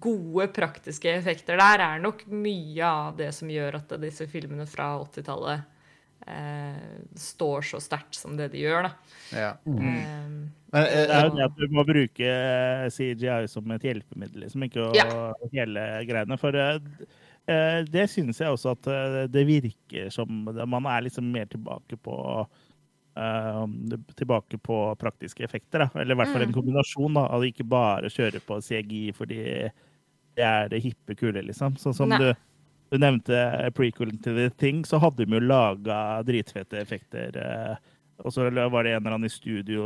Gode 0.00 0.46
praktiske 0.56 1.10
effekter 1.12 1.58
der 1.60 1.82
er 1.84 2.00
nok 2.00 2.22
mye 2.32 2.86
av 2.86 3.18
det 3.18 3.28
som 3.36 3.50
gjør 3.52 3.76
at 3.82 3.92
disse 4.00 4.24
filmene 4.32 4.64
fra 4.64 4.94
80-tallet 5.02 5.58
eh, 5.58 5.71
står 7.18 7.64
så 7.66 7.80
sterkt 7.82 8.14
som 8.14 8.36
det 8.38 8.52
de 8.52 8.62
gjør. 8.62 8.88
da. 8.88 8.92
ja. 9.34 9.52
Mm. 9.66 10.52
Men, 10.72 10.84
Det 10.86 11.02
eh, 11.04 11.10
er 11.16 11.26
jo 11.26 11.34
det 11.36 11.44
at 11.44 11.58
du 11.58 11.74
må 11.76 11.84
bruke 11.84 12.28
eh, 12.32 12.86
CGI 12.94 13.48
som 13.50 13.74
et 13.74 13.84
hjelpemiddel, 13.84 14.46
liksom, 14.46 14.64
ikke 14.64 14.86
å, 14.86 14.92
Ja. 14.96 15.06
hele 15.52 15.84
greiene. 16.08 16.38
For 16.40 16.56
eh, 16.56 16.78
eh, 17.50 17.82
det 17.84 18.06
syns 18.08 18.40
jeg 18.40 18.54
også 18.54 18.72
at 18.78 18.88
eh, 18.88 19.18
det 19.28 19.44
virker 19.48 20.08
som 20.14 20.46
Man 20.48 20.88
er 20.88 21.08
liksom 21.08 21.32
mer 21.32 21.50
tilbake 21.52 22.00
på 22.00 22.18
Uh, 23.12 23.68
tilbake 24.16 24.56
på 24.56 24.76
praktiske 24.96 25.44
effekter. 25.44 25.82
Da. 25.84 26.00
Eller 26.00 26.14
i 26.14 26.16
hvert 26.16 26.30
fall 26.32 26.46
en 26.46 26.54
kombinasjon 26.54 27.18
av 27.20 27.42
det 27.42 27.50
ikke 27.50 27.66
bare 27.68 28.08
kjøre 28.08 28.40
på 28.40 28.56
CGI 28.64 29.02
fordi 29.12 29.42
det 30.32 30.46
er 30.48 30.70
det 30.72 30.80
hippe 30.80 31.12
kule, 31.20 31.42
liksom. 31.44 31.76
Sånn 31.76 31.92
som 31.92 32.08
Nei. 32.08 32.22
du, 32.22 32.30
du 32.92 32.98
nevnte 33.00 33.38
prequelen 33.76 34.20
til 34.22 34.36
The 34.36 34.50
Thing, 34.60 34.84
så 34.88 35.00
hadde 35.02 35.24
de 35.24 35.38
jo 35.38 35.42
laga 35.44 35.98
dritfete 36.28 36.78
effekter. 36.82 37.36
eh, 37.40 37.76
og 38.22 38.30
så 38.30 38.44
var 38.70 38.84
det 38.84 38.92
en 38.92 39.00
eller 39.00 39.16
annen 39.16 39.26
i 39.26 39.32
studio 39.32 39.82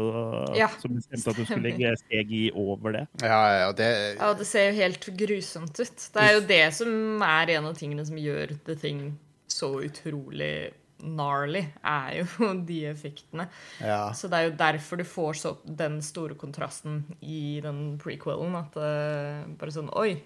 Ja, 0.58 0.66
som 0.82 0.92
bestemte 0.98 1.30
at 1.30 1.38
du 1.38 1.44
skulle 1.46 1.70
legge 1.70 1.94
CGI 2.02 2.50
over 2.52 2.92
det. 2.98 3.04
ja, 3.22 3.38
ja, 3.62 3.70
det 3.72 4.16
Ja, 4.18 4.32
det 4.34 4.46
ser 4.46 4.66
jo 4.70 4.74
helt 4.82 5.06
grusomt 5.16 5.78
ut. 5.80 6.08
Det 6.12 6.24
er 6.24 6.34
jo 6.34 6.42
det 6.50 6.64
som 6.74 7.22
er 7.22 7.54
en 7.56 7.70
av 7.70 7.78
tingene 7.78 8.04
som 8.04 8.18
gjør 8.20 8.58
The 8.66 8.76
Thing 8.82 9.00
så 9.48 9.70
utrolig 9.86 10.72
gnarly, 11.02 11.60
er 11.84 12.22
jo 12.22 12.52
de 12.68 12.78
effektene. 12.90 13.48
Ja. 13.82 14.12
Så 14.16 14.30
det 14.32 14.38
er 14.38 14.48
jo 14.48 14.54
derfor 14.56 14.96
du 15.00 15.04
får 15.08 15.36
så 15.42 15.52
den 15.66 15.98
store 16.04 16.34
kontrasten 16.40 17.02
i 17.20 17.60
den 17.64 17.98
prequelen. 18.02 18.56
At 18.58 18.72
det 18.78 19.58
bare 19.60 19.74
sånn 19.74 19.90
Oi, 19.96 20.16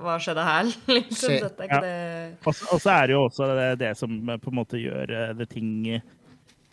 hva 0.00 0.16
skjedde 0.22 0.44
her? 0.46 0.70
liksom, 0.98 1.36
Dette 1.42 1.66
er 1.66 1.68
Ja. 1.68 1.74
ikke 1.74 1.82
det 1.84 2.46
Og 2.46 2.80
så- 2.80 2.94
er 2.94 3.06
det 3.10 3.16
jo 3.18 3.26
også 3.26 3.50
det, 3.56 3.68
det 3.82 3.92
som 3.98 4.16
på 4.40 4.52
en 4.52 4.58
måte 4.62 4.78
gjør 4.80 5.06
det 5.10 5.24
The 5.40 5.46
Thing 5.50 5.74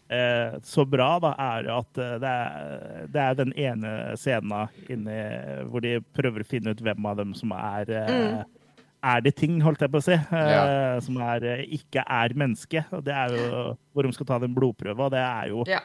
eh, 0.10 0.54
så 0.64 0.86
bra, 0.88 1.18
da, 1.20 1.34
er 1.36 1.66
jo 1.68 1.80
at 1.82 1.98
eh, 2.00 2.14
det 2.24 2.30
er, 2.32 3.08
det 3.12 3.24
er 3.26 3.34
den 3.42 3.52
ene 3.60 3.96
scenen 4.16 4.70
inni 4.88 5.18
hvor 5.68 5.84
de 5.84 5.98
prøver 6.16 6.46
å 6.46 6.48
finne 6.48 6.72
ut 6.72 6.84
hvem 6.86 7.10
av 7.10 7.18
dem 7.20 7.34
som 7.36 7.52
er 7.58 7.92
eh, 7.92 8.44
Er 9.08 9.22
det 9.24 9.36
ting, 9.40 9.60
holdt 9.64 9.84
jeg 9.86 9.92
på 9.94 10.00
å 10.02 10.04
si, 10.04 10.16
eh, 10.18 10.50
Ja. 10.52 11.00
som 11.04 11.20
er, 11.24 11.44
eh, 11.46 11.66
ikke 11.78 12.04
er 12.04 12.34
menneske. 12.36 12.84
Og 12.92 13.06
det 13.06 13.14
er 13.16 13.36
jo 13.38 13.78
hvor 13.94 14.04
de 14.04 14.12
skal 14.16 14.26
ta 14.26 14.40
den 14.44 14.56
blodprøva. 14.56 15.10
Det 15.14 15.22
er 15.24 15.48
jo 15.54 15.64
Ja. 15.68 15.80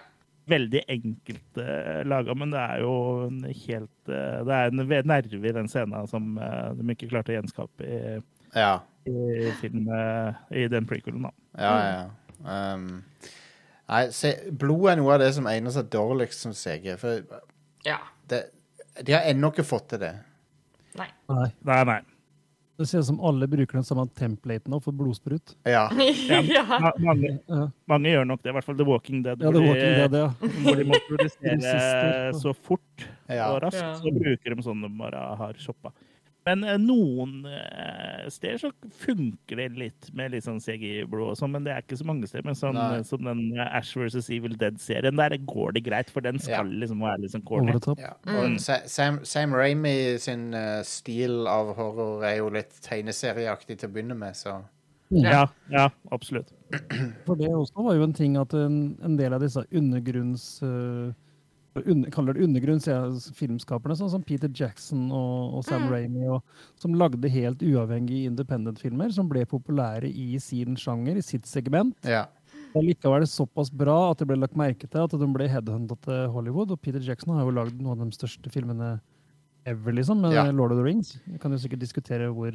veldig 0.49 0.81
enkelt 0.91 1.59
uh, 1.63 2.03
laga, 2.03 2.35
men 2.35 2.51
det 2.51 2.59
er 2.59 2.81
jo 2.83 2.95
en 3.29 3.45
helt 3.45 4.09
uh, 4.09 4.43
Det 4.43 4.57
er 4.57 4.73
en 4.73 5.07
nerve 5.07 5.49
i 5.49 5.53
den 5.55 5.69
scenen 5.71 6.09
som 6.11 6.37
uh, 6.37 6.73
de 6.75 6.83
ikke 6.97 7.09
klarte 7.13 7.31
å 7.31 7.37
gjenskape 7.39 7.87
i, 7.87 8.23
Ja. 8.59 8.81
i 9.07 9.53
film 9.61 9.87
uh, 9.89 10.35
i 10.51 10.67
den 10.67 10.85
prequelen, 10.85 11.23
da. 11.23 11.31
Ja, 11.57 11.77
ja. 11.93 12.75
Um, 12.75 13.05
nei, 13.89 14.09
se, 14.11 14.35
blod 14.51 14.91
er 14.91 14.97
noe 14.99 15.15
av 15.15 15.21
det 15.23 15.33
som 15.37 15.47
egner 15.47 15.71
seg 15.71 15.89
dårligst 15.95 16.43
som 16.43 16.53
CG. 16.53 16.97
For 16.99 17.23
ja. 17.87 18.01
det, 18.27 18.49
de 18.99 19.15
har 19.15 19.23
ennå 19.31 19.53
ikke 19.53 19.65
fått 19.69 19.93
til 19.95 20.03
det. 20.03 20.17
Nei. 20.99 21.07
Nei. 21.31 21.53
Nei, 21.71 21.85
nei. 21.85 22.01
Det 22.83 22.89
ser 22.91 23.03
ut 23.05 23.07
som 23.07 23.21
alle 23.23 23.47
bruker 23.47 23.79
den 23.79 23.85
samme 23.87 24.05
templaten 24.19 24.75
for 24.83 24.93
blodsprut. 24.99 25.55
Ja. 25.69 25.85
ja. 26.29 26.65
Ma- 26.83 26.93
Mange, 26.99 27.37
mange 27.89 28.11
gjør 28.11 28.27
nok 28.27 28.43
det, 28.43 28.51
i 28.51 28.57
hvert 28.59 28.67
fall 28.67 28.79
The 28.81 28.87
Walking 28.89 29.23
Dead. 29.23 29.39
Ja, 29.43 29.51
The 29.55 29.63
Walking 29.63 29.77
de- 29.79 29.99
var 30.01 30.07
ikke 30.07 30.09
det, 30.09 30.13
det, 30.13 30.23
ja. 30.23 30.31
hvor 30.67 30.81
de 30.81 30.87
må 30.91 31.01
produsere 31.09 32.33
så 32.43 32.55
fort 32.59 33.07
og 33.33 33.61
raskt, 33.65 33.79
Ja. 33.83 33.93
så 34.03 34.11
bruker 34.19 34.57
de 34.57 34.65
sånn 34.67 34.83
de 34.83 34.91
bare 34.99 35.23
har 35.39 35.55
shoppa. 35.63 35.95
Men 36.47 36.65
eh, 36.67 36.79
noen 36.81 37.45
eh, 37.47 38.27
steder 38.33 38.59
så 38.59 38.71
funker 39.05 39.61
det 39.61 39.69
litt 39.79 40.09
med 40.17 40.35
litt 40.35 40.47
sånn 40.47 40.59
CGI-blod 40.63 41.33
og 41.33 41.39
sånn, 41.39 41.53
men 41.55 41.67
det 41.67 41.75
er 41.75 41.85
ikke 41.85 42.01
så 42.01 42.07
mange 42.09 42.27
steder. 42.31 42.47
Men 42.49 42.59
sånn, 42.59 42.81
som 43.07 43.23
den 43.29 43.45
eh, 43.55 43.77
Ash 43.79 43.95
vs. 43.99 44.27
Evil 44.35 44.57
Dead-serien, 44.59 45.19
der 45.21 45.37
går 45.47 45.77
det 45.79 45.85
greit, 45.87 46.11
for 46.11 46.25
den 46.25 46.43
skal 46.43 46.71
liksom 46.83 47.05
være 47.07 47.23
litt 47.23 47.37
sånn 47.37 47.47
corny. 47.47 47.77
ja. 48.03 48.15
Mm. 48.27 48.39
Og 48.41 48.59
Sam, 48.91 49.23
Sam 49.29 49.55
Raimi 49.55 50.19
sin 50.23 50.51
stil 50.89 51.47
av 51.51 51.75
horror 51.79 52.27
er 52.27 52.41
jo 52.41 52.51
litt 52.55 52.75
tegneserieaktig 52.85 53.79
til 53.79 53.91
å 53.91 53.95
begynne 53.95 54.19
med, 54.19 54.39
så 54.39 54.59
Ja, 55.13 55.45
ja, 55.71 55.91
absolutt. 56.11 56.51
For 57.27 57.37
det 57.37 57.51
også 57.53 57.85
var 57.85 57.99
jo 57.99 58.07
en 58.07 58.15
ting 58.17 58.39
at 58.41 58.55
en, 58.57 58.97
en 59.05 59.19
del 59.21 59.37
av 59.37 59.45
disse 59.45 59.63
undergrunns... 59.71 60.57
eh, 60.67 61.13
under, 61.81 62.11
kaller 62.13 62.37
det 62.37 62.45
undergrunns, 62.45 62.87
filmskaperne, 63.39 63.97
sånn 63.97 64.11
som 64.13 64.23
Peter 64.27 64.51
Jackson 64.53 65.07
og, 65.09 65.59
og 65.59 65.65
Sam 65.65 65.87
Raimi, 65.91 66.27
og, 66.29 66.43
som 66.81 66.95
lagde 66.99 67.31
helt 67.33 67.63
uavhengige 67.65 68.29
independent-filmer 68.29 69.13
som 69.15 69.31
ble 69.31 69.47
populære 69.49 70.11
i 70.11 70.37
sin 70.43 70.77
sjanger, 70.77 71.17
i 71.17 71.25
sitt 71.25 71.49
segment. 71.49 71.97
ja. 72.05 72.27
Og 72.73 72.87
likevel 72.87 73.19
er 73.19 73.25
det 73.27 73.29
såpass 73.29 73.69
bra 73.69 73.95
at 74.11 74.21
det 74.23 74.27
ble 74.31 74.39
lagt 74.41 74.57
merke 74.57 74.87
til 74.89 75.03
at 75.05 75.13
de 75.13 75.27
ble 75.29 75.45
headhunta 75.45 75.93
til 76.07 76.31
Hollywood. 76.33 76.71
Og 76.73 76.81
Peter 76.81 77.03
Jackson 77.05 77.35
har 77.37 77.45
jo 77.45 77.53
lagd 77.53 77.77
noen 77.77 78.01
av 78.01 78.09
de 78.09 78.17
største 78.17 78.49
filmene 78.49 78.95
ever, 79.69 79.93
liksom, 79.93 80.23
med 80.25 80.33
Ja. 80.33 80.47
Lord 80.49 80.73
of 80.73 80.79
the 80.79 80.87
Rings. 80.87 81.19
Vi 81.27 81.37
kan 81.39 81.53
jo 81.53 81.59
sikkert 81.61 81.83
diskutere 81.85 82.31
hvor 82.33 82.49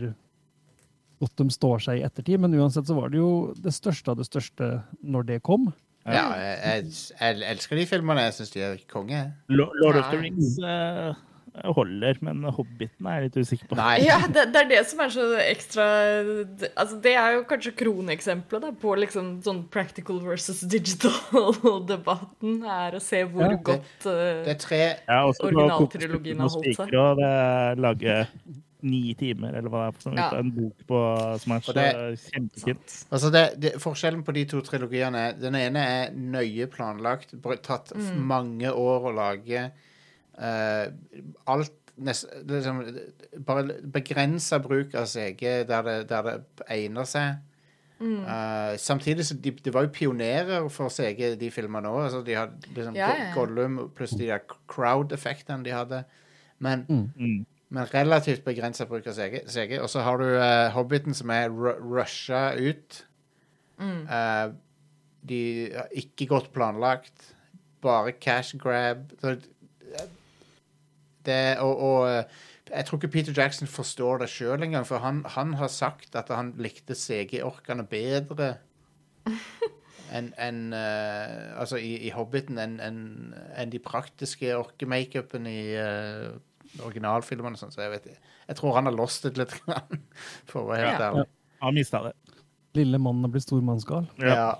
godt 1.21 1.35
de 1.37 1.45
står 1.53 1.85
seg 1.85 1.99
i 1.99 2.05
ettertid, 2.07 2.39
men 2.41 2.57
uansett 2.57 2.89
så 2.89 2.97
var 2.97 3.13
det 3.13 3.21
jo 3.21 3.53
det 3.61 3.73
største 3.77 4.09
av 4.09 4.17
det 4.17 4.25
største 4.25 4.71
når 5.05 5.29
det 5.29 5.37
kom. 5.45 5.69
Ja 6.07 6.25
jeg, 6.39 6.57
jeg, 6.63 6.83
jeg 7.19 7.49
elsker 7.53 7.75
de 7.75 7.85
filmene. 7.89 8.21
Jeg 8.29 8.33
syns 8.39 8.51
de 8.55 8.61
er 8.61 8.77
konge. 8.91 9.23
Lord 9.49 9.95
of 9.97 10.11
the 10.11 10.19
Rings 10.21 10.57
uh, 10.63 11.13
holder, 11.73 12.19
men 12.21 12.43
Hobbiten 12.53 13.07
er 13.09 13.15
jeg 13.17 13.23
litt 13.31 13.37
usikker 13.41 13.67
på. 13.71 13.75
Nei. 13.79 13.95
Ja, 14.05 14.19
det, 14.29 14.43
det 14.53 14.59
er 14.61 14.67
det 14.69 14.81
som 14.91 14.99
er 15.01 15.09
så 15.09 15.25
ekstra 15.41 15.87
det- 16.59 16.69
Altså, 16.77 16.99
det 17.01 17.15
er 17.17 17.31
jo 17.33 17.43
kanskje 17.49 17.73
kroneksempelet 17.79 18.61
da, 18.67 18.71
på 18.77 18.93
liksom 19.01 19.31
sånn 19.45 19.63
practical 19.73 20.19
versus 20.21 20.61
digital-debatten. 20.69 22.61
Er 22.63 22.97
å 22.97 23.01
se 23.01 23.23
hvor 23.25 23.41
Ja, 23.41 23.49
det- 23.55 23.63
godt 23.71 24.05
uh, 24.05 24.43
Det 24.45 24.53
er 24.53 24.61
tre 24.61 24.81
Ja, 25.07 25.23
Originaltrilogien 25.33 26.39
har 26.39 26.49
holdt 26.49 26.75
seg. 26.77 26.93
og 26.93 27.17
det 27.23 27.79
lager 27.81 28.27
ni 28.85 29.13
timer, 29.17 29.55
eller 29.57 29.71
hva 29.73 29.85
det 29.85 29.87
er 29.87 29.95
for 29.95 30.05
sånn, 30.05 30.19
Ja. 30.19 30.29
en 30.37 30.51
bok 30.53 30.83
på, 30.87 30.99
som 31.41 31.51
er 31.55 31.59
så 31.65 31.71
Og 31.71 32.17
kjempefint. 32.17 32.97
Altså 33.11 33.31
det, 33.33 33.43
det, 33.61 33.73
forskjellen 33.81 34.23
på 34.23 34.33
de 34.33 34.45
to 34.45 34.61
trilogiene 34.61 35.15
er 35.17 35.33
Den 35.33 35.55
ene 35.55 35.79
er 35.79 36.11
nøye 36.13 36.67
planlagt. 36.67 37.33
Tatt 37.63 37.95
mm. 37.95 38.21
mange 38.21 38.71
år 38.71 39.09
å 39.09 39.15
lage. 39.15 39.71
Uh, 40.37 40.93
alt 41.47 41.73
nest, 41.97 42.27
liksom, 42.45 42.83
Bare 43.45 43.81
begrensa 43.81 44.59
bruk 44.61 44.93
av 44.95 45.07
CG 45.09 45.63
der 45.67 45.81
det, 45.83 46.09
der 46.09 46.21
det 46.23 46.41
egner 46.69 47.05
seg. 47.05 47.37
Eh, 47.99 48.77
samtidig 48.77 49.25
så 49.25 49.33
de, 49.33 49.51
de 49.51 49.73
var 49.73 49.87
jo 49.87 49.89
pionerer 49.93 50.69
for 50.69 50.93
CG, 50.93 51.35
de 51.39 51.51
filmene 51.51 51.89
òg. 51.89 52.03
Altså 52.03 52.21
de 52.25 52.35
hadde 52.37 52.73
liksom 52.75 52.97
ja, 52.97 53.09
ja. 53.09 53.29
Gollum 53.33 53.79
pluss 53.97 54.13
de 54.17 54.29
der 54.29 54.43
crowd-effektene 54.69 55.65
de 55.65 55.73
hadde. 55.73 56.03
Men 56.59 56.85
Mm. 56.89 57.45
Men 57.69 57.89
relativt 57.91 58.45
begrensa 58.45 58.85
bruk 58.87 59.07
av 59.07 59.17
CG. 59.17 59.41
CG. 59.51 59.77
Og 59.81 59.89
så 59.91 60.05
har 60.05 60.21
du 60.21 60.27
uh, 60.29 60.69
Hobbiten, 60.75 61.15
som 61.17 61.31
er 61.35 61.51
ru 61.51 61.73
rusha 61.75 62.53
ut. 62.55 63.03
Eh, 63.79 64.51
de 65.29 65.71
har 65.75 65.87
ikke 65.91 66.27
godt 66.27 66.53
planlagt. 66.53 67.33
Bare 67.81 68.11
cash 68.11 68.57
grab. 68.57 69.11
Så, 69.21 69.35
eh, 69.81 70.07
det, 71.25 71.57
og, 71.59 71.77
og 71.77 72.23
jeg 72.71 72.85
tror 72.85 72.97
ikke 72.97 73.07
Peter 73.07 73.33
Jackson 73.37 73.67
forstår 73.67 74.17
det 74.17 74.29
sjøl 74.29 74.63
engang, 74.63 74.87
for 74.87 74.97
han, 74.97 75.25
han 75.25 75.53
har 75.53 75.67
sagt 75.67 76.15
at 76.15 76.31
han 76.31 76.53
likte 76.57 76.95
CG-orkene 76.95 77.83
bedre 77.83 78.55
enn 80.15 80.31
en, 80.39 80.59
uh, 80.71 81.59
altså 81.59 81.75
i, 81.83 81.97
i 82.07 82.13
Hobbiten 82.15 82.59
enn 82.63 82.77
en, 82.79 82.99
en 83.59 83.71
de 83.71 83.79
praktiske 83.83 84.53
orkemakeupen 84.55 85.49
i 85.51 85.59
uh, 85.75 86.37
originalfilmene. 86.85 87.53
og 87.57 87.61
Sånn, 87.61 87.71
så 87.73 87.81
jeg, 87.85 87.91
vet, 87.95 88.19
jeg 88.47 88.55
tror 88.59 88.75
han 88.75 88.85
har 88.89 88.95
lost 88.97 89.25
it 89.25 89.37
litt, 89.37 89.51
for 90.49 90.63
å 90.63 90.67
være 90.71 90.89
helt 90.91 90.99
Ja. 91.01 91.09
ærlig. 91.11 91.25
Han 91.61 91.73
mista 91.73 92.03
det. 92.05 92.13
Lille 92.77 92.99
mannen 93.01 93.31
blir 93.33 93.41
stor 93.41 93.61
mannsgal. 93.65 94.05
Ja. 94.21 94.55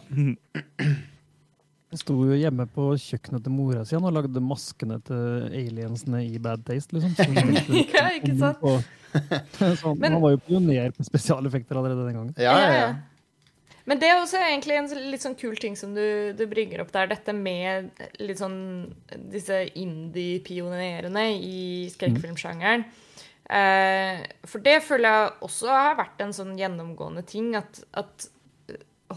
Han 1.87 1.99
sto 2.01 2.15
jo 2.27 2.35
hjemme 2.35 2.65
på 2.75 2.89
kjøkkenet 2.99 3.45
til 3.45 3.53
mora 3.55 3.83
si 3.87 3.95
og 3.95 4.09
lagde 4.11 4.41
maskene 4.43 4.97
til 5.07 5.45
aliensene 5.55 6.19
i 6.27 6.39
Bad 6.43 6.65
Taste, 6.67 6.97
liksom. 6.97 7.37
Ja, 7.95 8.09
ikke 8.17 8.33
sant? 8.41 8.63
Og, 8.67 8.81
så 9.55 9.69
han, 9.85 10.01
Men- 10.01 10.17
han 10.17 10.23
var 10.25 10.33
jo 10.35 10.41
pioner 10.49 10.91
på 10.97 11.05
spesialeffekter 11.07 11.79
allerede 11.79 12.03
den 12.09 12.17
gangen. 12.19 12.33
Ja, 12.41 12.57
ja, 12.59 12.73
ja. 12.81 12.89
Men 13.87 14.01
det 14.01 14.09
er 14.11 14.19
også 14.19 14.39
egentlig 14.43 14.75
en 14.75 14.89
litt 15.13 15.23
sånn 15.23 15.37
kul 15.39 15.55
ting 15.59 15.77
som 15.79 15.93
du, 15.95 16.33
du 16.35 16.43
bringer 16.51 16.83
opp 16.83 16.91
der. 16.91 17.07
Dette 17.07 17.31
med 17.35 17.87
litt 18.19 18.41
sånn 18.41 18.57
disse 19.31 19.61
indie-pionerene 19.79 21.29
i 21.39 21.59
skrekkfilmsjangeren. 21.93 22.83
Eh, 23.47 24.25
for 24.43 24.63
det 24.65 24.81
føler 24.83 25.07
jeg 25.07 25.29
også 25.47 25.71
har 25.71 25.95
vært 26.01 26.25
en 26.25 26.35
sånn 26.35 26.57
gjennomgående 26.59 27.23
ting. 27.31 27.53
At, 27.55 27.79
at 27.95 28.27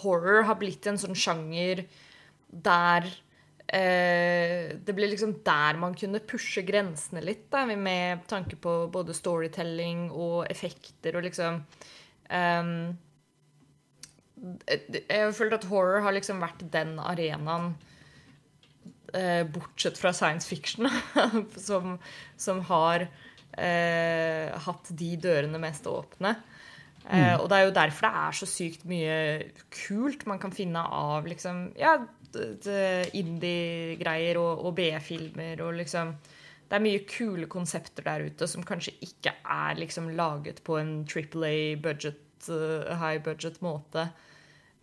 horror 0.04 0.46
har 0.46 0.60
blitt 0.60 0.86
en 0.86 1.00
sånn 1.00 1.18
sjanger 1.18 1.82
der 2.50 3.06
eh, 3.66 4.78
Det 4.78 4.94
ble 4.94 5.10
liksom 5.10 5.36
der 5.46 5.78
man 5.78 5.94
kunne 5.98 6.22
pushe 6.22 6.62
grensene 6.66 7.22
litt, 7.26 7.48
da, 7.50 7.66
med 7.66 8.22
tanke 8.30 8.58
på 8.58 8.84
både 8.92 9.14
storytelling 9.18 10.08
og 10.10 10.44
effekter 10.50 11.18
og 11.18 11.26
liksom 11.26 11.62
ehm, 12.30 12.90
jeg 14.41 15.20
har 15.20 15.32
følt 15.36 15.57
at 15.57 15.66
horror 15.68 16.01
har 16.05 16.14
liksom 16.16 16.41
vært 16.41 16.62
den 16.72 16.95
arenaen 17.03 17.74
eh, 19.12 19.43
bortsett 19.45 19.99
fra 20.01 20.12
science 20.16 20.49
fiction 20.49 20.88
som, 21.68 21.99
som 22.41 22.62
har 22.70 23.05
eh, 23.05 24.49
hatt 24.66 24.93
de 24.97 25.11
dørene 25.20 25.61
mest 25.61 25.88
åpne. 25.91 26.36
Eh, 27.11 27.34
og 27.36 27.49
det 27.51 27.59
er 27.59 27.66
jo 27.66 27.76
derfor 27.76 28.07
det 28.07 28.24
er 28.24 28.38
så 28.38 28.49
sykt 28.49 28.84
mye 28.88 29.14
kult 29.72 30.26
man 30.30 30.41
kan 30.41 30.53
finne 30.55 30.82
av 30.84 31.28
liksom 31.28 31.70
ja, 31.80 31.97
indie-greier 33.16 34.38
og, 34.38 34.66
og 34.68 34.76
B-filmer 34.76 35.64
og 35.64 35.80
liksom 35.80 36.14
det 36.70 36.78
er 36.78 36.84
mye 36.84 37.03
kule 37.03 37.49
konsepter 37.51 38.05
der 38.07 38.28
ute 38.30 38.47
som 38.47 38.62
kanskje 38.62 38.93
ikke 39.03 39.32
er 39.43 39.78
liksom 39.80 40.12
laget 40.14 40.61
på 40.62 40.76
en 40.78 41.01
Triple 41.03 41.49
A-budget, 41.51 42.20
uh, 42.47 42.93
high 43.01 43.18
budget 43.18 43.59
måte. 43.64 44.05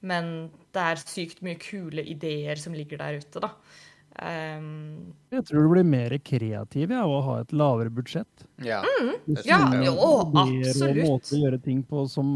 Men 0.05 0.49
det 0.75 0.87
er 0.93 1.01
sykt 1.01 1.43
mye 1.45 1.57
kule 1.61 2.03
ideer 2.05 2.59
som 2.61 2.75
ligger 2.77 3.01
der 3.01 3.21
ute, 3.21 3.41
da. 3.43 3.53
Um, 4.17 5.13
Jeg 5.29 5.43
tror 5.45 5.67
du 5.67 5.69
blir 5.75 5.83
mer 5.85 6.15
kreativ 6.25 6.89
ja, 6.89 7.03
av 7.03 7.11
å 7.13 7.19
ha 7.21 7.35
et 7.43 7.51
lavere 7.53 7.91
budsjett. 7.93 8.45
ja. 8.65 8.79
mm, 8.81 9.35
Ja, 9.45 9.59
jo, 9.85 9.93
absolutt. 10.33 10.97
Og 10.97 11.11
måter 11.11 11.35
å 11.37 11.41
gjøre 11.43 11.59
ting 11.61 11.83
på 11.85 12.07
som, 12.09 12.31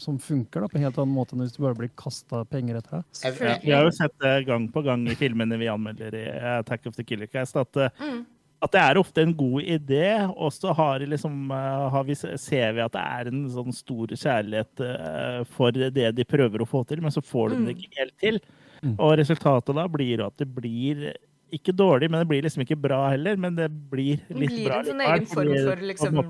som 0.00 0.16
funker, 0.16 0.64
da, 0.64 0.70
på 0.72 0.80
en 0.80 0.86
helt 0.86 1.00
annen 1.02 1.12
måte 1.12 1.36
enn 1.36 1.44
hvis 1.44 1.52
du 1.58 1.60
bare 1.66 1.76
blir 1.76 1.92
kasta 1.92 2.40
penger 2.48 2.80
etter 2.80 3.02
deg. 3.02 3.60
Vi 3.66 3.74
har 3.74 3.84
jo 3.84 3.92
sett 3.98 4.16
det 4.24 4.32
gang 4.48 4.70
på 4.72 4.84
gang 4.86 5.04
i 5.12 5.18
filmene 5.18 5.60
vi 5.60 5.68
anmelder 5.68 6.16
i 6.16 6.24
Attack 6.56 6.88
of 6.88 6.96
the 6.96 7.04
Killer 7.04 7.28
Cast, 7.28 7.58
at, 7.60 7.76
eh, 7.76 7.92
at 8.62 8.72
det 8.74 8.80
er 8.82 8.98
ofte 9.00 9.22
en 9.24 9.32
god 9.34 9.62
idé, 9.64 10.04
og 10.36 10.50
så 10.52 10.74
har, 10.76 11.00
liksom, 11.08 11.50
eh, 11.50 11.88
har 11.94 12.04
vi, 12.04 12.14
ser 12.14 12.74
vi 12.76 12.82
at 12.84 12.92
det 12.92 13.00
er 13.00 13.30
en 13.32 13.46
sånn 13.48 13.72
stor 13.72 14.06
kjærlighet 14.12 14.82
eh, 14.84 15.44
for 15.56 15.72
det 15.72 16.10
de 16.16 16.24
prøver 16.28 16.60
å 16.60 16.68
få 16.68 16.82
til, 16.86 17.00
men 17.00 17.10
så 17.14 17.22
får 17.24 17.54
de 17.54 17.64
det 17.70 17.76
ikke 17.78 17.98
helt 18.02 18.18
til. 18.20 18.40
Og 18.98 19.16
resultatet 19.20 19.74
da 19.76 19.86
blir 19.92 20.22
at 20.26 20.36
det 20.40 20.48
blir 20.56 21.10
ikke 21.50 21.72
dårlig, 21.74 22.06
men 22.12 22.20
det 22.22 22.28
blir 22.30 22.44
liksom 22.46 22.62
ikke 22.62 22.76
bra 22.78 23.00
heller. 23.10 23.34
Men 23.36 23.56
det 23.56 23.66
blir 23.90 24.20
Det 24.28 24.36
litt 24.38 24.52
blir 24.52 24.68
bra 24.68 24.76
en 24.78 24.86
sånn 24.86 25.00
egen 25.02 25.26
form 25.26 25.50
for, 25.66 25.80
liksom, 25.90 26.20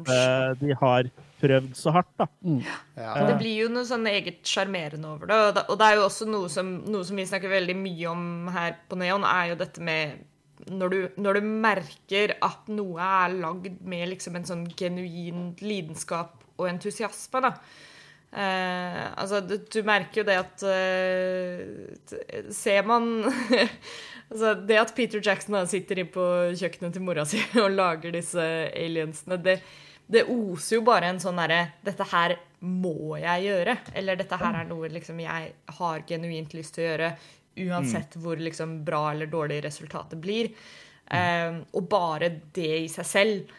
de 0.62 0.72
har 0.80 1.10
prøvd 1.42 1.74
så 1.76 1.92
hardt, 1.92 2.08
da. 2.16 2.26
ja. 2.96 3.12
Det 3.28 3.36
blir 3.42 3.58
jo 3.64 3.68
noe 3.74 3.84
sånn 3.88 4.06
eget 4.08 4.40
sjarmerende 4.48 5.04
over 5.12 5.26
det. 5.28 5.36
Og 5.36 5.54
det- 5.58 5.66
Og 5.68 5.78
det 5.78 5.86
er 5.90 5.94
jo 6.00 6.06
også 6.08 6.26
noe 6.30 6.48
som, 6.48 6.72
noe 6.86 7.04
som 7.04 7.16
vi 7.16 7.26
snakker 7.28 7.48
veldig 7.52 7.76
mye 7.76 8.06
om 8.10 8.48
her 8.48 8.76
på 8.88 8.96
Neon, 8.96 9.24
er 9.24 9.48
jo 9.50 9.54
dette 9.56 9.80
med 9.80 10.24
når 10.68 10.92
du, 10.92 10.98
når 11.20 11.38
du 11.38 11.46
merker 11.46 12.34
at 12.44 12.68
noe 12.72 13.00
er 13.04 13.36
lagd 13.40 13.80
med 13.86 14.10
liksom 14.12 14.36
en 14.38 14.48
sånn 14.48 14.66
genuin 14.76 15.54
lidenskap 15.62 16.42
og 16.60 16.68
entusiasme, 16.68 17.42
da. 17.46 17.54
Eh, 18.30 19.04
altså, 19.18 19.40
du, 19.42 19.56
du 19.64 19.80
merker 19.86 20.20
jo 20.20 20.26
det 20.28 20.36
at 20.38 20.62
eh, 20.62 22.44
Ser 22.54 22.84
man 22.86 23.08
Altså, 24.30 24.52
det 24.54 24.76
at 24.78 24.92
Peter 24.94 25.18
Jackson 25.18 25.56
sitter 25.66 25.98
inne 25.98 26.12
på 26.14 26.26
kjøkkenet 26.54 26.94
til 26.94 27.02
mora 27.02 27.24
si 27.26 27.40
og 27.64 27.74
lager 27.74 28.14
disse 28.14 28.44
aliensene, 28.70 29.40
det 29.42 29.58
det 30.10 30.24
oser 30.26 30.80
jo 30.80 30.86
bare 30.86 31.10
en 31.10 31.20
sånn 31.22 31.38
derre 31.38 31.60
Dette 31.86 32.06
her 32.10 32.34
må 32.66 33.16
jeg 33.20 33.46
gjøre. 33.46 33.76
Eller 33.96 34.18
dette 34.20 34.36
her 34.36 34.56
er 34.58 34.66
noe 34.68 34.90
liksom 34.92 35.20
jeg 35.22 35.52
har 35.78 36.02
genuint 36.08 36.56
lyst 36.56 36.74
til 36.76 36.84
å 36.84 36.88
gjøre. 36.90 37.10
Uansett 37.58 38.14
hvor 38.20 38.38
liksom 38.38 38.78
bra 38.86 39.10
eller 39.10 39.26
dårlig 39.30 39.58
resultatet 39.64 40.20
blir. 40.22 40.52
Eh, 41.10 41.58
og 41.74 41.88
bare 41.90 42.30
det 42.54 42.70
i 42.84 42.88
seg 42.92 43.08
selv 43.08 43.50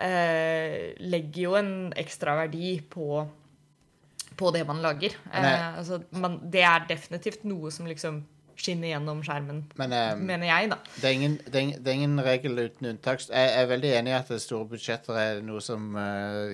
uh, 0.00 0.94
legger 1.00 1.42
jo 1.42 1.56
en 1.58 1.74
ekstra 1.96 2.36
verdi 2.42 2.76
på, 2.90 3.26
på 4.36 4.54
det 4.54 4.64
man 4.68 4.82
lager. 4.84 5.16
Uh, 5.30 5.78
altså, 5.80 6.00
man, 6.16 6.40
det 6.52 6.64
er 6.66 6.88
definitivt 6.88 7.46
noe 7.48 7.72
som 7.74 7.88
liksom 7.88 8.24
skinner 8.56 8.88
gjennom 8.88 9.18
skjermen, 9.20 9.58
Men 9.76 9.92
mener 10.24 10.48
jeg, 10.48 10.70
da. 10.70 10.78
det, 10.94 11.02
er 11.04 11.12
ingen, 11.12 11.34
det, 11.44 11.60
er 11.60 11.80
det 11.84 11.90
er 11.90 11.96
ingen 11.98 12.22
regel 12.24 12.56
uten 12.56 12.88
unntak. 12.88 13.20
Jeg 13.28 13.50
er 13.52 13.68
veldig 13.68 13.90
enig 13.98 14.14
i 14.14 14.16
at 14.16 14.30
store 14.40 14.64
budsjetter 14.70 15.18
er 15.20 15.42
noe 15.44 15.60
som 15.60 15.90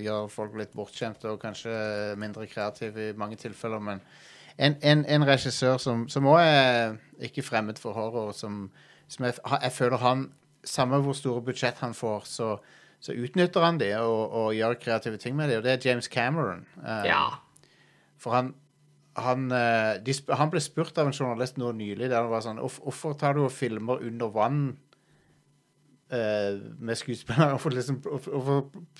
gjør 0.02 0.26
folk 0.34 0.56
litt 0.58 0.74
bortskjemte 0.74 1.30
og 1.30 1.38
kanskje 1.44 1.70
mindre 2.18 2.48
kreative 2.50 3.12
i 3.12 3.14
mange 3.14 3.38
tilfeller, 3.38 3.78
men 3.86 4.02
en, 4.58 4.76
en, 4.82 5.04
en 5.08 5.26
regissør 5.26 5.76
som, 5.82 6.08
som 6.08 6.26
også 6.26 6.44
er 6.44 6.96
ikke 7.28 7.42
fremmed 7.42 7.80
for 7.80 7.96
horror, 7.96 8.32
som, 8.36 8.70
som 9.08 9.26
jeg, 9.26 9.38
jeg 9.62 9.72
føler 9.72 9.96
han 10.02 10.30
Samme 10.62 11.00
hvor 11.02 11.16
store 11.18 11.42
budsjett 11.42 11.80
han 11.82 11.90
får, 11.90 12.26
så, 12.30 12.52
så 13.02 13.14
utnytter 13.18 13.64
han 13.64 13.80
det 13.80 13.96
og, 13.98 14.30
og 14.30 14.52
gjør 14.54 14.76
kreative 14.78 15.18
ting 15.18 15.34
med 15.34 15.50
det, 15.50 15.56
og 15.58 15.64
det 15.64 15.72
er 15.72 15.88
James 15.88 16.06
Cameron. 16.06 16.62
Um, 16.76 17.00
Ja. 17.08 17.24
For 18.22 18.30
han 18.30 18.52
han, 19.18 19.50
eh, 19.52 19.98
de, 20.04 20.14
han 20.32 20.52
ble 20.52 20.60
spurt 20.64 20.96
av 20.96 21.10
en 21.10 21.12
journalist 21.16 21.58
nå 21.60 21.72
nylig 21.76 22.08
der 22.08 22.22
han 22.22 22.30
var 22.32 22.44
sånn 22.44 22.60
Hvorfor 22.62 23.12
tar 23.20 23.36
du 23.36 23.42
og 23.44 23.52
filmer 23.52 24.00
under 24.06 24.30
vann 24.32 24.62
uh, 26.14 26.54
med 26.80 26.96
skuespillere? 26.96 27.50
Hvorfor, 27.52 27.74
liksom, 27.76 28.00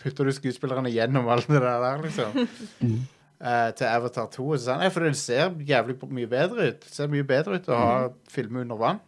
putter 0.03 0.28
du 0.28 0.34
skuespillerne 0.36 0.92
gjennom 0.92 1.30
alt 1.32 1.48
det 1.48 1.62
der 1.64 2.05
liksom? 2.05 2.46
Eh, 3.43 3.70
til 3.74 3.88
Avatar 3.90 4.28
2. 4.30 4.45
Og 4.53 4.59
så 4.61 4.64
sa 4.68 4.74
han 4.76 4.84
«Nei, 4.84 4.90
for 4.95 5.03
det 5.03 5.16
ser 5.18 5.51
jævlig 5.66 5.97
mye 6.14 6.28
bedre 6.30 6.68
ut. 6.70 6.84
Det 6.84 6.93
ser 6.95 7.09
mye 7.11 7.24
bedre 7.26 7.57
ut 7.59 7.66
å 7.74 7.78
ha 7.78 7.95
filme 8.30 8.61
under 8.62 8.78
vann 8.78 9.01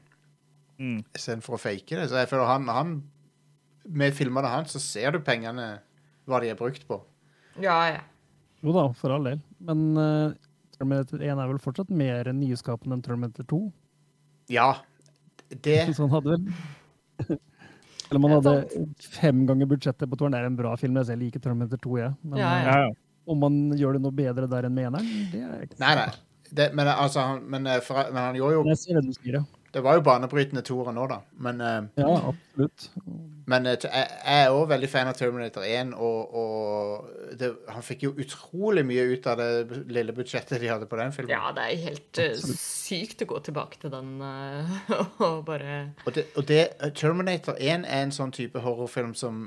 Mm. 0.75 1.05
istedenfor 1.15 1.55
å 1.55 1.61
fake 1.63 1.95
det. 1.95 2.09
Så 2.11 2.17
jeg 2.19 2.27
føler 2.33 2.49
han, 2.51 2.65
han 2.67 3.03
Med 3.87 4.13
filmene 4.17 4.49
hans 4.51 4.73
så 4.75 4.81
ser 4.81 5.13
du 5.13 5.21
pengene, 5.21 5.79
hva 6.27 6.41
de 6.41 6.49
er 6.51 6.57
brukt 6.59 6.83
på. 6.89 6.97
Ja, 7.63 7.77
ja. 7.93 8.01
Jo 8.65 8.73
da, 8.73 8.89
for 8.97 9.13
all 9.13 9.23
del. 9.29 9.39
Men 9.61 9.83
uh, 9.97 10.33
Terminator 10.73 11.21
1 11.23 11.39
er 11.39 11.51
vel 11.53 11.61
fortsatt 11.63 11.91
mer 11.91 12.25
nyskapende 12.33 12.97
enn 12.97 13.03
Terminator 13.05 13.45
2? 13.45 13.61
Ja, 14.51 14.71
det 15.63 15.95
Sånn 15.95 16.09
han 16.11 16.17
hadde 16.17 16.33
vel 16.33 17.39
Eller 18.11 18.21
man 18.25 18.35
hadde 18.35 18.57
fem 19.21 19.45
ganger 19.47 19.69
budsjettet 19.71 20.09
på 20.11 20.17
toeren. 20.19 20.33
Det 20.35 20.41
er 20.43 20.47
en 20.51 20.57
bra 20.59 20.75
film. 20.81 20.97
Jeg 20.97 21.21
liker 21.21 21.45
Terminator 21.45 21.79
2, 21.85 21.99
jeg. 22.01 22.17
Men 22.25 22.39
Ja, 22.41 22.51
eh, 22.57 22.65
Ja, 22.65 22.79
ja. 22.89 22.91
Om 23.27 23.39
man 23.47 23.59
gjør 23.79 23.97
det 23.99 24.05
noe 24.05 24.13
bedre 24.15 24.49
der 24.51 24.69
enn 24.69 24.75
med 24.77 24.91
eneren, 24.91 25.11
det 25.33 25.43
er 25.47 25.67
ikke 25.67 25.81
Nei, 25.83 25.95
nei. 26.03 26.09
Det, 26.55 26.69
men, 26.77 26.87
altså, 26.93 27.21
han, 27.33 27.45
men, 27.51 27.67
eh, 27.67 27.81
for, 27.83 27.99
men 28.15 28.21
han 28.29 28.37
gjorde 28.39 28.55
jo 28.61 28.65
Jeg 28.69 28.79
ser 28.79 28.99
det 29.01 29.09
du 29.09 29.15
sier, 29.17 29.39
ja. 29.41 29.45
Det 29.75 29.81
var 29.83 29.97
jo 29.97 30.05
banebrytende 30.07 30.61
toere 30.63 30.93
nå, 30.95 31.05
da. 31.11 31.17
Men, 31.43 31.61
eh, 31.61 31.87
Ja, 31.99 32.11
absolutt. 32.31 32.85
men 33.51 33.67
eh, 33.67 33.75
jeg 33.83 33.91
jeg 33.91 34.45
er 34.45 34.53
òg 34.55 34.69
veldig 34.71 34.89
fan 34.93 35.09
av 35.11 35.17
Terminator 35.19 35.65
1, 35.67 35.91
og, 35.99 36.37
og 36.39 37.33
det, 37.41 37.49
han 37.75 37.83
fikk 37.83 38.05
jo 38.07 38.13
utrolig 38.23 38.85
mye 38.87 39.07
ut 39.17 39.27
av 39.27 39.41
det 39.41 39.81
lille 39.91 40.15
budsjettet 40.15 40.63
de 40.63 40.71
hadde 40.71 40.87
på 40.87 41.01
den 41.01 41.11
filmen. 41.17 41.33
ja, 41.35 41.51
det 41.57 41.65
er 41.65 41.83
helt 41.89 42.21
absolutt. 42.23 42.61
sykt 42.63 43.25
å 43.27 43.29
gå 43.33 43.41
tilbake 43.49 43.81
til 43.83 43.91
den 43.97 44.13
og 45.27 45.41
bare 45.49 45.81
Og, 46.07 46.13
det, 46.15 46.29
og 46.37 46.47
det, 46.53 46.63
Terminator 46.95 47.59
1 47.59 47.83
er 47.89 48.05
en 48.07 48.15
sånn 48.15 48.33
type 48.37 48.63
horrorfilm 48.63 49.17
som 49.19 49.43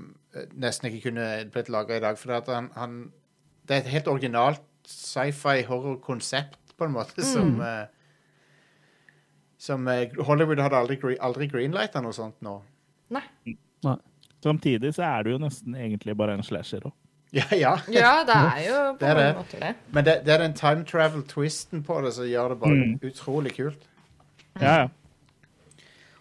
nesten 0.59 0.91
ikke 0.91 1.07
kunne 1.07 1.29
blitt 1.55 1.71
laga 1.71 1.95
i 1.95 2.03
dag. 2.03 2.19
For 2.19 2.35
at 2.35 2.51
han, 2.51 2.67
han, 2.75 2.99
det 3.67 3.75
er 3.75 3.81
et 3.83 3.91
helt 3.93 4.07
originalt 4.07 4.63
sci-fi 4.87 5.61
horror-konsept, 5.67 6.57
på 6.77 6.85
en 6.87 6.93
måte, 6.95 7.23
som 7.25 7.55
uh, 7.59 7.85
Som 9.57 9.87
uh, 9.89 10.05
Hollywood 10.27 10.59
hadde 10.61 10.77
aldri, 10.77 11.17
aldri 11.19 11.47
greenlighta 11.49 12.01
noe 12.05 12.13
sånt 12.13 12.37
nå. 12.45 12.59
Nei. 13.09 13.23
Samtidig 14.43 14.91
så 14.93 15.01
er 15.07 15.23
det 15.25 15.31
jo 15.33 15.39
nesten 15.41 15.73
egentlig 15.75 16.13
bare 16.19 16.35
en 16.37 16.43
slasher 16.45 16.85
òg. 16.87 16.93
Ja, 17.35 17.43
ja. 17.51 17.73
Ja, 17.91 18.11
det 18.23 18.35
er 18.37 18.59
jo 18.69 18.75
på 18.95 18.99
Det 19.01 19.07
er 19.09 19.17
det. 19.19 19.25
måter 19.35 19.59
det. 19.65 19.71
Men 19.91 20.05
det, 20.07 20.13
det 20.23 20.31
er 20.35 20.43
den 20.45 20.53
time 20.55 20.85
travel-twisten 20.87 21.81
på 21.83 21.97
det 22.05 22.13
som 22.15 22.29
gjør 22.29 22.53
det 22.53 22.59
bare 22.61 22.77
Mm. 22.77 22.93
utrolig 23.09 23.51
kult. 23.57 23.81
Ja, 24.61 24.75
ja. 24.85 24.87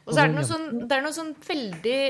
Og 0.07 0.14
så 0.16 0.22
er 0.24 0.32
det 0.32 0.34
noe 0.40 0.47
sånn, 0.49 0.66
det 0.88 0.97
er 0.97 1.05
noe 1.05 1.14
sånn 1.14 1.30
veldig 1.47 2.01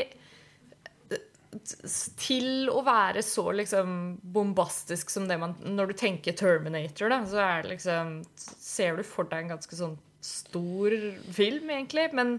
Til 2.20 2.68
å 2.72 2.82
være 2.86 3.22
så 3.24 3.44
liksom 3.56 3.90
bombastisk 4.34 5.12
som 5.12 5.28
det 5.28 5.38
man 5.40 5.54
Når 5.62 5.92
du 5.92 5.96
tenker 6.00 6.36
Terminator, 6.36 7.10
da, 7.12 7.22
så 7.28 7.40
er 7.44 7.64
det 7.64 7.76
liksom 7.76 8.20
Ser 8.36 8.98
du 8.98 9.06
for 9.06 9.28
deg 9.30 9.44
en 9.46 9.56
ganske 9.56 9.78
sånn 9.78 9.96
stor 10.26 10.94
film, 11.30 11.68
egentlig. 11.70 12.08
Men 12.16 12.38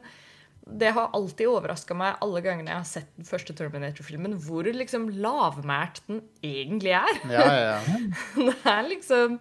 det 0.68 0.90
har 0.98 1.14
alltid 1.16 1.48
overraska 1.48 1.96
meg 1.96 2.18
alle 2.24 2.42
gangene 2.44 2.74
jeg 2.74 2.82
har 2.82 2.90
sett 2.90 3.14
den 3.16 3.28
første 3.28 3.56
Terminator-filmen, 3.56 4.36
hvor 4.44 4.68
liksom 4.68 5.08
lavmælt 5.24 6.02
den 6.10 6.22
egentlig 6.44 6.92
er. 6.98 7.22
Ja, 7.32 7.46
ja, 7.48 7.78
ja. 7.78 8.00
Det 8.50 8.58
er 8.74 8.90
liksom 8.90 9.40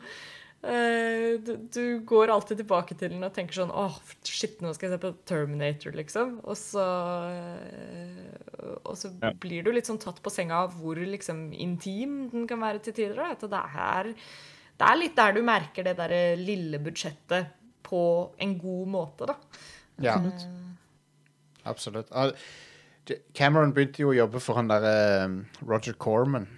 du, 0.66 1.52
du 1.70 1.82
går 2.08 2.30
alltid 2.32 2.58
tilbake 2.62 2.96
til 2.98 3.12
den 3.12 3.22
og 3.26 3.32
tenker 3.36 3.54
sånn 3.60 3.70
Åh, 3.70 3.96
shit, 4.26 4.56
nå 4.64 4.72
skal 4.74 4.88
jeg 4.88 4.96
se 4.96 5.02
på 5.04 5.10
Terminator, 5.28 5.94
liksom. 5.94 6.32
Og 6.44 6.56
så 6.58 6.86
eh, 7.30 8.74
Og 8.84 8.96
så 8.98 9.12
Ja. 9.22 9.30
blir 9.42 9.62
du 9.66 9.70
litt 9.74 9.86
sånn 9.86 10.00
tatt 10.02 10.18
på 10.24 10.32
senga 10.32 10.64
av 10.64 10.74
hvor 10.80 10.96
liksom 10.98 11.52
intim 11.52 12.28
den 12.32 12.46
kan 12.50 12.60
være 12.64 12.82
til 12.82 12.96
tider. 12.96 13.20
At 13.30 13.40
det 13.46 13.62
er, 13.62 14.10
det 14.80 14.88
er 14.90 15.00
litt 15.00 15.16
der 15.16 15.32
du 15.36 15.42
merker 15.46 15.86
det 15.86 15.96
derre 16.00 16.22
lille 16.40 16.78
budsjettet 16.82 17.52
på 17.86 18.02
en 18.42 18.56
god 18.58 18.88
måte, 18.90 19.26
da. 19.30 19.36
ja. 20.02 20.16
Absolutt. 21.66 22.08
Ah, 22.14 22.30
Cameron 23.34 23.72
begynte 23.74 24.02
jo 24.02 24.10
å 24.12 24.16
jobbe 24.16 24.40
for 24.42 24.58
han 24.58 24.68
derre 24.70 25.44
Roger 25.66 25.94
Corman, 25.98 26.48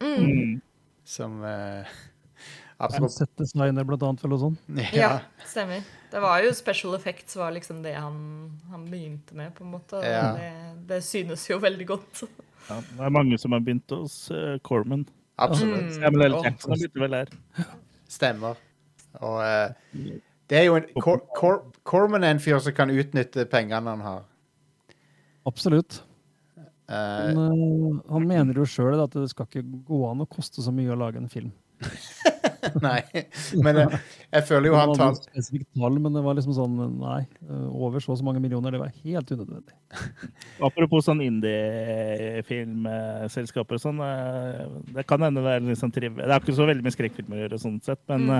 Mm. 0.00 0.60
som 1.04 1.38
uh, 1.42 1.86
Som 2.78 3.06
settes 3.06 3.18
settdesigner, 3.52 3.86
blant 3.86 4.02
annet, 4.02 4.24
eller 4.24 4.34
noe 4.34 4.42
sånt. 4.42 4.64
Ja, 4.92 4.96
ja. 4.98 5.46
stemmer. 5.46 5.84
Det 6.10 6.22
var 6.22 6.42
jo 6.42 6.50
special 6.54 6.96
effects 6.98 7.36
var 7.38 7.54
liksom 7.54 7.82
det 7.82 7.94
han, 7.94 8.16
han 8.70 8.84
begynte 8.90 9.36
med, 9.38 9.54
på 9.54 9.64
en 9.64 9.70
måte. 9.76 10.02
Ja. 10.02 10.32
det, 10.36 10.50
det 10.90 11.00
synes 11.06 11.46
jo 11.50 11.58
veldig 11.62 11.86
godt. 11.86 12.24
ja. 12.68 12.80
Det 12.82 13.06
er 13.06 13.14
mange 13.14 13.38
som 13.38 13.54
har 13.54 13.62
begynt 13.64 13.94
hos 13.94 14.18
uh, 14.34 14.58
Corman. 14.66 15.06
Absolutt. 15.42 15.94
Samuel 15.96 16.32
L. 16.32 16.38
Jackson 16.44 16.76
begynte 16.76 17.02
vel 17.02 17.18
der. 17.18 17.34
Stemmer. 18.10 18.60
Og 19.22 19.40
uh, 19.40 20.14
det 20.50 20.58
er 20.60 20.68
jo 20.68 20.78
en 20.78 20.86
Cor 21.02 21.22
Cor 21.34 21.60
Corman 21.86 22.24
er 22.26 22.34
en 22.34 22.42
fyr 22.42 22.58
som 22.62 22.74
kan 22.76 22.92
utnytte 22.92 23.46
pengene 23.50 23.94
han 23.94 24.02
har. 24.04 24.24
Absolutt. 25.46 26.02
Uh, 26.90 26.94
eh, 26.94 27.38
han 28.12 28.26
mener 28.28 28.58
jo 28.60 28.66
sjøl 28.68 29.00
at 29.00 29.14
det 29.16 29.30
skal 29.32 29.48
ikke 29.48 29.64
gå 29.88 30.00
an 30.10 30.20
å 30.24 30.28
koste 30.28 30.62
så 30.64 30.72
mye 30.74 30.92
å 30.92 30.98
lage 31.00 31.20
en 31.20 31.30
film. 31.32 31.52
Nei, 32.82 33.00
men 33.60 33.76
jeg, 33.82 33.88
jeg 34.32 34.42
føler 34.48 34.66
jo 34.70 34.74
han 34.78 34.94
tar 34.98 35.14
spesifikt 35.18 35.68
tall, 35.76 35.96
men 36.00 36.14
det 36.16 36.22
var 36.24 36.34
liksom 36.38 36.54
sånn 36.56 36.76
Nei, 37.00 37.22
eh, 37.44 37.68
over 37.76 37.98
så 38.02 38.12
og 38.14 38.18
så 38.20 38.24
mange 38.26 38.40
millioner, 38.42 38.70
det 38.74 38.80
var 38.82 38.92
helt 39.04 39.28
unødvendig. 39.34 39.76
Apropos 40.64 41.02
sånn 41.08 41.22
indie-filmselskaper 41.24 43.74
og 43.78 43.82
sånn. 43.84 43.98
eh, 44.00 44.64
Det 44.96 45.04
kan 45.08 45.20
hende 45.26 45.44
det 45.44 45.52
er 45.56 45.60
liksom 45.68 45.90
triv... 45.94 46.12
Det 46.18 46.30
er 46.30 46.40
ikke 46.40 46.56
så 46.56 46.66
veldig 46.68 46.84
mye 46.86 46.96
skrekkfilmer 46.96 47.36
å 47.38 47.42
gjøre, 47.44 47.58
sånn 47.62 47.80
sett, 47.84 48.02
men 48.10 48.20
Mm. 48.24 48.30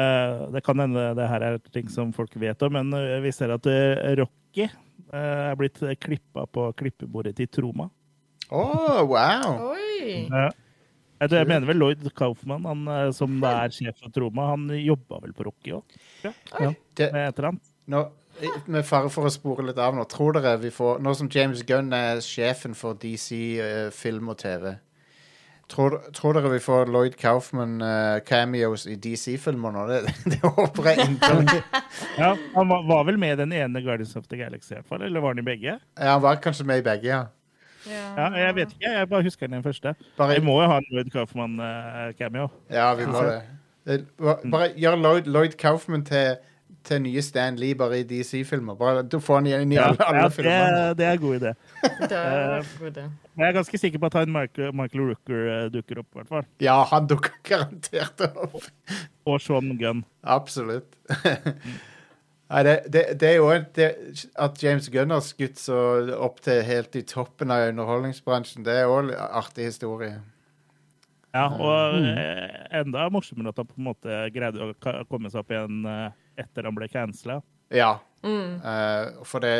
uh, 0.00 0.36
det 0.54 0.62
kan 0.64 0.78
hende 0.80 1.02
det 1.18 1.26
her 1.28 1.40
er 1.44 1.58
ting 1.74 1.88
som 1.92 2.12
folk 2.16 2.32
vet 2.40 2.62
om. 2.62 2.72
Men 2.72 2.88
eh, 2.96 3.20
vi 3.20 3.30
ser 3.34 3.50
at 3.52 3.66
eh, 3.68 4.14
Rocky 4.16 4.64
uh, 5.12 5.50
er 5.50 5.56
blitt 5.60 5.76
klippa 6.00 6.46
på 6.48 6.70
klippebordet 6.78 7.34
til 7.36 7.46
Troma. 7.52 7.90
Å, 8.50 8.62
wow! 9.06 9.74
Oi! 9.74 10.26
Ja. 10.30 10.48
Jeg, 11.20 11.30
jeg 11.36 11.48
mener 11.50 11.68
vel 11.68 11.76
Lloyd 11.82 12.06
Kaufman, 12.16 12.64
han 12.64 12.86
eh, 12.88 13.10
som 13.16 13.34
er 13.44 13.68
sjef 13.76 13.98
for 14.00 14.12
Troma, 14.14 14.46
han 14.54 14.68
jobba 14.80 15.18
vel 15.26 15.34
på 15.36 15.44
Rocky 15.50 15.74
òg, 15.76 15.98
Ja. 16.24 16.32
med 16.64 17.00
et 17.00 17.04
eller 17.38 17.48
annet. 17.50 17.66
nå, 17.92 18.04
med 18.72 18.86
fare 18.88 19.10
for 19.12 19.28
å 19.28 19.32
spore 19.32 19.66
litt 19.66 19.78
av 19.82 19.92
nå, 19.98 20.06
tror 20.08 20.32
dere 20.38 20.54
vi 20.62 20.70
får 20.72 21.00
Nå 21.04 21.12
som 21.18 21.28
James 21.28 21.60
Gunn 21.68 21.92
er 21.92 22.22
sjefen 22.24 22.72
for 22.78 22.94
DC 22.96 23.34
eh, 23.60 23.90
film 23.92 24.30
og 24.32 24.38
TV, 24.40 24.70
tror, 25.68 25.98
tror 26.16 26.38
dere 26.38 26.52
vi 26.54 26.60
får 26.64 26.88
Lloyd 26.88 27.18
Kaufman 27.20 27.74
eh, 27.84 28.20
cameos 28.24 28.86
i 28.88 28.96
DC-filmer 28.96 29.74
nå? 29.76 29.84
Det, 29.90 30.00
det 30.32 30.40
håper 30.46 30.88
jeg 30.88 31.04
inderlig. 31.10 31.60
Ja, 32.16 32.32
han 32.54 32.72
var, 32.72 32.86
var 32.88 33.04
vel 33.10 33.20
med 33.20 33.36
i 33.36 33.42
den 33.42 33.52
ene 33.52 33.84
Guardians 33.84 34.16
of 34.16 34.24
the 34.32 34.40
Galaxy, 34.40 34.72
i 34.72 34.78
hvert 34.80 34.88
fall, 34.88 35.04
eller 35.04 35.20
var 35.20 35.36
han 35.36 35.44
i 35.44 35.46
begge? 35.50 35.76
Ja, 36.00 36.14
han 36.16 36.24
var 36.24 36.40
kanskje 36.40 36.64
med 36.72 36.80
i 36.80 36.86
begge, 36.88 37.12
ja. 37.12 37.20
Ja, 37.88 38.28
jeg 38.36 38.54
vet 38.54 38.72
ikke, 38.76 38.90
jeg 38.92 39.08
bare 39.08 39.22
husker 39.22 39.46
den 39.46 39.62
første. 39.62 39.94
Bare, 40.18 40.34
Vi 40.40 40.44
må 40.44 40.58
jo 40.62 40.68
ha 40.68 40.76
en 40.78 40.84
Lloyd 40.90 41.10
Kaufman-cameo. 41.14 42.48
ja, 42.70 42.94
vi 42.94 43.06
må 43.06 43.22
det. 43.24 43.42
Det- 43.86 44.06
Bare 44.50 44.68
gjør 44.76 44.96
Lloyd, 45.00 45.26
Lloyd 45.26 45.56
Kaufman 45.58 46.04
til 46.04 46.36
til 46.84 47.02
nye 47.02 47.20
Stan 47.22 47.56
Lee 47.60 47.74
bare 47.74 47.98
i 48.00 48.02
DC-filmer. 48.08 48.74
Bare 48.74 49.02
Du 49.02 49.18
får 49.20 49.34
han 49.34 49.46
igjen 49.46 49.72
i 49.72 49.76
alle, 49.76 49.96
Ja, 50.00 50.06
alle 50.08 50.20
ja, 50.22 50.28
filmer. 50.28 50.70
det, 50.88 50.96
det 50.98 51.06
er 51.06 51.12
en 51.12 51.18
god 51.18 51.34
idé. 51.40 51.50
Det 52.08 52.12
er 52.16 52.62
god 52.78 52.90
idé. 52.90 53.02
Men 53.34 53.44
jeg 53.44 53.48
er 53.48 53.52
ganske 53.52 53.78
sikker 53.78 53.98
på 53.98 54.06
at 54.06 54.12
han 54.14 54.32
Michael, 54.32 54.72
Michael 54.72 55.02
Rooker 55.10 55.64
eh, 55.64 55.68
dukker 55.74 55.98
opp, 56.00 56.06
i 56.14 56.18
hvert 56.18 56.28
fall. 56.28 56.46
Ja, 56.60 56.78
han 56.84 57.06
dukker 57.06 57.32
garantert 57.44 58.20
opp. 58.34 58.62
Og 59.26 59.40
Sean 59.40 59.76
Gunn. 59.78 60.04
Absolutt. 60.24 60.96
Nei, 62.50 62.62
det, 62.66 62.74
det, 62.90 63.02
det 63.22 63.28
er 63.28 63.36
jo 63.38 63.48
et, 63.54 63.68
det, 63.78 63.88
At 64.42 64.58
James 64.62 64.88
Gunn 64.90 65.12
har 65.14 65.22
skutt 65.22 65.60
så 65.62 65.76
opp 66.18 66.40
til 66.42 66.64
helt 66.66 66.96
i 66.98 67.04
toppen 67.06 67.52
av 67.54 67.68
underholdningsbransjen, 67.70 68.64
det 68.66 68.74
er 68.80 68.90
òg 68.90 69.12
artig 69.14 69.68
historie. 69.68 70.16
Ja, 71.30 71.44
og 71.46 71.94
eh, 72.02 72.56
enda 72.80 73.04
morsommere 73.14 73.52
at 73.52 73.60
han 73.62 73.68
på 73.70 73.78
en 73.78 73.86
måte 73.86 74.16
greide 74.34 74.66
å 74.66 75.04
komme 75.06 75.30
seg 75.30 75.44
opp 75.44 75.52
igjen 75.54 75.84
eh, 75.86 76.08
etter 76.42 76.66
han 76.66 76.74
ble 76.74 76.88
cancela. 76.90 77.38
Ja. 77.70 77.92
Eh, 78.26 79.22
for 79.30 79.46
det, 79.46 79.54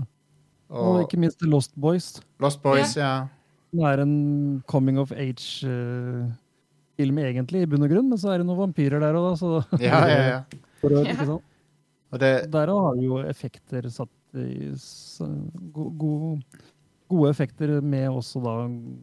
Og 0.71 0.87
og 0.87 1.01
ikke 1.03 1.19
minst 1.19 1.39
The 1.41 1.49
Lost 1.51 1.71
Boys. 1.75 2.13
Lost 2.39 2.61
Boys, 2.63 2.93
ja. 2.95 3.25
Det 3.71 3.83
er 3.87 3.97
en 4.03 4.63
coming 4.67 4.99
of 4.99 5.11
age-film 5.11 7.17
egentlig, 7.19 7.61
i 7.63 7.65
bunn 7.71 7.83
og 7.83 7.89
grunn, 7.91 8.09
men 8.11 8.17
så 8.19 8.29
er 8.33 8.37
det 8.39 8.47
noen 8.47 8.59
vampyrer 8.71 8.99
der 9.03 9.13
òg, 9.19 9.23
da. 9.29 9.33
Så 9.39 9.47
Ja, 9.83 9.99
ja, 10.07 10.21
ja. 10.29 10.39
For 10.81 10.89
å- 10.97 11.05
Ja. 11.05 11.37
Og 12.11 12.19
det, 12.19 12.51
Der 12.51 12.67
har 12.67 12.95
jo 12.99 13.17
effekter 13.23 13.87
satt 13.89 14.09
i 14.35 14.71
s- 14.75 15.21
go, 15.73 15.89
go, 15.89 16.11
Gode 17.11 17.29
effekter 17.33 17.81
med 17.83 18.07
også 18.07 18.39
da 18.39 18.51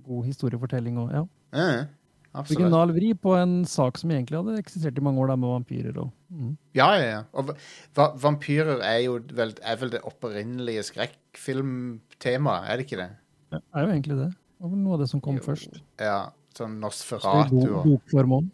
god 0.07 0.25
historiefortelling 0.25 0.97
og 0.99 1.11
ja. 1.13 1.23
Ja, 1.53 1.85
absolutt. 2.33 2.63
Original 2.63 2.93
vri 2.97 3.11
på 3.13 3.35
en 3.37 3.65
sak 3.69 3.99
som 4.01 4.11
egentlig 4.15 4.39
hadde 4.39 4.55
eksistert 4.63 4.97
i 4.97 5.03
mange 5.05 5.21
år, 5.21 5.29
da, 5.29 5.37
med 5.37 5.49
vampyrer 5.53 5.99
og 6.01 6.09
mm. 6.33 6.55
Ja, 6.79 6.87
ja, 6.97 7.05
ja. 7.11 7.23
Og 7.37 7.51
va- 7.51 7.57
va 7.99 8.07
vampyrer 8.17 8.81
er 8.81 8.99
jo 9.05 9.19
vel, 9.37 9.53
er 9.63 9.77
vel 9.77 9.91
det 9.93 10.01
opprinnelige 10.09 10.87
skrekkfilmtemaet, 10.89 12.65
er 12.71 12.77
det 12.81 12.87
ikke 12.89 13.01
det? 13.03 13.11
Det 13.53 13.61
er 13.75 13.85
jo 13.85 13.93
egentlig 13.93 14.17
det. 14.23 14.31
Det 14.59 14.71
var 14.73 14.77
noe 14.81 14.97
av 14.97 15.01
det 15.05 15.11
som 15.13 15.21
kom 15.21 15.37
Jo. 15.37 15.45
først. 15.45 15.81
Ja, 16.01 16.17
sånn 16.57 16.81
Så 16.81 16.81
Nosferatu 16.81 17.61
og 17.77 17.85
òg. 17.87 18.49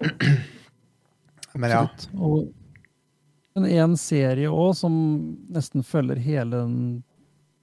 Men 1.56 1.70
ja. 1.72 1.82
Absolutt. 1.82 2.08
Og 2.20 2.52
men 3.56 3.66
en 3.72 3.96
serie 3.96 4.50
òg 4.52 4.74
som 4.76 4.94
nesten 5.52 5.84
følger 5.86 6.20
hele 6.20 6.58
den, 6.60 6.74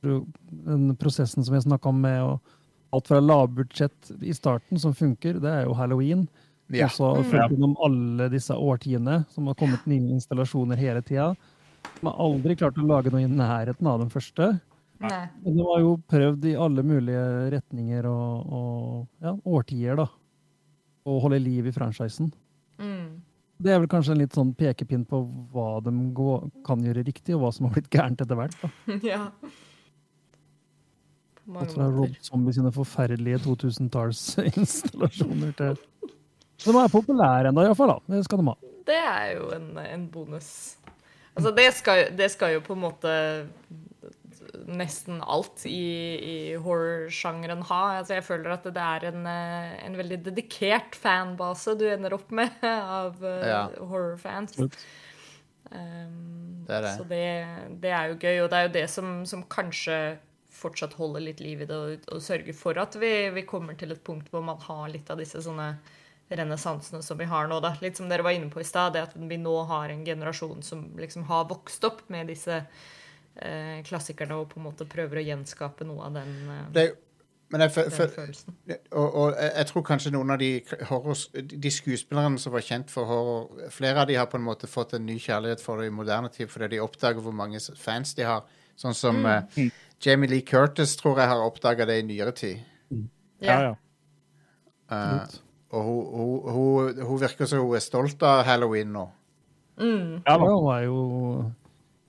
den 0.01 0.87
prosessen 0.97 1.45
som 1.45 1.53
jeg 1.53 1.67
snakka 1.67 1.91
om 1.91 1.99
med 2.01 2.17
og 2.25 2.53
alt 2.93 3.09
fra 3.09 3.19
lavbudsjett 3.21 4.11
i 4.21 4.33
starten, 4.33 4.79
som 4.81 4.95
funker, 4.97 5.37
det 5.41 5.49
er 5.49 5.67
jo 5.67 5.75
halloween. 5.77 6.27
ja. 6.73 6.87
Og 6.87 6.95
så 6.95 7.09
har 7.09 7.23
fulgt 7.29 7.55
gjennom 7.55 7.75
alle 7.85 8.27
disse 8.33 8.53
årtiene, 8.57 9.23
som 9.33 9.49
har 9.49 9.57
kommet 9.57 9.85
nye 9.89 10.13
installasjoner 10.15 10.81
hele 10.81 11.01
tida. 11.05 11.31
De 11.99 12.07
har 12.07 12.21
aldri 12.21 12.55
klart 12.57 12.77
å 12.77 12.85
lage 12.89 13.13
noe 13.13 13.25
i 13.25 13.29
nærheten 13.29 13.89
av 13.89 14.01
den 14.01 14.13
første. 14.13 14.53
Nei. 15.03 15.23
Men 15.43 15.57
de 15.57 15.67
har 15.67 15.81
jo 15.83 15.93
prøvd 16.09 16.47
i 16.49 16.55
alle 16.65 16.85
mulige 16.85 17.25
retninger 17.53 18.07
og, 18.09 18.53
og 18.59 19.25
ja, 19.25 19.35
årtier, 19.45 19.99
da. 19.99 20.07
Å 21.03 21.19
holde 21.19 21.41
liv 21.43 21.67
i 21.67 21.75
franchisen. 21.75 22.29
Mm. 22.79 23.21
Det 23.61 23.69
er 23.71 23.77
vel 23.79 23.87
kanskje 23.91 24.11
en 24.15 24.21
litt 24.23 24.35
sånn 24.35 24.53
pekepinn 24.57 25.05
på 25.07 25.17
hva 25.53 25.79
de 25.85 25.91
går, 26.17 26.37
kan 26.65 26.83
gjøre 26.83 27.03
riktig, 27.05 27.35
og 27.35 27.41
hva 27.43 27.51
som 27.55 27.65
har 27.67 27.73
blitt 27.77 27.93
gærent 27.93 28.21
etter 28.23 28.35
hvert. 28.39 28.55
da. 28.63 28.67
ja. 29.13 29.23
Alt 31.53 31.73
fra 31.75 31.85
Rob. 31.91 32.11
Zombie 32.23 32.53
sine 32.55 32.71
forferdelige 32.71 33.37
2000-tallsinstallasjoner 33.43 35.51
til 35.59 35.75
De 36.63 36.71
er 36.71 36.91
populære 36.91 37.47
ennå, 37.51 37.61
iallfall. 37.67 37.99
Det 38.07 38.23
skal 38.27 38.37
de 38.39 38.45
ha. 38.47 38.55
Det 38.87 38.99
er 38.99 39.27
jo 39.37 39.45
en, 39.55 39.67
en 39.79 40.07
bonus. 40.11 40.49
Altså, 41.35 41.51
det 41.55 41.73
skal, 41.75 42.17
det 42.17 42.31
skal 42.31 42.53
jo 42.55 42.61
på 42.63 42.73
en 42.75 42.83
måte 42.83 43.11
nesten 44.67 45.19
alt 45.21 45.65
i, 45.69 45.79
i 46.23 46.35
horror-sjangeren 46.61 47.63
ha. 47.69 47.81
Altså, 47.99 48.15
jeg 48.17 48.25
føler 48.27 48.53
at 48.55 48.67
det 48.75 48.83
er 48.83 49.07
en, 49.11 49.25
eh, 49.27 49.73
en 49.85 49.97
veldig 49.99 50.19
dedikert 50.29 50.95
fanbase 50.99 51.75
du 51.79 51.85
ender 51.91 52.15
opp 52.17 52.31
med 52.31 52.51
av 52.99 53.23
eh, 53.23 53.47
Ja. 53.49 53.63
horror-fans. 53.79 54.59
Um, 55.71 56.65
Det 56.67 56.75
er 56.77 56.85
det. 56.85 56.91
Så 56.97 57.07
det, 57.09 57.23
det 57.81 57.91
er 57.91 58.11
jo 58.11 58.19
gøy, 58.21 58.37
og 58.43 58.49
det 58.51 58.59
er 58.59 58.67
jo 58.67 58.73
det 58.77 58.85
som, 58.91 59.09
som 59.27 59.43
kanskje 59.51 59.97
fortsatt 60.53 60.93
holder 60.95 61.25
litt 61.25 61.41
liv 61.43 61.63
i 61.63 61.67
det, 61.67 61.75
og, 61.75 62.05
og 62.13 62.21
sørger 62.23 62.55
for 62.55 62.77
at 62.79 62.95
vi, 63.01 63.09
vi 63.35 63.43
kommer 63.49 63.75
til 63.79 63.91
et 63.91 64.03
punkt 64.05 64.29
hvor 64.31 64.43
man 64.45 64.59
har 64.63 64.87
litt 64.93 65.09
av 65.11 65.19
disse 65.19 65.41
sånne 65.43 65.73
renessansene 66.33 67.01
som 67.03 67.17
vi 67.19 67.25
har 67.27 67.49
nå. 67.51 67.57
Da. 67.61 67.73
Litt 67.83 67.97
som 67.99 68.07
dere 68.09 68.23
var 68.25 68.33
inne 68.37 68.49
på 68.53 68.61
i 68.61 68.67
stad, 68.67 68.93
det 68.95 69.01
at 69.09 69.15
vi 69.17 69.37
nå 69.41 69.55
har 69.69 69.91
en 69.91 70.05
generasjon 70.07 70.63
som 70.65 70.85
liksom 70.97 71.25
har 71.27 71.49
vokst 71.49 71.83
opp 71.89 72.05
med 72.13 72.29
disse 72.31 72.61
klassikerne 73.87 74.35
og 74.37 74.49
på 74.51 74.59
en 74.59 74.67
måte 74.67 74.85
prøver 74.85 75.19
å 75.21 75.25
gjenskape 75.25 75.85
noe 75.87 76.05
av 76.05 76.13
den, 76.19 76.33
eh, 76.53 76.65
Det, 76.75 76.83
men 77.53 77.61
jeg, 77.61 77.71
for, 77.73 77.83
den 77.89 77.91
fø- 77.97 78.15
følelsen. 78.15 78.55
og, 78.91 79.15
og 79.15 79.33
jeg 79.37 79.65
tror 79.69 79.83
kanskje 79.83 80.11
noen 80.13 80.31
av 80.35 80.39
de, 80.41 80.51
horror, 80.89 81.17
de 81.41 81.71
skuespillerne 81.73 82.39
som 82.41 82.53
var 82.53 82.61
kjent 82.65 82.89
for 82.93 83.05
horror 83.09 83.69
Flere 83.73 84.01
av 84.01 84.07
de 84.07 84.15
har 84.17 84.25
på 84.31 84.37
en 84.37 84.45
måte 84.47 84.67
fått 84.69 84.93
en 84.97 85.05
ny 85.05 85.17
kjærlighet 85.19 85.61
for 85.61 85.77
det 85.81 85.87
i 85.91 85.93
moderne 85.93 86.29
tid 86.33 86.49
fordi 86.49 86.75
de 86.75 86.81
oppdager 86.85 87.21
hvor 87.21 87.33
mange 87.33 87.59
fans 87.77 88.13
de 88.17 88.23
har. 88.29 88.43
Sånn 88.75 88.93
som 88.97 89.19
eh, 89.29 89.69
Jamie 90.01 90.29
Lee 90.29 90.41
Curtis 90.45 90.95
tror 90.97 91.19
jeg 91.21 91.29
har 91.29 91.41
oppdaga 91.45 91.85
det 91.85 91.99
i 92.01 92.05
nyere 92.07 92.31
tid. 92.37 92.63
Ja, 93.43 93.59
ja. 93.69 93.73
Uh, 94.91 95.25
og 95.73 95.83
hun, 95.83 96.01
hun, 96.13 96.53
hun, 96.53 97.03
hun 97.07 97.19
virker 97.21 97.47
som 97.49 97.63
hun 97.65 97.75
er 97.77 97.81
stolt 97.81 98.21
av 98.23 98.43
halloween 98.45 98.91
nå. 98.93 99.07
Mm. 99.81 100.21
ja 100.25 100.35
Ja, 100.35 100.37
hun 100.37 100.67
er 100.73 100.83
jo 100.85 100.97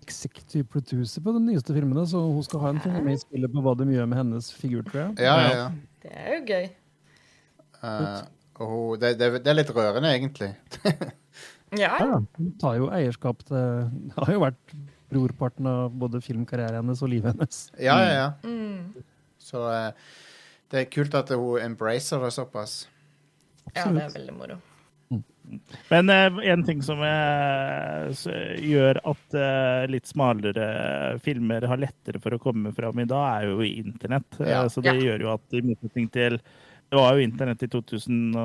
executive 0.05 0.69
producer 0.71 1.25
på 1.25 1.35
de 1.35 1.43
nyeste 1.49 1.75
filmene, 1.75 2.05
så 2.09 2.21
hun 2.23 2.45
skal 2.47 2.63
ha 2.63 2.73
en 2.75 2.81
finger 2.85 3.05
med 3.05 3.19
i 3.19 3.23
spillet 3.25 3.53
på 3.53 3.65
hva 3.65 3.75
de 3.81 3.89
gjør 3.91 4.09
med 4.11 4.21
hennes 4.21 4.53
figur, 4.55 4.85
tror 4.87 5.01
jeg. 5.07 5.27
Ja, 5.27 5.35
ja, 5.41 5.53
ja. 5.59 5.69
Det 6.05 6.15
er 6.21 6.33
jo 6.37 6.41
gøy. 6.53 6.71
Uh, 7.85 8.21
oh, 8.65 8.91
det, 9.01 9.17
det, 9.21 9.31
det 9.45 9.53
er 9.53 9.59
litt 9.59 9.75
rørende, 9.77 10.15
egentlig. 10.15 10.55
Ja, 11.75 11.97
Ja, 11.99 12.21
hun 12.39 12.51
tar 12.61 12.77
jo 12.79 12.85
eierskap 12.95 13.41
til 13.49 13.57
Det 13.91 14.15
har 14.15 14.29
jo 14.31 14.43
vært 14.45 14.75
brorparten 15.11 15.67
av 15.67 15.97
både 15.99 16.21
filmkarrieren 16.23 16.79
hennes 16.83 17.03
og 17.03 17.11
livet 17.11 17.35
hennes. 17.35 17.65
Ja, 17.83 17.97
ja, 18.03 18.13
ja. 18.15 18.29
Mm. 18.47 19.05
Så 19.43 19.63
uh, 19.67 19.91
det 20.71 20.85
er 20.85 20.93
kult 20.93 21.15
at 21.19 21.33
hun 21.35 21.59
embracer 21.63 22.23
det 22.23 22.31
såpass. 22.35 22.85
Ja, 23.75 23.89
det 23.91 24.07
er 24.07 24.15
veldig 24.15 24.37
moro. 24.37 24.61
Men 25.89 26.11
uh, 26.11 26.39
en 26.45 26.65
ting 26.65 26.83
som 26.83 27.01
uh, 27.01 28.29
gjør 28.61 29.01
at 29.05 29.37
uh, 29.37 29.85
litt 29.91 30.09
smalere 30.09 30.67
filmer 31.25 31.67
har 31.69 31.81
lettere 31.83 32.21
for 32.23 32.37
å 32.37 32.41
komme 32.43 32.73
fram 32.77 33.03
i 33.03 33.09
dag, 33.09 33.43
er 33.43 33.53
jo 33.53 33.67
internett. 33.67 34.41
Ja. 34.41 34.65
så 34.69 34.85
det 34.85 34.97
ja. 34.97 35.09
gjør 35.11 35.27
jo 35.27 35.33
at 35.35 35.57
i 35.57 35.65
motsetning 35.65 36.11
til 36.15 36.39
Det 36.41 36.99
var 37.01 37.17
jo 37.17 37.25
internett 37.25 37.63
i 37.65 37.71
2000, 37.73 38.37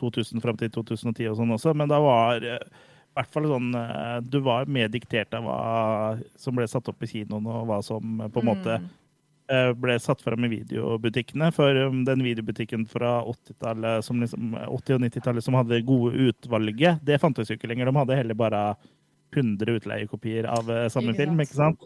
2000 0.00 0.44
fram 0.44 0.60
til 0.60 0.70
2010 0.76 1.32
og 1.32 1.36
sånn 1.40 1.56
også, 1.58 1.74
men 1.76 1.90
da 1.90 1.98
var 2.02 2.46
i 2.46 2.56
hvert 3.18 3.34
fall 3.34 3.48
sånn 3.50 3.72
Du 4.30 4.38
var 4.46 4.70
mer 4.70 4.88
diktert 4.88 5.34
av 5.34 5.44
hva 5.44 5.60
som 6.38 6.56
ble 6.56 6.68
satt 6.70 6.88
opp 6.88 7.02
i 7.04 7.10
kinoen, 7.10 7.46
og 7.50 7.66
hva 7.68 7.82
som 7.84 8.22
på 8.30 8.42
en 8.42 8.50
måte 8.52 8.80
mm 8.80 8.88
Eh, 8.88 8.96
ble 9.80 9.96
satt 10.02 10.22
fram 10.22 10.44
i 10.46 10.50
videobutikkene. 10.52 11.50
For 11.54 11.76
um, 11.86 12.02
den 12.06 12.24
videobutikken 12.24 12.86
fra 12.90 13.18
80-tallet, 13.28 14.10
liksom, 14.22 14.54
80- 14.66 14.96
og 14.96 15.06
90-tallet 15.06 15.46
som 15.46 15.58
hadde 15.58 15.82
gode 15.88 16.28
utvalget, 16.30 17.00
det 17.06 17.20
fantes 17.22 17.50
jo 17.50 17.58
ikke 17.58 17.70
lenger. 17.70 17.90
De 17.90 18.00
hadde 18.00 18.20
heller 18.20 18.38
bare 18.38 18.62
100 19.34 19.76
utleiekopier 19.78 20.48
av 20.50 20.70
eh, 20.70 20.88
samme 20.90 21.14
film. 21.18 21.38
ikke 21.42 21.58
sant? 21.58 21.84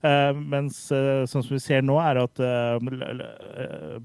Uh, 0.00 0.32
mens 0.32 0.78
sånn 0.88 1.44
som 1.44 1.52
vi 1.52 1.60
ser 1.60 1.82
nå, 1.84 1.98
er 2.00 2.22
at 2.22 2.40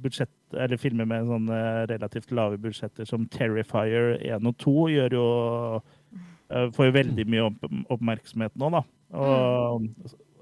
budsjett, 0.01 0.33
eller 0.51 0.81
filmer 0.81 1.07
med 1.07 1.29
sånne 1.29 1.59
relativt 1.91 2.33
lave 2.35 2.59
budsjetter 2.61 3.07
som 3.07 3.29
Terrifier 3.31 4.17
1 4.19 4.49
og 4.51 4.57
2 4.65 4.75
gjør 4.91 5.15
jo 5.17 5.29
får 6.75 6.89
jo 6.89 6.93
veldig 6.93 7.25
mye 7.31 7.47
opp 7.47 7.63
oppmerksomhet 7.95 8.53
nå, 8.59 8.69
da. 8.75 8.83
Og, 9.17 9.87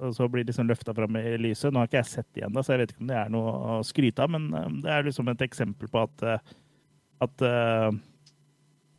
mm 0.04 0.14
så 0.16 0.28
blir 0.28 0.44
liksom 0.44 0.68
løfta 0.68 0.94
fram 0.94 1.16
i 1.16 1.38
lyset. 1.38 1.72
Nå 1.72 1.80
har 1.80 1.88
ikke 1.90 2.02
jeg 2.02 2.12
sett 2.12 2.30
det 2.34 2.44
igjen, 2.44 2.60
så 2.60 2.74
jeg 2.74 2.84
vet 2.84 2.94
ikke 2.94 3.04
om 3.06 3.12
det 3.12 3.20
er 3.20 3.34
noe 3.34 3.54
å 3.54 3.80
skryte 3.88 4.26
av, 4.26 4.34
men 4.36 4.50
eh, 4.58 4.70
det 4.84 4.92
er 4.92 5.08
liksom 5.08 5.32
et 5.32 5.44
eksempel 5.46 5.92
på 5.92 6.04
at, 6.04 6.24
eh, 6.28 6.54
at, 7.24 7.44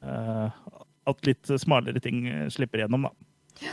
uh, 0.04 0.50
at 1.10 1.26
litt 1.28 1.50
smalere 1.60 2.00
ting 2.00 2.24
slipper 2.52 2.80
igjennom, 2.80 3.08
da. 3.08 3.72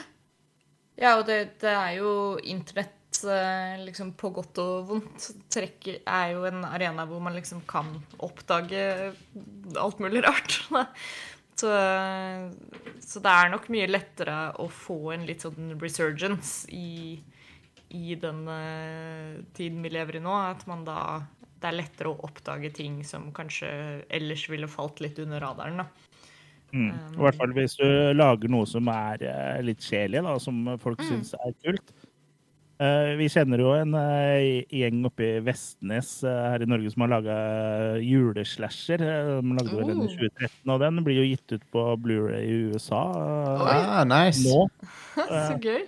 Ja, 0.99 1.15
og 1.15 1.23
det, 1.29 1.38
det 1.63 1.71
er 1.71 1.93
jo 2.01 2.11
internett 2.43 2.97
liksom 3.86 4.13
på 4.19 4.32
godt 4.34 4.59
og 4.61 4.89
vondt. 4.89 5.29
Trekk 5.51 5.88
er 5.99 6.34
jo 6.34 6.45
en 6.47 6.63
arena 6.65 7.05
hvor 7.07 7.21
man 7.23 7.36
liksom 7.38 7.61
kan 7.69 7.89
oppdage 8.23 9.13
alt 9.79 9.99
mulig 10.03 10.23
rart. 10.25 10.57
Så, 11.56 11.72
så, 13.06 13.22
det 13.22 13.32
er 13.32 13.52
nok 13.54 13.68
mye 13.74 13.89
lettere 13.89 14.38
å 14.62 14.66
få 14.72 15.12
en 15.16 15.28
litt 15.28 15.43
sånn 15.45 15.76
resurgence 15.82 16.66
i, 16.74 17.20
i 17.93 18.16
den 18.18 18.39
uh, 18.49 19.41
tiden 19.54 19.84
vi 19.86 19.91
lever 19.93 20.18
i 20.18 20.24
nå. 20.24 20.34
At 20.34 20.66
man 20.70 20.86
da 20.88 21.22
Det 21.62 21.70
er 21.70 21.78
lettere 21.78 22.10
å 22.10 22.24
oppdage 22.26 22.72
ting 22.74 23.04
som 23.06 23.30
kanskje 23.36 23.70
ellers 24.10 24.47
ville 24.49 24.70
falt 24.72 25.04
litt 25.06 25.20
under 25.22 25.43
radaren. 25.43 25.84
da. 25.84 25.86
Mm. 26.72 26.88
Um, 26.89 27.20
I 27.20 27.24
hvert 27.28 27.38
fall 27.38 27.54
hvis 27.54 27.76
du 27.78 27.88
lager 28.16 28.49
noe 28.49 28.66
som 28.66 28.88
er 28.89 29.28
uh, 29.28 29.60
litt 29.62 29.84
sjelig, 29.86 30.24
da, 30.26 30.38
som 30.41 30.64
folk 30.82 31.04
mm. 31.04 31.10
syns 31.12 31.36
er 31.38 31.54
kult. 31.62 31.93
Uh, 32.82 33.13
vi 33.13 33.27
kjenner 33.29 33.61
jo 33.61 33.75
en 33.77 33.91
uh, 33.93 34.63
gjeng 34.73 35.03
oppe 35.05 35.21
i 35.21 35.41
Vestnes 35.45 36.15
uh, 36.25 36.32
her 36.49 36.63
i 36.65 36.67
Norge 36.69 36.89
som 36.89 37.03
har 37.03 37.11
laga 37.11 37.34
juleslasher. 38.01 39.03
De 39.38 39.57
lagde 39.59 39.75
vel 39.77 39.91
den 39.91 39.99
i 40.01 40.07
2013, 40.09 40.55
oh. 40.65 40.71
og 40.73 40.79
den 40.82 41.01
blir 41.05 41.19
jo 41.19 41.25
gitt 41.27 41.53
ut 41.53 41.67
på 41.75 41.84
Blu-ray 42.01 42.47
i 42.47 42.55
USA 42.71 43.01
ah, 43.69 44.01
nice. 44.09 44.41
nå. 44.47 44.65
Så 45.29 45.59
gøy. 45.61 45.84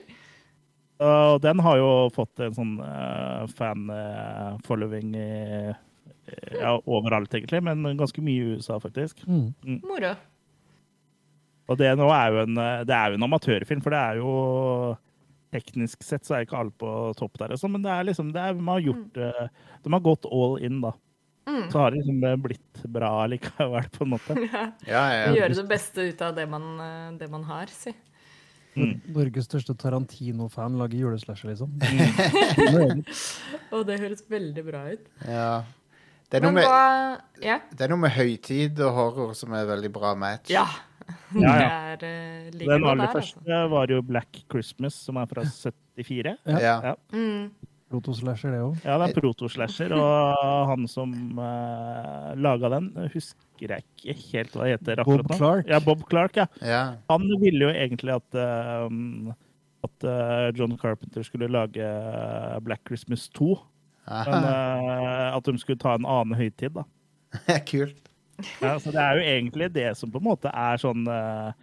Og 1.04 1.40
den 1.42 1.64
har 1.66 1.80
jo 1.82 1.90
fått 2.14 2.44
en 2.46 2.54
sånn 2.56 2.76
fan-following 3.58 5.16
ja, 5.18 6.76
overalt, 6.86 7.34
egentlig, 7.34 7.64
men 7.66 7.98
ganske 8.00 8.22
mye 8.24 8.38
i 8.38 8.54
USA, 8.54 8.78
faktisk. 8.80 9.26
Mm. 9.26 9.50
Mm. 9.66 9.82
Moro. 9.90 10.14
Og 11.74 11.82
det 11.82 11.90
nå 11.98 12.06
er 12.14 12.30
jo 12.30 12.46
en, 12.46 12.62
det 12.86 12.96
er 12.96 13.10
jo 13.10 13.18
en 13.18 13.28
amatørfilm, 13.28 13.82
for 13.82 13.98
det 13.98 14.04
er 14.04 14.22
jo 14.22 14.38
teknisk 15.54 16.04
sett 16.06 16.26
så 16.26 16.38
er 16.38 16.48
ikke 16.48 16.60
alle 16.60 16.74
på 16.82 16.92
topp 17.20 17.40
der, 17.42 17.56
også, 17.56 17.70
men 17.72 17.86
det 17.86 17.94
er 17.94 18.10
liksom, 18.10 18.34
det 18.36 18.42
er, 18.42 18.58
de, 18.58 18.68
har 18.68 18.86
gjort, 18.90 19.18
mm. 19.18 19.82
de 19.86 19.94
har 19.96 20.06
gått 20.10 20.30
all 20.30 20.58
in, 20.66 20.82
da. 20.84 20.94
Mm. 21.48 21.72
Så 21.72 21.80
har 21.80 21.92
det 21.92 21.98
liksom 21.98 22.42
blitt 22.42 22.84
bra 22.96 23.12
likevel, 23.28 23.90
på 23.92 24.08
en 24.08 24.16
måte. 24.16 24.38
Ja. 24.54 24.64
Ja, 24.88 25.04
ja, 25.12 25.30
Gjøre 25.38 25.60
det 25.60 25.68
beste 25.70 26.08
ut 26.10 26.22
av 26.24 26.36
det 26.38 26.48
man, 26.50 26.74
eh, 26.80 27.14
det 27.20 27.30
man 27.32 27.46
har, 27.50 27.72
si. 27.72 27.94
Mm. 28.74 28.96
Norges 29.14 29.46
største 29.46 29.76
Tarantino-fan 29.78 30.80
lager 30.80 31.06
juleslasher, 31.06 31.54
liksom. 31.54 31.78
Mm. 32.74 33.04
Og 33.74 33.86
det 33.88 34.00
høres 34.02 34.24
veldig 34.30 34.64
bra 34.66 34.84
ut. 34.94 35.08
Ja. 35.28 35.64
Det 36.30 36.40
er, 36.40 36.50
med, 36.50 36.66
hva, 36.66 37.18
ja. 37.44 37.60
det 37.70 37.86
er, 37.86 37.92
noe 37.92 38.02
med, 38.02 38.14
høytid 38.16 38.80
og 38.82 38.96
horror 38.96 39.34
som 39.38 39.54
er 39.54 39.68
veldig 39.70 39.92
bra 39.94 40.16
match. 40.18 40.50
Ja, 40.50 40.66
ja, 41.40 41.54
ja. 41.60 41.68
Er, 41.94 42.04
uh, 42.04 42.56
Den 42.58 42.86
aller 42.86 43.06
der, 43.06 43.14
første 43.14 43.40
altså. 43.44 43.68
var 43.74 43.94
jo 43.94 44.02
Black 44.06 44.42
Christmas, 44.52 44.98
som 45.06 45.20
er 45.22 45.30
fra 45.30 45.44
74. 45.46 46.36
Ja. 46.46 46.74
ja. 46.90 46.94
Mm. 47.14 47.52
Protoslasher, 47.94 48.50
det 48.56 48.62
òg. 48.64 48.78
Ja, 48.82 48.96
det 48.98 49.12
er 49.12 49.20
protoslasher. 49.20 49.94
Og 49.94 50.70
han 50.72 50.88
som 50.90 51.12
uh, 51.38 51.44
eh, 51.46 52.30
laga 52.42 52.72
den, 52.74 52.88
husker 53.14 53.76
jeg 53.76 53.86
ikke 53.86 54.16
helt 54.32 54.56
hva 54.56 54.66
det 54.66 54.78
heter. 54.78 55.04
Bob 55.06 55.36
Clark. 55.36 55.70
Ja, 55.70 55.82
Bob 55.84 56.02
Clark, 56.10 56.40
ja. 56.42 56.48
ja. 56.66 56.84
Han 57.12 57.28
ville 57.44 57.68
jo 57.68 57.74
egentlig 57.74 58.16
at, 58.16 58.40
uh, 58.40 59.36
at 59.86 60.08
uh, 60.10 60.48
John 60.58 60.74
Carpenter 60.82 61.28
skulle 61.28 61.52
lage 61.54 61.92
Black 62.66 62.82
Christmas 62.90 63.28
2. 63.38 63.54
Men 64.10 64.50
at 64.50 65.46
de 65.48 65.54
skulle 65.62 65.80
ta 65.80 65.94
en 65.96 66.10
annen 66.10 66.36
høytid, 66.36 66.74
da. 66.76 66.84
Kult. 67.70 68.13
Ja, 68.62 68.80
så 68.80 68.92
det 68.94 69.02
er 69.02 69.20
jo 69.20 69.28
egentlig 69.36 69.70
det 69.76 69.92
som 69.98 70.12
på 70.12 70.22
en 70.22 70.28
måte 70.28 70.52
er 70.52 70.82
sånn 70.82 71.06
uh, 71.10 71.54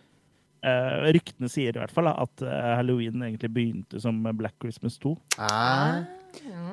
uh, 0.64 0.96
Ryktene 1.10 1.50
sier 1.50 1.74
i 1.74 1.82
hvert 1.82 1.94
fall 1.94 2.10
at 2.12 2.44
uh, 2.46 2.74
halloween 2.78 3.24
egentlig 3.26 3.52
begynte 3.54 4.02
som 4.02 4.20
Black 4.38 4.56
Christmas 4.62 4.98
2. 5.02 5.14
Ah, 5.42 6.02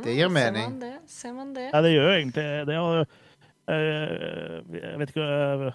det 0.04 0.18
gir 0.18 0.30
mening. 0.30 0.68
Ser 0.68 0.76
man 0.76 0.84
det? 0.84 0.98
Ser 1.14 1.40
man 1.40 1.56
det? 1.56 1.72
Ja, 1.72 1.82
det 1.86 1.96
gjør 1.96 2.12
jo 2.12 2.20
egentlig 2.20 2.52
det. 2.70 2.78
Og, 2.84 3.24
jeg 3.68 5.00
vet 5.02 5.10
ikke 5.12 5.24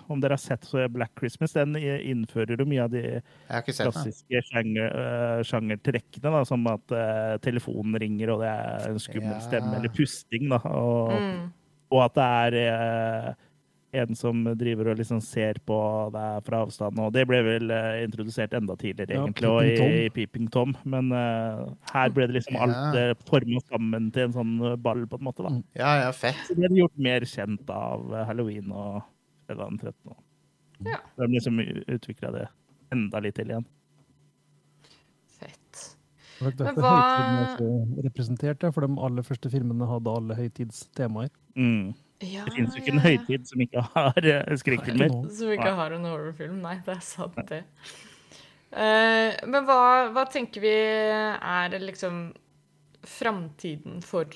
om 0.08 0.20
dere 0.22 0.38
har 0.38 0.40
sett 0.40 0.62
Black 0.94 1.10
Christmas. 1.18 1.52
Den 1.52 1.74
innfører 1.76 2.62
jo 2.62 2.64
mye 2.64 2.86
av 2.86 2.94
de 2.94 3.02
klassiske 3.50 4.40
sjanger, 4.48 5.42
sjangertrekkene, 5.44 6.32
da, 6.32 6.40
som 6.48 6.64
at 6.72 6.94
telefonen 7.44 7.98
ringer, 8.00 8.32
og 8.32 8.46
det 8.46 8.48
er 8.48 8.86
en 8.94 9.02
skummel 9.02 9.34
ja. 9.34 9.42
stemme, 9.44 9.74
eller 9.76 9.92
pusting. 9.92 10.48
Da, 10.54 10.62
og, 10.72 11.12
mm. 11.12 11.44
og 11.92 12.00
at 12.06 12.16
det 12.16 12.30
er 12.30 13.36
en 13.92 14.16
som 14.16 14.40
driver 14.56 14.88
og 14.92 15.00
liksom 15.00 15.20
ser 15.24 15.58
på 15.68 15.76
deg 16.14 16.46
fra 16.46 16.62
avstand. 16.64 17.00
Og 17.02 17.12
det 17.12 17.26
ble 17.28 17.42
vel 17.44 17.72
uh, 17.72 18.00
introdusert 18.00 18.54
enda 18.56 18.76
tidligere, 18.80 19.18
ja, 19.20 19.48
og 19.50 19.58
i, 19.68 19.74
i, 20.06 20.06
Peeping 20.14 20.48
Tom. 20.52 20.72
Men 20.88 21.12
uh, 21.12 21.68
her 21.92 22.14
ble 22.14 22.28
det 22.30 22.38
liksom 22.38 22.56
alt 22.64 22.96
uh, 22.96 23.00
eh, 23.02 23.12
forma 23.28 23.60
sammen 23.66 24.08
til 24.14 24.30
en 24.30 24.36
sånn 24.38 24.54
ball, 24.82 25.04
på 25.10 25.20
en 25.20 25.26
måte. 25.28 25.44
da. 25.44 25.52
Mm. 25.52 25.62
Ja, 25.76 25.92
ja, 26.06 26.10
fett. 26.16 26.40
Så 26.48 26.56
det 26.56 26.70
ble 26.72 26.84
gjort 26.84 27.04
mer 27.08 27.28
kjent 27.28 27.72
av 27.72 28.16
halloween 28.30 28.72
og 28.72 29.02
fredag 29.46 29.68
den 29.74 29.82
13. 29.82 30.18
Ja. 30.88 30.98
De 31.20 31.28
liksom 31.34 31.60
utvikla 31.60 32.32
det 32.34 32.46
enda 32.92 33.20
litt 33.22 33.36
til 33.36 33.52
igjen. 33.52 33.66
Fett. 35.36 35.82
Men 36.42 36.80
hva 36.80 36.96
representert, 38.02 38.64
for 38.72 38.86
de 38.86 38.96
aller 39.04 39.26
første 39.26 39.52
filmene 39.52 39.86
hadde 39.90 40.16
alle 40.16 40.38
høytidstemaer. 40.40 41.30
Mm. 41.60 41.92
Ja, 42.22 42.44
det 42.46 42.54
finnes 42.54 42.76
jo 42.76 42.82
ikke 42.82 42.94
en 42.94 43.02
høytid 43.02 43.46
som 43.50 43.62
ikke 43.64 43.82
har 43.94 44.26
uh, 44.28 44.54
skrekkfilmer. 44.60 45.14
Som 45.34 45.52
ikke 45.54 45.74
har 45.78 45.94
en 45.96 46.08
horrorfilm. 46.08 46.60
Nei, 46.62 46.76
det 46.86 46.96
er 46.96 47.04
sant, 47.04 47.38
det. 47.48 47.62
Uh, 48.72 49.30
men 49.50 49.66
hva, 49.68 49.78
hva, 50.14 50.24
tenker 50.32 50.64
vi 50.64 50.72
er 50.72 51.78
liksom 51.82 52.24
framtiden 53.04 54.00
for 54.06 54.30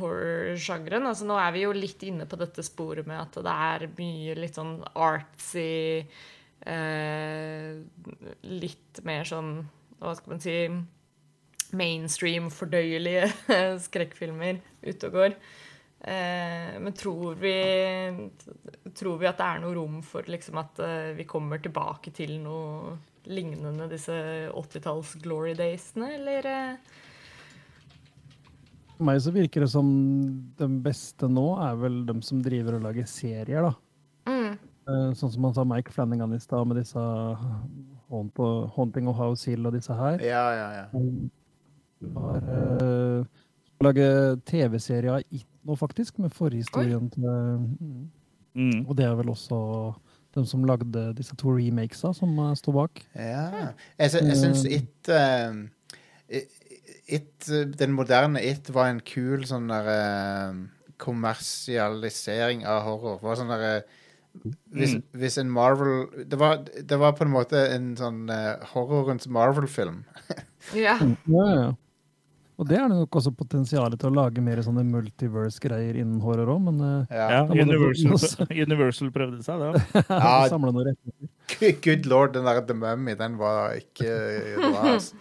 horrorsjangeren? 0.00 1.08
Altså, 1.10 1.26
nå 1.28 1.36
er 1.38 1.52
vi 1.54 1.64
jo 1.66 1.74
litt 1.76 2.02
inne 2.08 2.26
på 2.30 2.38
dette 2.40 2.64
sporet 2.66 3.08
med 3.10 3.20
at 3.20 3.40
det 3.44 3.56
er 3.70 3.86
mye 3.98 4.38
litt 4.38 4.56
sånn 4.58 4.78
artsy 4.94 6.06
uh, 6.64 7.74
Litt 8.46 9.02
mer 9.06 9.28
sånn 9.28 9.52
Hva 10.00 10.14
skal 10.16 10.34
man 10.34 10.42
si 10.42 10.56
Mainstream, 11.76 12.48
fordøyelige 12.50 13.28
skrekkfilmer 13.86 14.58
ute 14.82 15.10
og 15.10 15.14
går. 15.14 15.36
Eh, 16.00 16.80
men 16.80 16.92
tror 16.92 17.34
vi, 17.34 18.30
tror 18.94 19.18
vi, 19.20 19.26
at 19.28 19.36
det 19.36 19.46
er 19.46 19.60
noe 19.60 19.74
rom 19.76 19.98
for 20.04 20.24
liksom, 20.32 20.56
at 20.62 20.80
eh, 20.80 21.10
vi 21.18 21.26
kommer 21.28 21.60
tilbake 21.60 22.12
til 22.16 22.38
noe 22.40 22.96
lignende 23.28 23.88
disse 23.90 24.14
80-talls 24.48 25.18
glory 25.20 25.52
daysene, 25.58 26.14
eller? 26.16 26.48
Eh? 26.48 26.96
For 28.94 29.08
meg 29.10 29.20
så 29.20 29.34
virker 29.34 29.66
det 29.66 29.70
som 29.74 29.90
den 30.56 30.80
beste 30.84 31.28
nå 31.28 31.46
er 31.66 31.76
vel 31.82 32.00
de 32.08 32.16
som 32.24 32.40
driver 32.44 32.78
og 32.78 32.88
lager 32.88 33.08
serier, 33.08 33.68
da. 33.68 33.74
Mm. 34.30 34.56
Sånn 35.16 35.34
som 35.36 35.44
han 35.46 35.54
sa 35.54 35.66
Mike 35.68 35.92
Flanagan 35.94 36.32
i 36.34 36.40
stad, 36.40 36.64
med 36.66 36.80
disse 36.80 37.04
Haunting 38.10 39.08
of 39.12 39.20
House 39.20 39.48
Hill 39.48 39.68
og 39.68 39.76
disse 39.76 39.94
her. 39.94 40.24
Ja, 40.24 40.46
ja, 40.56 40.68
ja. 40.80 40.86
Har 42.16 42.48
laget 43.84 44.42
TV-serier 44.48 45.22
nå, 45.64 45.76
faktisk, 45.76 46.18
med 46.20 46.30
forhistorien 46.36 47.10
til 47.10 48.08
Mm. 48.50 48.80
Og 48.90 48.96
det 48.98 49.04
er 49.06 49.12
vel 49.14 49.28
også 49.30 49.56
de 50.34 50.42
som 50.46 50.64
lagde 50.66 51.04
disse 51.14 51.36
to 51.38 51.52
remakesa, 51.54 52.10
som 52.12 52.32
eh, 52.42 52.54
står 52.58 52.72
bak. 52.74 52.98
Ja. 53.14 53.68
Jeg, 53.96 54.10
sy- 54.10 54.24
jeg 54.26 54.36
syns 54.40 54.64
It, 54.66 55.08
uh, 55.08 55.54
It 57.06 57.46
Den 57.78 57.92
moderne 57.94 58.42
It 58.42 58.72
var 58.74 58.88
en 58.90 58.98
kul 59.06 59.44
sånn 59.46 59.70
der 59.70 59.86
uh, 60.50 60.58
kommersialisering 60.98 62.66
av 62.66 62.82
horror. 62.88 63.20
Det 63.22 63.28
var 63.28 63.38
sånn 63.38 63.54
der 63.54 63.82
hvis, 64.74 64.96
Mm. 64.96 65.02
hvis 65.22 65.38
en 65.38 65.50
Marvel 65.50 66.26
det 66.26 66.38
var, 66.38 66.58
det 66.66 66.98
var 66.98 67.12
på 67.12 67.22
en 67.24 67.32
måte 67.32 67.62
en 67.74 67.94
sånn 67.96 68.26
uh, 68.30 68.58
horrorens 68.74 69.28
Marvel-film. 69.30 70.02
Ja. 70.74 70.98
Ja, 70.98 71.14
ja, 71.30 71.46
ja. 71.54 71.70
Og 72.60 72.66
det 72.68 72.76
er 72.76 72.90
det 72.92 72.96
nok 72.98 73.16
også 73.16 73.30
potensialet 73.32 73.96
til 74.02 74.10
å 74.10 74.16
lage 74.18 74.42
mer 74.44 74.60
sånne 74.60 74.82
multiverse-greier 74.84 75.96
innen 76.02 76.18
horror 76.20 76.50
òg, 76.52 76.58
men 76.66 76.80
eh, 76.84 77.14
Ja. 77.16 77.38
Da 77.48 77.56
Universal, 77.56 78.48
Universal 78.66 79.12
prøvde 79.14 79.40
seg, 79.46 79.62
det. 79.64 79.84
Ja. 80.10 80.34
samle 80.52 80.72
noen 80.76 80.90
rettigheter. 80.90 81.80
Good 81.86 82.04
lord, 82.10 82.34
den 82.36 82.44
der 82.44 82.60
The 82.68 82.76
Mummy, 82.76 83.14
den 83.16 83.38
var 83.40 83.78
ikke 83.80 84.12
bra. 84.60 84.82
Altså. 84.94 85.16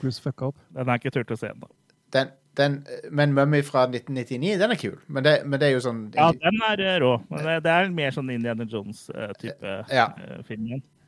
Cruise 0.00 0.20
fucka 0.24 0.48
opp. 0.50 0.56
Den 0.76 0.88
har 0.88 1.00
ikke 1.00 1.12
turt 1.18 1.30
å 1.32 1.38
se 1.40 1.52
ennå. 1.52 1.68
Den, 2.16 2.32
den, 2.58 2.78
men 3.12 3.36
Mummy 3.36 3.60
fra 3.64 3.84
1999, 3.88 4.56
den 4.60 4.72
er 4.74 4.80
kul. 4.80 4.96
Men 5.08 5.24
det, 5.28 5.36
men 5.46 5.60
det 5.60 5.68
er 5.70 5.76
jo 5.76 5.84
sånn 5.84 6.00
Ja, 6.16 6.30
den 6.36 6.58
er 6.66 6.82
eh, 6.84 6.96
rå. 7.04 7.12
Men 7.30 7.44
det, 7.46 7.58
det 7.68 7.76
er 7.76 7.92
mer 8.00 8.16
sånn 8.16 8.32
Indiana 8.34 8.64
Jones-type 8.68 9.76
Ja. 9.92 10.08
film 10.48 10.66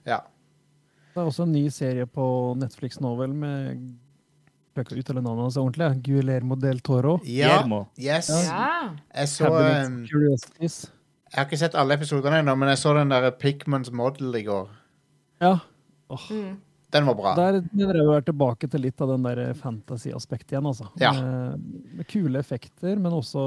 ja. 0.09 0.21
Det 1.13 1.21
er 1.21 1.29
også 1.29 1.45
en 1.45 1.53
ny 1.53 1.67
serie 1.73 2.05
på 2.09 2.25
Netflix 2.61 2.97
nå, 3.01 3.11
vel, 3.19 3.35
med 3.37 3.83
Jeg 4.73 4.87
kan 4.87 4.97
ikke 4.97 5.03
uttale 5.05 5.21
navnet 5.21 5.45
hans 5.51 5.57
ordentlig. 5.61 5.89
Guillermo 6.07 6.57
del 6.57 6.79
Toro. 6.81 7.19
ja. 7.29 7.59
Yes. 8.01 8.31
ja. 8.33 8.95
Jeg 9.15 9.29
så 9.29 9.51
um, 9.53 9.99
Jeg 10.09 11.37
har 11.37 11.45
ikke 11.45 11.59
sett 11.61 11.75
alle 11.77 11.99
episodene 11.99 12.41
ennå, 12.41 12.55
men 12.57 12.71
jeg 12.73 12.79
så 12.81 12.95
den 12.97 13.13
der 13.13 13.31
Pigments 13.37 13.93
Model 13.93 14.35
i 14.41 14.43
går. 14.49 14.71
Ja. 15.45 15.59
Mm. 16.09 16.57
Den 16.93 17.07
var 17.09 17.15
bra. 17.17 17.35
Der 17.37 17.61
mener 17.73 17.97
jeg 18.01 18.09
vi 18.09 18.17
er 18.17 18.25
tilbake 18.27 18.69
til 18.73 18.83
litt 18.85 19.01
av 19.01 19.13
den 19.15 19.23
der 19.25 19.53
fantasy-aspektet 19.57 20.53
igjen, 20.57 20.67
altså. 20.69 20.89
Ja. 21.01 21.13
Med, 21.17 21.87
med 21.99 22.09
kule 22.09 22.41
effekter, 22.41 22.97
men 23.01 23.13
også 23.17 23.45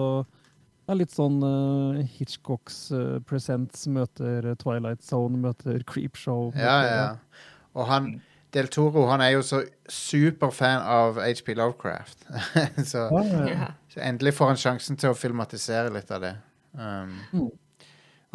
det 0.86 0.94
er 0.94 1.00
litt 1.00 1.14
sånn 1.14 1.42
uh, 1.42 2.00
Hitchcocks 2.20 2.80
uh, 2.94 3.18
Presents 3.26 3.88
møter 3.90 4.52
Twilight 4.62 5.02
Zone, 5.06 5.38
møter 5.42 5.82
Creepshow. 5.90 6.52
Ja, 6.54 6.76
møter- 6.82 6.94
ja. 6.94 7.54
Og 7.76 7.90
han 7.90 8.10
Del 8.56 8.70
Toro 8.72 9.04
han 9.10 9.20
er 9.22 9.34
jo 9.36 9.42
så 9.44 9.60
superfan 9.92 10.82
av 10.88 11.18
HP 11.20 11.54
Lovecraft. 11.60 12.24
så, 12.92 13.06
Ja, 13.12 13.24
ja, 13.28 13.42
ja. 13.44 13.58
Ja. 13.66 13.68
så 13.92 14.00
endelig 14.08 14.34
får 14.38 14.54
han 14.54 14.62
sjansen 14.62 15.00
til 15.02 15.12
å 15.12 15.18
filmatisere 15.20 15.92
litt 15.94 16.12
av 16.16 16.24
det. 16.24 16.34
Um, 16.76 17.20
Mm. 17.36 17.52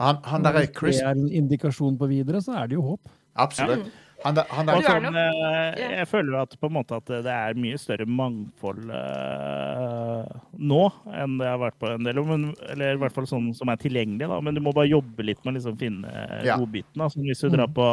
han, 0.01 0.21
han 0.25 0.45
der 0.45 0.55
er 0.61 0.67
Hvis 0.67 0.77
Chris 0.79 1.01
det 1.01 1.07
er 1.09 1.17
en 1.19 1.27
indikasjon 1.43 1.97
på 2.01 2.07
videre, 2.09 2.41
så 2.45 2.55
er 2.57 2.69
det 2.71 2.79
jo 2.79 2.85
håp. 2.93 3.11
Absolutt. 3.37 3.89
Han 4.21 4.37
da, 4.37 4.43
han 4.53 4.67
da, 4.69 4.75
sånn, 4.85 5.07
eh, 5.17 5.79
jeg 5.97 6.07
føler 6.11 6.35
at 6.43 6.53
på 6.61 6.69
en 6.69 6.75
måte 6.75 6.93
at 6.99 7.09
det 7.25 7.33
er 7.33 7.55
mye 7.57 7.79
større 7.81 8.05
mangfold 8.05 8.91
uh, 8.93 10.27
nå 10.61 10.81
enn 11.17 11.39
det 11.41 11.49
har 11.49 11.61
vært 11.63 11.79
på 11.81 11.89
en 11.95 12.05
del 12.05 12.21
men, 12.29 12.51
Eller 12.69 12.99
i 12.99 13.01
hvert 13.01 13.15
fall 13.17 13.29
sånn 13.31 13.47
som 13.57 13.73
er 13.73 13.81
tilgjengelig, 13.81 14.29
da. 14.29 14.41
Men 14.45 14.59
du 14.59 14.61
må 14.65 14.75
bare 14.77 14.91
jobbe 14.93 15.25
litt 15.25 15.41
med 15.45 15.55
å 15.55 15.57
liksom 15.57 15.79
finne 15.81 16.13
Ja. 16.45 16.59
godbiten. 16.61 16.93
da. 17.01 17.09
Sånn 17.09 17.25
hvis 17.29 17.41
du 17.41 17.49
drar 17.49 17.73
på 17.73 17.87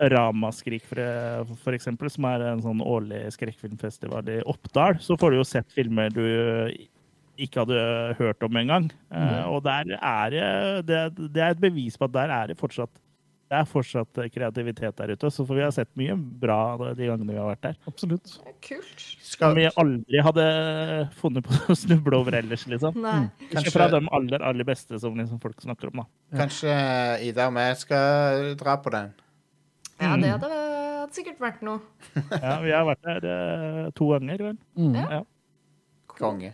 Ramaskrik, 0.00 0.82
for, 0.88 0.98
for 1.62 1.76
eksempel, 1.76 2.10
som 2.10 2.26
er 2.26 2.42
en 2.50 2.62
sånn 2.64 2.80
årlig 2.82 3.22
skrekkfilmfestival 3.36 4.26
i 4.32 4.40
Oppdal, 4.50 4.98
så 5.02 5.14
får 5.20 5.30
du 5.30 5.38
jo 5.38 5.46
sett 5.46 5.70
filmer 5.74 6.10
du 6.14 6.24
ikke 7.38 7.62
hadde 7.64 7.78
hørt 8.18 8.42
om 8.46 8.58
engang. 8.60 8.90
Eh, 9.14 9.44
og 9.50 9.62
der 9.66 9.94
er 9.98 10.82
det, 10.86 11.00
det 11.34 11.42
er 11.42 11.54
et 11.54 11.62
bevis 11.62 11.98
på 11.98 12.06
at 12.08 12.14
der 12.14 12.34
er 12.34 12.52
det 12.52 12.58
fortsatt 12.60 12.90
det 13.52 13.58
er 13.60 13.66
fortsatt 13.68 14.18
kreativitet 14.32 14.96
der 14.98 15.12
ute. 15.14 15.28
Så 15.30 15.44
får 15.46 15.58
vi 15.58 15.62
ha 15.62 15.70
sett 15.74 15.90
mye 16.00 16.14
bra 16.16 16.56
de 16.96 17.06
gangene 17.10 17.34
vi 17.34 17.38
har 17.38 17.50
vært 17.52 17.66
der. 17.66 17.76
Absolutt. 17.86 18.32
Kult. 18.64 19.04
Som 19.22 19.54
vi 19.58 19.66
aldri 19.68 20.22
hadde 20.24 20.46
funnet 21.20 21.44
på 21.46 21.58
å 21.74 21.76
snuble 21.78 22.18
over 22.18 22.38
ellers, 22.40 22.64
liksom. 22.70 22.96
Nei. 23.04 23.26
Ikke 23.44 23.58
Kanskje- 23.60 23.74
fra 23.76 23.90
de 23.92 24.00
aller, 24.18 24.46
aller 24.48 24.66
beste 24.66 24.98
som 24.98 25.14
liksom 25.20 25.42
folk 25.44 25.60
snakker 25.62 25.92
om, 25.92 26.02
da. 26.02 26.38
kanskje 26.40 26.72
Ida 27.28 27.46
og 27.52 27.60
jeg 27.62 27.76
skal 27.84 28.54
dra 28.64 28.78
på 28.82 28.94
den. 28.96 29.12
Ja, 30.02 30.16
det 30.18 30.30
hadde, 30.32 30.48
hadde 30.50 31.14
sikkert 31.14 31.40
vært 31.42 31.62
noe. 31.66 31.80
Ja, 32.42 32.58
vi 32.64 32.72
har 32.74 32.84
vært 32.88 33.04
der 33.06 33.26
eh, 33.30 33.90
to 33.94 34.08
ganger, 34.10 34.42
vel. 34.50 34.56
Mm. 34.78 34.94
Ja. 34.98 35.20
Konge. 36.14 36.52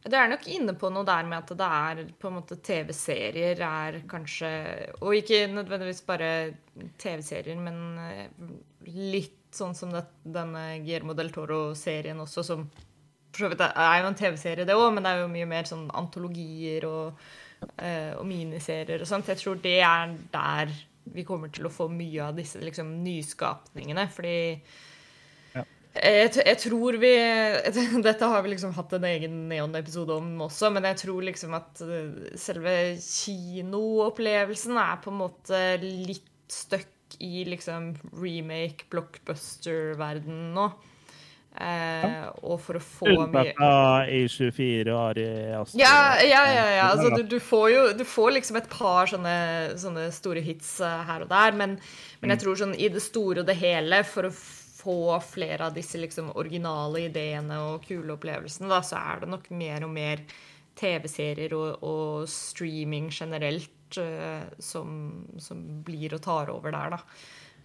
Det 0.00 0.16
er 0.16 0.30
nok 0.32 0.46
inne 0.48 0.72
på 0.80 0.88
noe 0.88 1.04
der 1.04 1.26
med 1.28 1.42
at 1.42 1.50
det 1.60 1.66
er 1.66 1.98
på 2.22 2.30
en 2.30 2.38
måte 2.38 2.56
TV-serier 2.64 3.58
er 3.60 3.98
kanskje 4.08 4.48
Og 5.04 5.12
ikke 5.18 5.42
nødvendigvis 5.52 6.00
bare 6.08 6.30
TV-serier, 7.02 7.58
men 7.60 7.98
eh, 8.06 8.30
litt 8.88 9.36
sånn 9.52 9.74
som 9.76 9.90
det, 9.92 10.04
denne 10.24 10.78
Guillermo 10.86 11.12
del 11.18 11.28
Toro-serien 11.34 12.22
også, 12.22 12.44
som 12.46 12.64
for 13.34 13.44
så 13.44 13.50
vidt 13.52 13.60
er- 13.62 13.76
er 13.78 14.00
jo 14.00 14.08
en 14.08 14.16
TV-serie, 14.18 14.64
det 14.66 14.74
òg, 14.78 14.88
men 14.94 15.04
det 15.04 15.10
er 15.12 15.20
jo 15.24 15.28
mye 15.30 15.46
mer 15.50 15.68
sånn 15.68 15.84
antologier 15.94 16.86
og, 16.88 17.20
eh, 17.78 18.14
og 18.16 18.24
miniserier 18.26 19.02
og 19.04 19.06
sånt. 19.10 19.28
Jeg 19.30 19.38
tror 19.42 19.60
det 19.62 19.76
er 19.86 20.16
der 20.32 20.72
vi 21.04 21.24
kommer 21.26 21.50
til 21.52 21.66
å 21.66 21.72
få 21.72 21.88
mye 21.92 22.22
av 22.28 22.36
disse 22.38 22.60
liksom, 22.62 22.92
nyskapningene, 23.04 24.06
fordi 24.12 24.38
jeg, 25.90 26.28
jeg 26.46 26.58
tror 26.62 26.96
vi 27.02 27.10
Dette 28.06 28.28
har 28.30 28.44
vi 28.44 28.52
liksom 28.52 28.74
hatt 28.76 28.92
en 28.94 29.06
egen 29.08 29.40
Neon-episode 29.50 30.20
om 30.20 30.28
også, 30.46 30.70
men 30.74 30.86
jeg 30.86 31.00
tror 31.02 31.26
liksom 31.26 31.56
at 31.58 31.82
eh, 31.82 32.30
selve 32.38 32.74
kinoopplevelsen 33.02 34.78
er 34.78 35.00
på 35.02 35.10
en 35.10 35.20
måte 35.24 35.62
litt 35.82 36.28
stuck 36.50 37.18
i 37.18 37.42
liksom 37.48 37.92
remake, 38.22 38.86
blockbuster-verden 38.92 40.52
nå. 40.54 40.68
Eh, 41.50 42.28
og 42.46 42.60
for 42.62 42.78
å 42.78 42.80
få 42.80 43.08
Unntatt 43.10 43.58
av 43.58 44.06
A24 44.06 44.92
og 44.94 45.00
Ari 45.00 45.24
Aster. 45.58 45.80
ja, 45.82 46.14
ja, 46.22 46.44
ja. 46.46 46.66
ja. 46.76 46.84
Altså, 46.92 47.10
du, 47.16 47.24
du 47.26 47.40
får 47.42 47.66
jo 47.72 47.82
du 47.98 48.04
får 48.06 48.36
liksom 48.36 48.60
et 48.60 48.68
par 48.70 49.10
sånne, 49.10 49.34
sånne 49.82 50.06
store 50.14 50.44
hits 50.46 50.76
eh, 50.86 51.02
her 51.08 51.26
og 51.26 51.32
der, 51.32 51.56
men, 51.58 51.74
men 52.22 52.34
jeg 52.34 52.44
tror 52.44 52.60
sånn 52.62 52.76
i 52.78 52.88
det 52.92 53.02
store 53.02 53.42
og 53.42 53.50
det 53.50 53.58
hele, 53.58 54.04
for 54.06 54.30
å 54.30 54.32
få 54.80 55.00
flere 55.26 55.66
av 55.66 55.74
disse 55.76 55.98
liksom 56.00 56.30
originale 56.40 57.04
ideene 57.10 57.58
og 57.66 57.84
kule 57.84 58.14
opplevelsene, 58.14 58.70
da, 58.70 58.80
så 58.86 59.02
er 59.02 59.24
det 59.24 59.32
nok 59.34 59.50
mer 59.52 59.84
og 59.84 59.92
mer 59.92 60.22
TV-serier 60.80 61.52
og, 61.58 61.82
og 61.84 62.30
streaming 62.30 63.10
generelt 63.12 63.98
uh, 64.00 64.46
som, 64.62 64.94
som 65.42 65.60
blir 65.84 66.14
og 66.16 66.22
tar 66.24 66.54
over 66.54 66.72
der, 66.72 66.96
da. 66.96 67.02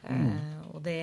Uh, 0.05 0.75
og 0.75 0.83
det 0.83 0.99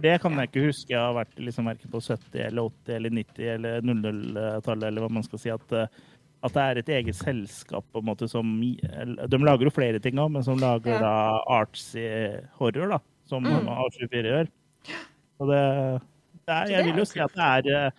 det- 0.00 0.20
kan 0.22 0.32
jeg 0.38 0.48
ikke 0.50 0.66
huske. 0.66 0.90
Jeg 0.90 0.98
har 1.00 1.14
vært 1.14 1.34
liksom 1.38 1.64
verken 1.66 1.90
på 1.90 2.00
70 2.00 2.46
eller 2.46 2.62
80 2.62 2.94
eller 2.96 3.10
90 3.10 3.48
eller 3.54 3.80
00-tallet, 3.82 4.86
eller 4.88 5.00
hva 5.02 5.10
man 5.10 5.22
skal 5.26 5.38
si. 5.38 5.50
At, 5.50 5.72
eh, 5.72 5.86
at 6.42 6.52
det 6.54 6.62
er 6.62 6.78
et 6.78 6.88
eget 6.88 7.14
selskap 7.18 7.84
på 7.92 7.98
en 7.98 8.06
måte 8.06 8.28
som 8.30 8.44
De 8.60 9.38
lager 9.38 9.64
jo 9.66 9.70
flere 9.74 9.98
ting 10.00 10.14
òg, 10.14 10.30
men 10.30 10.42
som 10.42 10.56
lager 10.58 10.94
Ja. 10.94 11.00
da 11.00 11.40
artsy 11.48 12.04
horror, 12.58 12.88
da. 12.88 12.98
Som 13.26 13.42
Mm. 13.44 13.66
A24 13.68 14.24
gjør. 14.24 14.48
Og 15.40 15.48
det, 15.48 16.02
det 16.46 16.54
er, 16.54 16.66
jeg 16.70 16.84
vil 16.84 16.96
jo 16.96 17.04
si 17.04 17.20
at 17.20 17.34
det 17.34 17.66
er, 17.68 17.86
eh, 17.86 17.90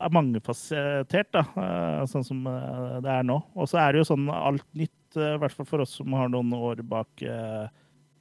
er 0.00 0.08
mangefasettert, 0.10 1.30
da. 1.32 1.40
eh, 1.56 2.04
Sånn 2.06 2.24
som 2.24 2.42
det 2.44 3.10
er 3.10 3.22
nå. 3.22 3.42
Og 3.56 3.68
så 3.68 3.78
er 3.78 3.92
det 3.92 4.00
jo 4.06 4.14
sånn 4.14 4.28
alt 4.32 4.64
nytt, 4.74 4.90
i 5.16 5.38
hvert 5.38 5.52
fall 5.52 5.66
for 5.66 5.80
oss 5.80 5.94
som 5.96 6.12
har 6.12 6.28
noen 6.28 6.52
år 6.52 6.82
bak 6.88 7.08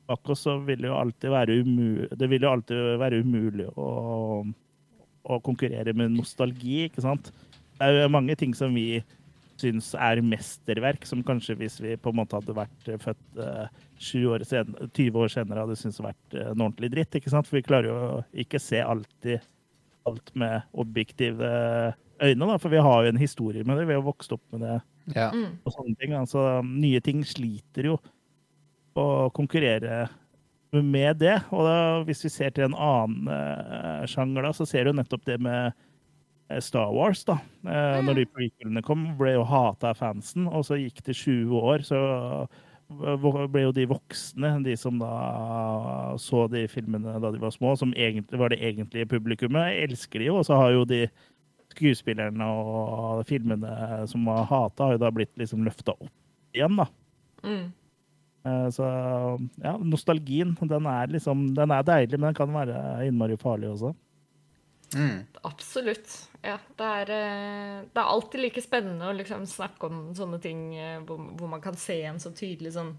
eh, 0.08 0.14
bak 0.14 0.32
oss, 0.32 0.46
så 0.48 0.58
vil 0.64 0.82
det 0.82 0.90
jo 0.92 0.98
alltid 0.98 1.34
være 1.34 1.60
umulig, 1.64 2.08
det 2.18 2.30
vil 2.32 2.48
jo 2.48 2.54
alltid 2.54 2.98
være 3.02 3.22
umulig 3.24 3.68
å, 3.76 3.92
å 5.28 5.40
konkurrere 5.44 5.94
med 5.98 6.16
nostalgi, 6.16 6.86
ikke 6.88 7.04
sant? 7.04 7.32
Det 7.78 7.86
er 7.86 8.04
jo 8.06 8.14
mange 8.16 8.36
ting 8.40 8.56
som 8.58 8.74
vi 8.74 9.04
syns 9.58 9.92
er 9.98 10.22
mesterverk, 10.22 11.06
som 11.10 11.24
kanskje 11.26 11.56
hvis 11.58 11.80
vi 11.82 11.96
på 11.98 12.12
en 12.14 12.20
måte 12.20 12.38
hadde 12.38 12.56
vært 12.58 12.90
eh, 12.92 13.00
født 13.02 13.40
uh, 13.42 13.68
20 13.98 14.34
år 14.36 14.46
senere, 14.46 14.90
20 14.94 15.22
år 15.24 15.32
senere, 15.34 15.64
hadde 15.66 15.78
syntes 15.80 16.02
vært 16.06 16.36
en 16.38 16.52
noe 16.54 16.68
ordentlig 16.70 16.92
dritt. 16.94 17.18
ikke 17.18 17.34
sant? 17.34 17.50
For 17.50 17.58
vi 17.58 17.66
klarer 17.66 17.90
jo 17.90 18.20
ikke 18.46 18.62
se 18.62 18.84
alltid 18.84 19.42
alt 20.08 20.30
med 20.38 20.62
objektive 20.78 21.50
øyne, 22.22 22.46
da, 22.48 22.60
for 22.62 22.72
vi 22.74 22.84
har 22.86 23.04
jo 23.04 23.12
en 23.12 23.20
historie 23.20 23.66
med 23.68 23.82
det. 23.82 23.88
Vi 23.90 23.98
har 23.98 24.06
vokst 24.06 24.32
opp 24.38 24.44
med 24.54 24.64
det 24.64 24.78
Ja. 25.16 25.32
og 25.32 25.74
sånne 25.74 25.98
ting. 26.00 26.14
Altså, 26.18 26.62
nye 26.64 27.02
ting 27.04 27.26
sliter 27.26 27.92
jo 27.92 27.98
å 29.00 29.28
konkurrere 29.36 30.08
med 30.72 31.20
det. 31.22 31.36
Og 31.54 31.66
da, 31.68 31.76
hvis 32.08 32.26
vi 32.26 32.32
ser 32.34 32.54
til 32.56 32.68
en 32.68 32.78
annen 32.78 33.30
uh, 33.32 34.06
sjanger, 34.10 34.48
da, 34.48 34.54
så 34.56 34.68
ser 34.68 34.88
du 34.88 34.96
nettopp 34.98 35.26
det 35.28 35.38
med 35.44 35.72
eh, 36.50 36.62
Star 36.64 36.92
Wars. 36.96 37.24
da. 37.28 37.40
Eh, 37.64 38.00
Når 38.06 38.22
de 38.22 38.26
prequelene 38.32 38.84
kom, 38.86 39.06
ble 39.20 39.38
jo 39.38 39.46
hata 39.48 39.94
av 39.94 40.02
fansen, 40.02 40.48
og 40.48 40.66
så 40.68 40.80
gikk 40.80 41.04
det 41.08 41.16
20 41.18 41.56
år, 41.62 41.86
så 41.88 42.02
ble 42.88 43.66
jo 43.66 43.74
de 43.76 43.88
voksne, 43.90 44.54
de 44.64 44.76
som 44.80 45.00
da 45.02 46.16
så 46.24 46.46
de 46.52 46.64
filmene 46.72 47.18
da 47.20 47.32
de 47.34 47.42
var 47.42 47.52
små, 47.52 47.74
som 47.80 47.92
egentlig 48.00 48.40
var 48.40 48.54
det 48.54 48.62
egentlige 48.64 49.10
publikummet, 49.12 49.76
elsker 49.84 50.24
de 50.24 50.30
jo, 50.30 50.38
og 50.40 50.48
så 50.48 50.56
har 50.56 50.72
jo 50.72 50.86
de 50.88 51.02
skuespillerne 51.76 52.48
og 52.48 53.26
filmene 53.28 54.08
som 54.08 54.24
var 54.30 54.48
hata, 54.48 54.88
har 54.88 54.96
jo 54.96 55.04
da 55.04 55.12
blitt 55.14 55.34
liksom 55.40 55.68
løfta 55.68 55.98
opp 56.00 56.56
igjen, 56.56 56.80
da. 56.80 56.88
Mm. 57.44 57.68
Eh, 58.48 58.68
så 58.72 58.88
ja, 59.64 59.76
nostalgien, 59.82 60.56
den 60.70 60.86
er 60.90 61.12
liksom 61.12 61.48
Den 61.58 61.74
er 61.76 61.84
deilig, 61.88 62.18
men 62.20 62.30
den 62.32 62.38
kan 62.38 62.54
være 62.56 62.82
innmari 63.10 63.38
farlig 63.42 63.74
også. 63.76 63.94
Mm. 64.96 65.26
Absolutt. 65.44 66.14
Ja, 66.46 66.56
det 66.80 66.86
er, 67.02 67.10
eh, 67.12 67.80
det 67.92 68.00
er 68.00 68.08
alltid 68.14 68.40
like 68.46 68.62
spennende 68.64 69.10
å 69.10 69.16
liksom 69.18 69.44
snakke 69.50 69.90
om 69.90 69.98
sånne 70.16 70.40
ting 70.40 70.62
eh, 70.80 71.02
hvor, 71.04 71.20
hvor 71.36 71.52
man 71.52 71.64
kan 71.66 71.76
se 71.76 71.98
en 72.08 72.22
så 72.24 72.32
tydelig 72.32 72.72
sånn 72.78 72.94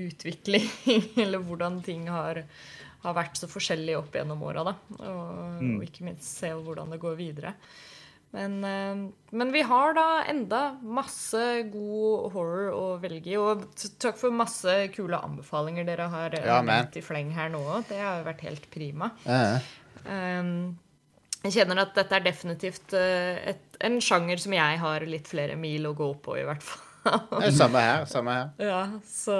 utvikling, 0.00 0.64
eller 1.22 1.42
hvordan 1.44 1.80
ting 1.84 2.06
har, 2.08 2.42
har 3.04 3.16
vært 3.16 3.36
så 3.36 3.48
forskjellig 3.50 3.98
opp 3.98 4.16
gjennom 4.16 4.42
åra, 4.46 4.64
da. 4.70 4.76
Og, 5.00 5.36
Mm. 5.60 5.74
og 5.76 5.82
ikke 5.84 6.06
minst 6.06 6.24
se 6.38 6.48
hvordan 6.56 6.88
det 6.94 7.00
går 7.02 7.16
videre. 7.18 7.50
Men, 8.30 8.64
eh, 8.64 9.12
men 9.30 9.52
vi 9.52 9.62
har 9.66 9.94
da 9.94 10.24
enda 10.30 10.60
masse 10.82 11.62
god 11.72 12.30
horror 12.34 12.74
å 12.76 12.84
velge 13.02 13.32
i. 13.32 13.38
Og 13.40 13.64
takk 14.02 14.20
for 14.20 14.34
masse 14.34 14.76
kule 14.94 15.18
anbefalinger 15.18 15.88
dere 15.88 16.10
har 16.12 16.36
eh, 16.38 16.46
Ja, 16.46 16.60
i 16.62 17.02
fleng 17.04 17.32
her 17.34 17.50
nå. 17.52 17.64
Det 17.88 17.98
har 17.98 18.20
jo 18.20 18.28
vært 18.28 18.46
helt 18.46 18.70
prima. 18.70 19.10
Eh. 19.24 19.72
Um, 20.06 20.78
jeg 21.40 21.56
kjenner 21.56 21.82
at 21.82 21.96
dette 21.96 22.16
er 22.16 22.24
definitivt 22.24 22.94
et, 22.94 23.80
en 23.80 23.96
sjanger 24.04 24.40
som 24.42 24.52
jeg 24.52 24.80
har 24.82 25.04
litt 25.08 25.28
flere 25.28 25.56
mil 25.56 25.88
å 25.88 25.96
gå 25.96 26.12
på, 26.22 26.36
i 26.36 26.44
hvert 26.46 26.64
fall. 26.64 26.89
Det 27.04 27.46
er 27.48 27.56
samme 27.56 27.82
her. 27.84 28.04
Samme 28.10 28.36
her. 28.36 28.48
ja, 28.60 28.80
så, 29.08 29.36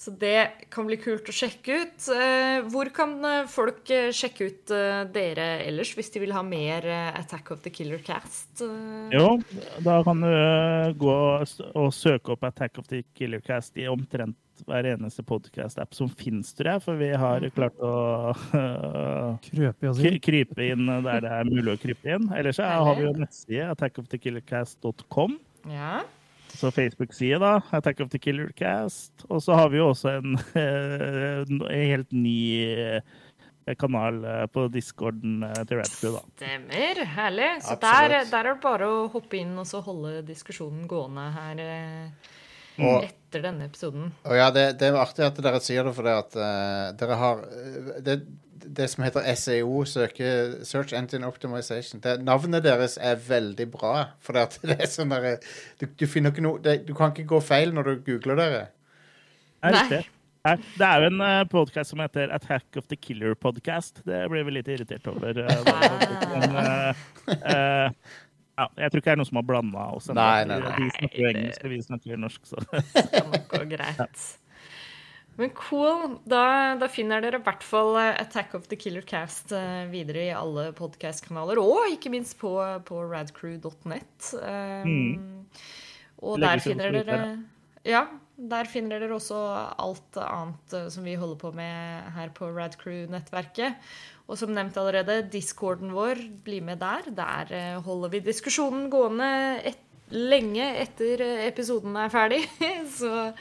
så 0.00 0.12
det 0.20 0.68
kan 0.72 0.88
bli 0.88 0.96
kult 1.00 1.28
å 1.28 1.34
sjekke 1.34 1.80
ut. 1.82 2.08
Eh, 2.14 2.60
Hvor 2.72 2.90
kan 2.96 3.16
eh, 3.28 3.48
folk 3.50 3.90
eh, 3.92 4.10
sjekke 4.16 4.48
ut 4.48 4.74
dere 5.14 5.48
ellers, 5.66 5.92
hvis 5.96 6.12
de 6.14 6.22
vil 6.24 6.34
ha 6.36 6.44
mer 6.46 6.86
Attack 7.18 7.52
of 7.54 7.64
the 7.66 7.72
Killer 7.74 8.00
Cast? 8.04 8.62
Jo, 9.12 9.34
da 9.84 10.00
kan 10.06 10.24
du 10.24 10.94
gå 11.00 11.16
og 11.74 11.90
søke 11.94 12.36
opp 12.36 12.46
Attack 12.48 12.80
of 12.80 12.88
the 12.92 13.02
Killer 13.18 13.42
Cast 13.44 13.76
i 13.80 13.88
omtrent 13.90 14.38
hver 14.68 14.88
eneste 14.90 15.22
podcast-app 15.24 15.94
som 15.96 16.10
finnes, 16.20 16.52
tror 16.56 16.74
jeg. 16.74 16.84
For 16.84 17.00
vi 17.00 17.10
har 17.22 17.46
klart 17.56 17.80
å 17.84 17.92
uh, 18.56 19.50
krype 20.20 20.66
inn 20.66 20.86
der 21.06 21.24
det 21.24 21.34
er 21.40 21.50
mulig 21.50 21.76
å 21.76 21.80
krype 21.80 22.16
inn. 22.16 22.30
Ellers 22.36 22.60
så 22.60 22.68
har 22.68 22.96
vi 22.98 23.06
jo 23.08 23.14
nettside 23.16 23.68
attackofthekillercast.com. 23.74 25.38
Ja. 25.70 26.00
Så 26.56 26.70
Facebook-side, 26.74 27.38
da. 27.38 27.60
Attack 27.70 28.00
of 28.00 28.10
the 28.10 28.18
Killer 28.18 28.50
Cast. 28.56 29.24
Og 29.28 29.42
så 29.42 29.56
har 29.58 29.70
vi 29.72 29.78
jo 29.80 29.90
også 29.92 30.16
en, 30.18 30.36
en 31.50 31.62
helt 31.70 32.12
ny 32.12 32.40
eh, 32.74 33.76
kanal 33.78 34.24
eh, 34.24 34.44
på 34.52 34.66
discorden 34.72 35.40
til 35.44 35.66
til 35.70 35.80
Radcrew, 35.80 36.16
da. 36.18 36.24
Stemmer. 36.36 37.04
Herlig. 37.14 37.50
Så 37.62 37.78
der, 37.80 38.16
der 38.30 38.44
er 38.44 38.52
det 38.54 38.60
bare 38.64 38.90
å 38.90 39.06
hoppe 39.12 39.40
inn 39.40 39.56
og 39.60 39.68
så 39.68 39.82
holde 39.84 40.20
diskusjonen 40.26 40.86
gående 40.90 41.30
her 41.36 41.64
eh, 41.64 42.30
Og- 42.80 43.04
etter 43.04 43.44
denne 43.44 43.68
episoden. 43.70 44.10
Og 44.26 44.36
ja, 44.36 44.50
det, 44.50 44.66
det 44.80 44.88
er 44.90 44.98
artig 44.98 45.26
at 45.26 45.40
dere 45.44 45.60
sier 45.62 45.84
det, 45.86 45.94
for 45.94 46.08
det 46.08 46.16
at 46.18 46.38
uh, 46.40 46.90
dere 46.98 47.18
har 47.20 47.42
eh, 47.46 48.00
det, 48.06 48.16
det 48.64 48.86
som 48.92 49.04
heter 49.04 49.26
SEO, 49.38 49.84
søke, 49.88 50.30
Search 50.66 50.94
Engine 50.96 51.26
Optimization 51.28 52.02
det, 52.04 52.18
Navnet 52.26 52.64
deres 52.64 52.98
er 53.00 53.18
veldig 53.28 53.66
bra. 53.72 53.94
For 54.24 54.36
det, 54.36 54.76
er 54.76 54.86
sånn 54.90 55.12
der, 55.14 55.42
du, 55.80 55.86
du 55.86 56.06
finner 56.10 56.34
ikke 56.34 56.44
noe 56.44 56.62
det, 56.62 56.80
Du 56.88 56.94
kan 56.98 57.14
ikke 57.14 57.28
gå 57.34 57.42
feil 57.44 57.74
når 57.76 57.90
du 57.90 58.08
googler 58.10 58.40
dere. 58.40 58.64
Er 59.62 59.76
Nei. 59.76 59.84
riktig. 59.84 60.06
Det 60.40 60.86
er 60.86 61.02
jo 61.02 61.10
en 61.10 61.20
uh, 61.20 61.42
podkast 61.52 61.92
som 61.92 62.00
heter 62.00 62.30
Attack 62.32 62.78
of 62.80 62.86
the 62.88 62.96
Killer 62.96 63.34
Podcast. 63.36 64.00
Det 64.08 64.22
blir 64.32 64.46
vi 64.48 64.54
litt 64.56 64.70
irritert 64.72 65.04
over. 65.10 65.36
eh, 65.36 65.64
men, 66.32 66.56
uh, 66.56 67.02
uh, 67.28 68.14
ja, 68.56 68.66
jeg 68.80 68.92
tror 68.92 69.02
ikke 69.02 69.10
det 69.10 69.12
er 69.12 69.20
noen 69.20 69.28
som 69.28 69.40
har 69.40 69.48
blanda 69.48 69.84
oss. 69.96 70.08
Nei, 70.16 70.44
nei, 70.48 70.60
nei. 70.64 70.72
De 70.78 70.88
snakker 70.96 71.20
jo 71.20 71.28
engelsk, 71.34 71.64
og 71.64 71.74
vi 71.74 71.80
snakker 71.84 72.22
norsk. 72.24 72.48
Så. 72.48 72.64
Det 72.96 73.22
må 73.28 73.42
gå 73.52 73.62
greit. 73.74 74.24
Men 75.40 75.52
cool. 75.56 76.18
Da, 76.28 76.76
da 76.80 76.88
finner 76.92 77.22
dere 77.24 77.40
i 77.40 77.44
hvert 77.44 77.64
fall 77.64 77.94
eh, 77.96 78.12
Attack 78.20 78.54
of 78.58 78.68
the 78.68 78.76
Killer 78.80 79.04
Cast 79.06 79.54
eh, 79.56 79.86
videre 79.88 80.26
i 80.28 80.34
alle 80.36 80.70
podcast-kanaler, 80.76 81.60
og 81.62 81.94
ikke 81.94 82.12
minst 82.12 82.36
på, 82.40 82.52
på 82.84 83.04
radcrew.net. 83.08 84.34
Um, 84.36 85.46
Og 86.20 86.36
Det 86.36 86.44
der 86.44 86.62
finner 86.64 86.92
dere 86.92 87.06
der, 87.08 87.38
Ja, 87.88 88.04
der 88.36 88.68
finner 88.68 89.00
dere 89.00 89.16
også 89.16 89.38
alt 89.80 90.16
annet 90.20 90.74
eh, 90.76 90.88
som 90.92 91.04
vi 91.04 91.16
holder 91.16 91.38
på 91.40 91.52
med 91.56 92.10
her 92.16 92.32
på 92.36 92.50
Radcrew-nettverket. 92.52 93.92
Og 94.30 94.38
som 94.38 94.52
nevnt 94.54 94.76
allerede, 94.78 95.22
discorden 95.32 95.94
vår, 95.96 96.20
bli 96.44 96.60
med 96.64 96.80
der. 96.80 97.08
Der 97.16 97.54
eh, 97.56 97.80
holder 97.84 98.12
vi 98.12 98.22
diskusjonen 98.28 98.90
gående 98.92 99.30
et, 99.72 99.80
lenge 100.10 100.64
etter 100.80 101.24
eh, 101.24 101.46
episoden 101.48 101.96
er 101.96 102.12
ferdig. 102.12 102.44
Så 102.98 103.32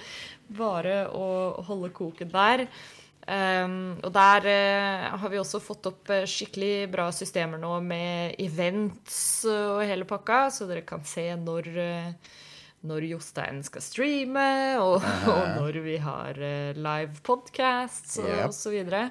bare 0.58 1.04
å 1.14 1.28
holde 1.68 1.92
koken 1.96 2.32
der. 2.34 2.66
Um, 3.30 4.00
og 4.02 4.10
der 4.16 4.46
uh, 4.50 5.18
har 5.22 5.30
vi 5.30 5.38
også 5.38 5.60
fått 5.62 5.86
opp 5.86 6.10
eh, 6.10 6.24
skikkelig 6.26 6.88
bra 6.90 7.12
systemer 7.14 7.62
nå 7.62 7.76
med 7.86 8.40
events 8.42 9.20
og 9.52 9.84
hele 9.86 10.08
pakka, 10.10 10.48
så 10.50 10.66
dere 10.66 10.82
kan 10.88 11.04
se 11.06 11.28
når 11.38 11.70
eh, 11.84 12.32
når 12.90 13.06
Jostein 13.10 13.60
skal 13.68 13.84
streame, 13.84 14.48
og, 14.82 15.04
og 15.30 15.46
når 15.60 15.78
vi 15.84 15.98
har 16.00 16.38
live 16.80 17.20
podcasts 17.28 18.18
og, 18.24 18.30
Yep. 18.32 18.46
og 18.48 18.54
så 18.56 18.72
videre. 18.72 19.02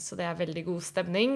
Så 0.00 0.16
det 0.16 0.24
er 0.24 0.38
veldig 0.38 0.62
god 0.70 0.86
stemning. 0.86 1.34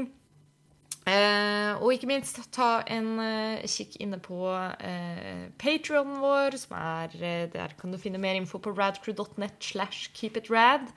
Eh, 1.07 1.73
og 1.79 1.93
ikke 1.95 2.09
minst 2.11 2.41
ta 2.51 2.81
en 2.91 3.13
eh, 3.23 3.67
kikk 3.71 3.93
inne 4.03 4.19
på 4.19 4.41
eh, 4.83 5.45
Patrionen 5.61 6.17
vår, 6.19 6.57
som 6.59 6.75
er 6.81 7.13
eh, 7.21 7.45
Der 7.53 7.77
kan 7.79 7.93
du 7.95 7.99
finne 8.03 8.19
mer 8.19 8.35
info 8.35 8.59
på 8.59 8.73
radcrew.net 8.75 9.55
slash 9.63 10.09
keepitrad. 10.19 10.89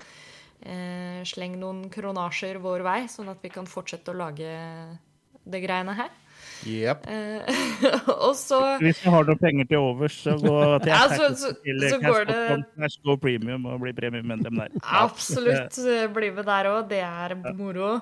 Eh, 0.65 1.21
sleng 1.29 1.59
noen 1.61 1.85
kronasjer 1.93 2.57
vår 2.63 2.81
vei, 2.87 3.03
sånn 3.11 3.29
at 3.29 3.45
vi 3.45 3.51
kan 3.53 3.69
fortsette 3.69 4.09
å 4.09 4.17
lage 4.17 4.49
det 5.49 5.61
greiene 5.63 5.93
her. 6.01 6.09
Yep. 6.67 7.05
Eh, 7.07 7.61
og 8.25 8.33
så 8.35 8.57
Hvis 8.81 8.99
du 9.05 9.07
har 9.13 9.29
noen 9.29 9.39
penger 9.39 9.69
til 9.69 9.85
overs, 9.91 10.17
så 10.25 10.33
gå 10.41 10.57
til 10.83 10.89
Ja, 10.91 11.05
så- 11.13 11.29
så- 11.37 11.53
til 11.63 11.85
så 11.85 12.01
går 12.01 12.25
det- 12.33 12.89
go 13.05 13.15
premium 13.21 13.69
og 13.69 13.79
bli 13.85 13.93
premiemedlem 13.93 14.57
der. 14.65 14.73
Absolutt 15.05 15.77
bli 16.17 16.31
med 16.33 16.45
der 16.49 16.73
òg. 16.73 16.89
Det 16.89 17.05
er 17.05 17.37
moro. 17.53 17.99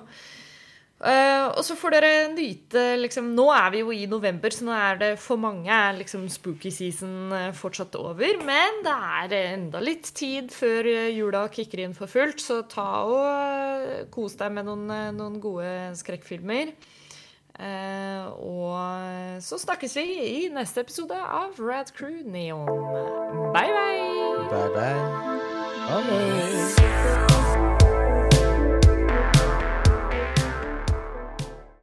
Eh, 0.98 1.44
og 1.54 1.62
så 1.62 1.76
får 1.78 1.94
dere 1.94 2.08
nyte 2.32 2.80
liksom, 2.98 3.28
Nå 3.36 3.44
er 3.54 3.68
vi 3.70 3.82
jo 3.84 3.92
i 3.94 4.08
november, 4.10 4.50
så 4.50 4.66
nå 4.66 4.72
er 4.74 4.98
det 4.98 5.10
for 5.22 5.38
mange 5.38 5.76
liksom 6.00 6.24
spooky 6.32 6.72
season 6.74 7.30
eh, 7.34 7.52
fortsatt 7.54 7.94
over. 8.00 8.40
Men 8.42 8.82
det 8.86 8.94
er 8.94 9.36
enda 9.54 9.82
litt 9.84 10.10
tid 10.18 10.50
før 10.54 10.90
eh, 10.90 11.12
jula 11.14 11.46
kicker 11.54 11.84
inn 11.84 11.94
for 11.94 12.10
fullt, 12.10 12.42
så 12.42 12.64
ta 12.66 12.88
og 13.06 14.08
kos 14.14 14.38
deg 14.40 14.54
med 14.58 14.66
noen, 14.66 14.88
noen 15.18 15.42
gode 15.42 15.70
skrekkfilmer. 15.98 16.74
Uh, 17.58 18.28
og 18.38 19.42
så 19.42 19.56
snakkes 19.58 19.96
vi 19.98 20.04
i 20.22 20.44
neste 20.54 20.84
episode 20.84 21.16
av 21.18 21.58
Rad 21.58 21.90
Crew 21.96 22.22
Neon. 22.22 22.70
Bye, 23.50 23.74
bye! 23.74 24.46
Bye, 24.46 24.70
bye. 24.78 25.18
Det. 26.06 27.37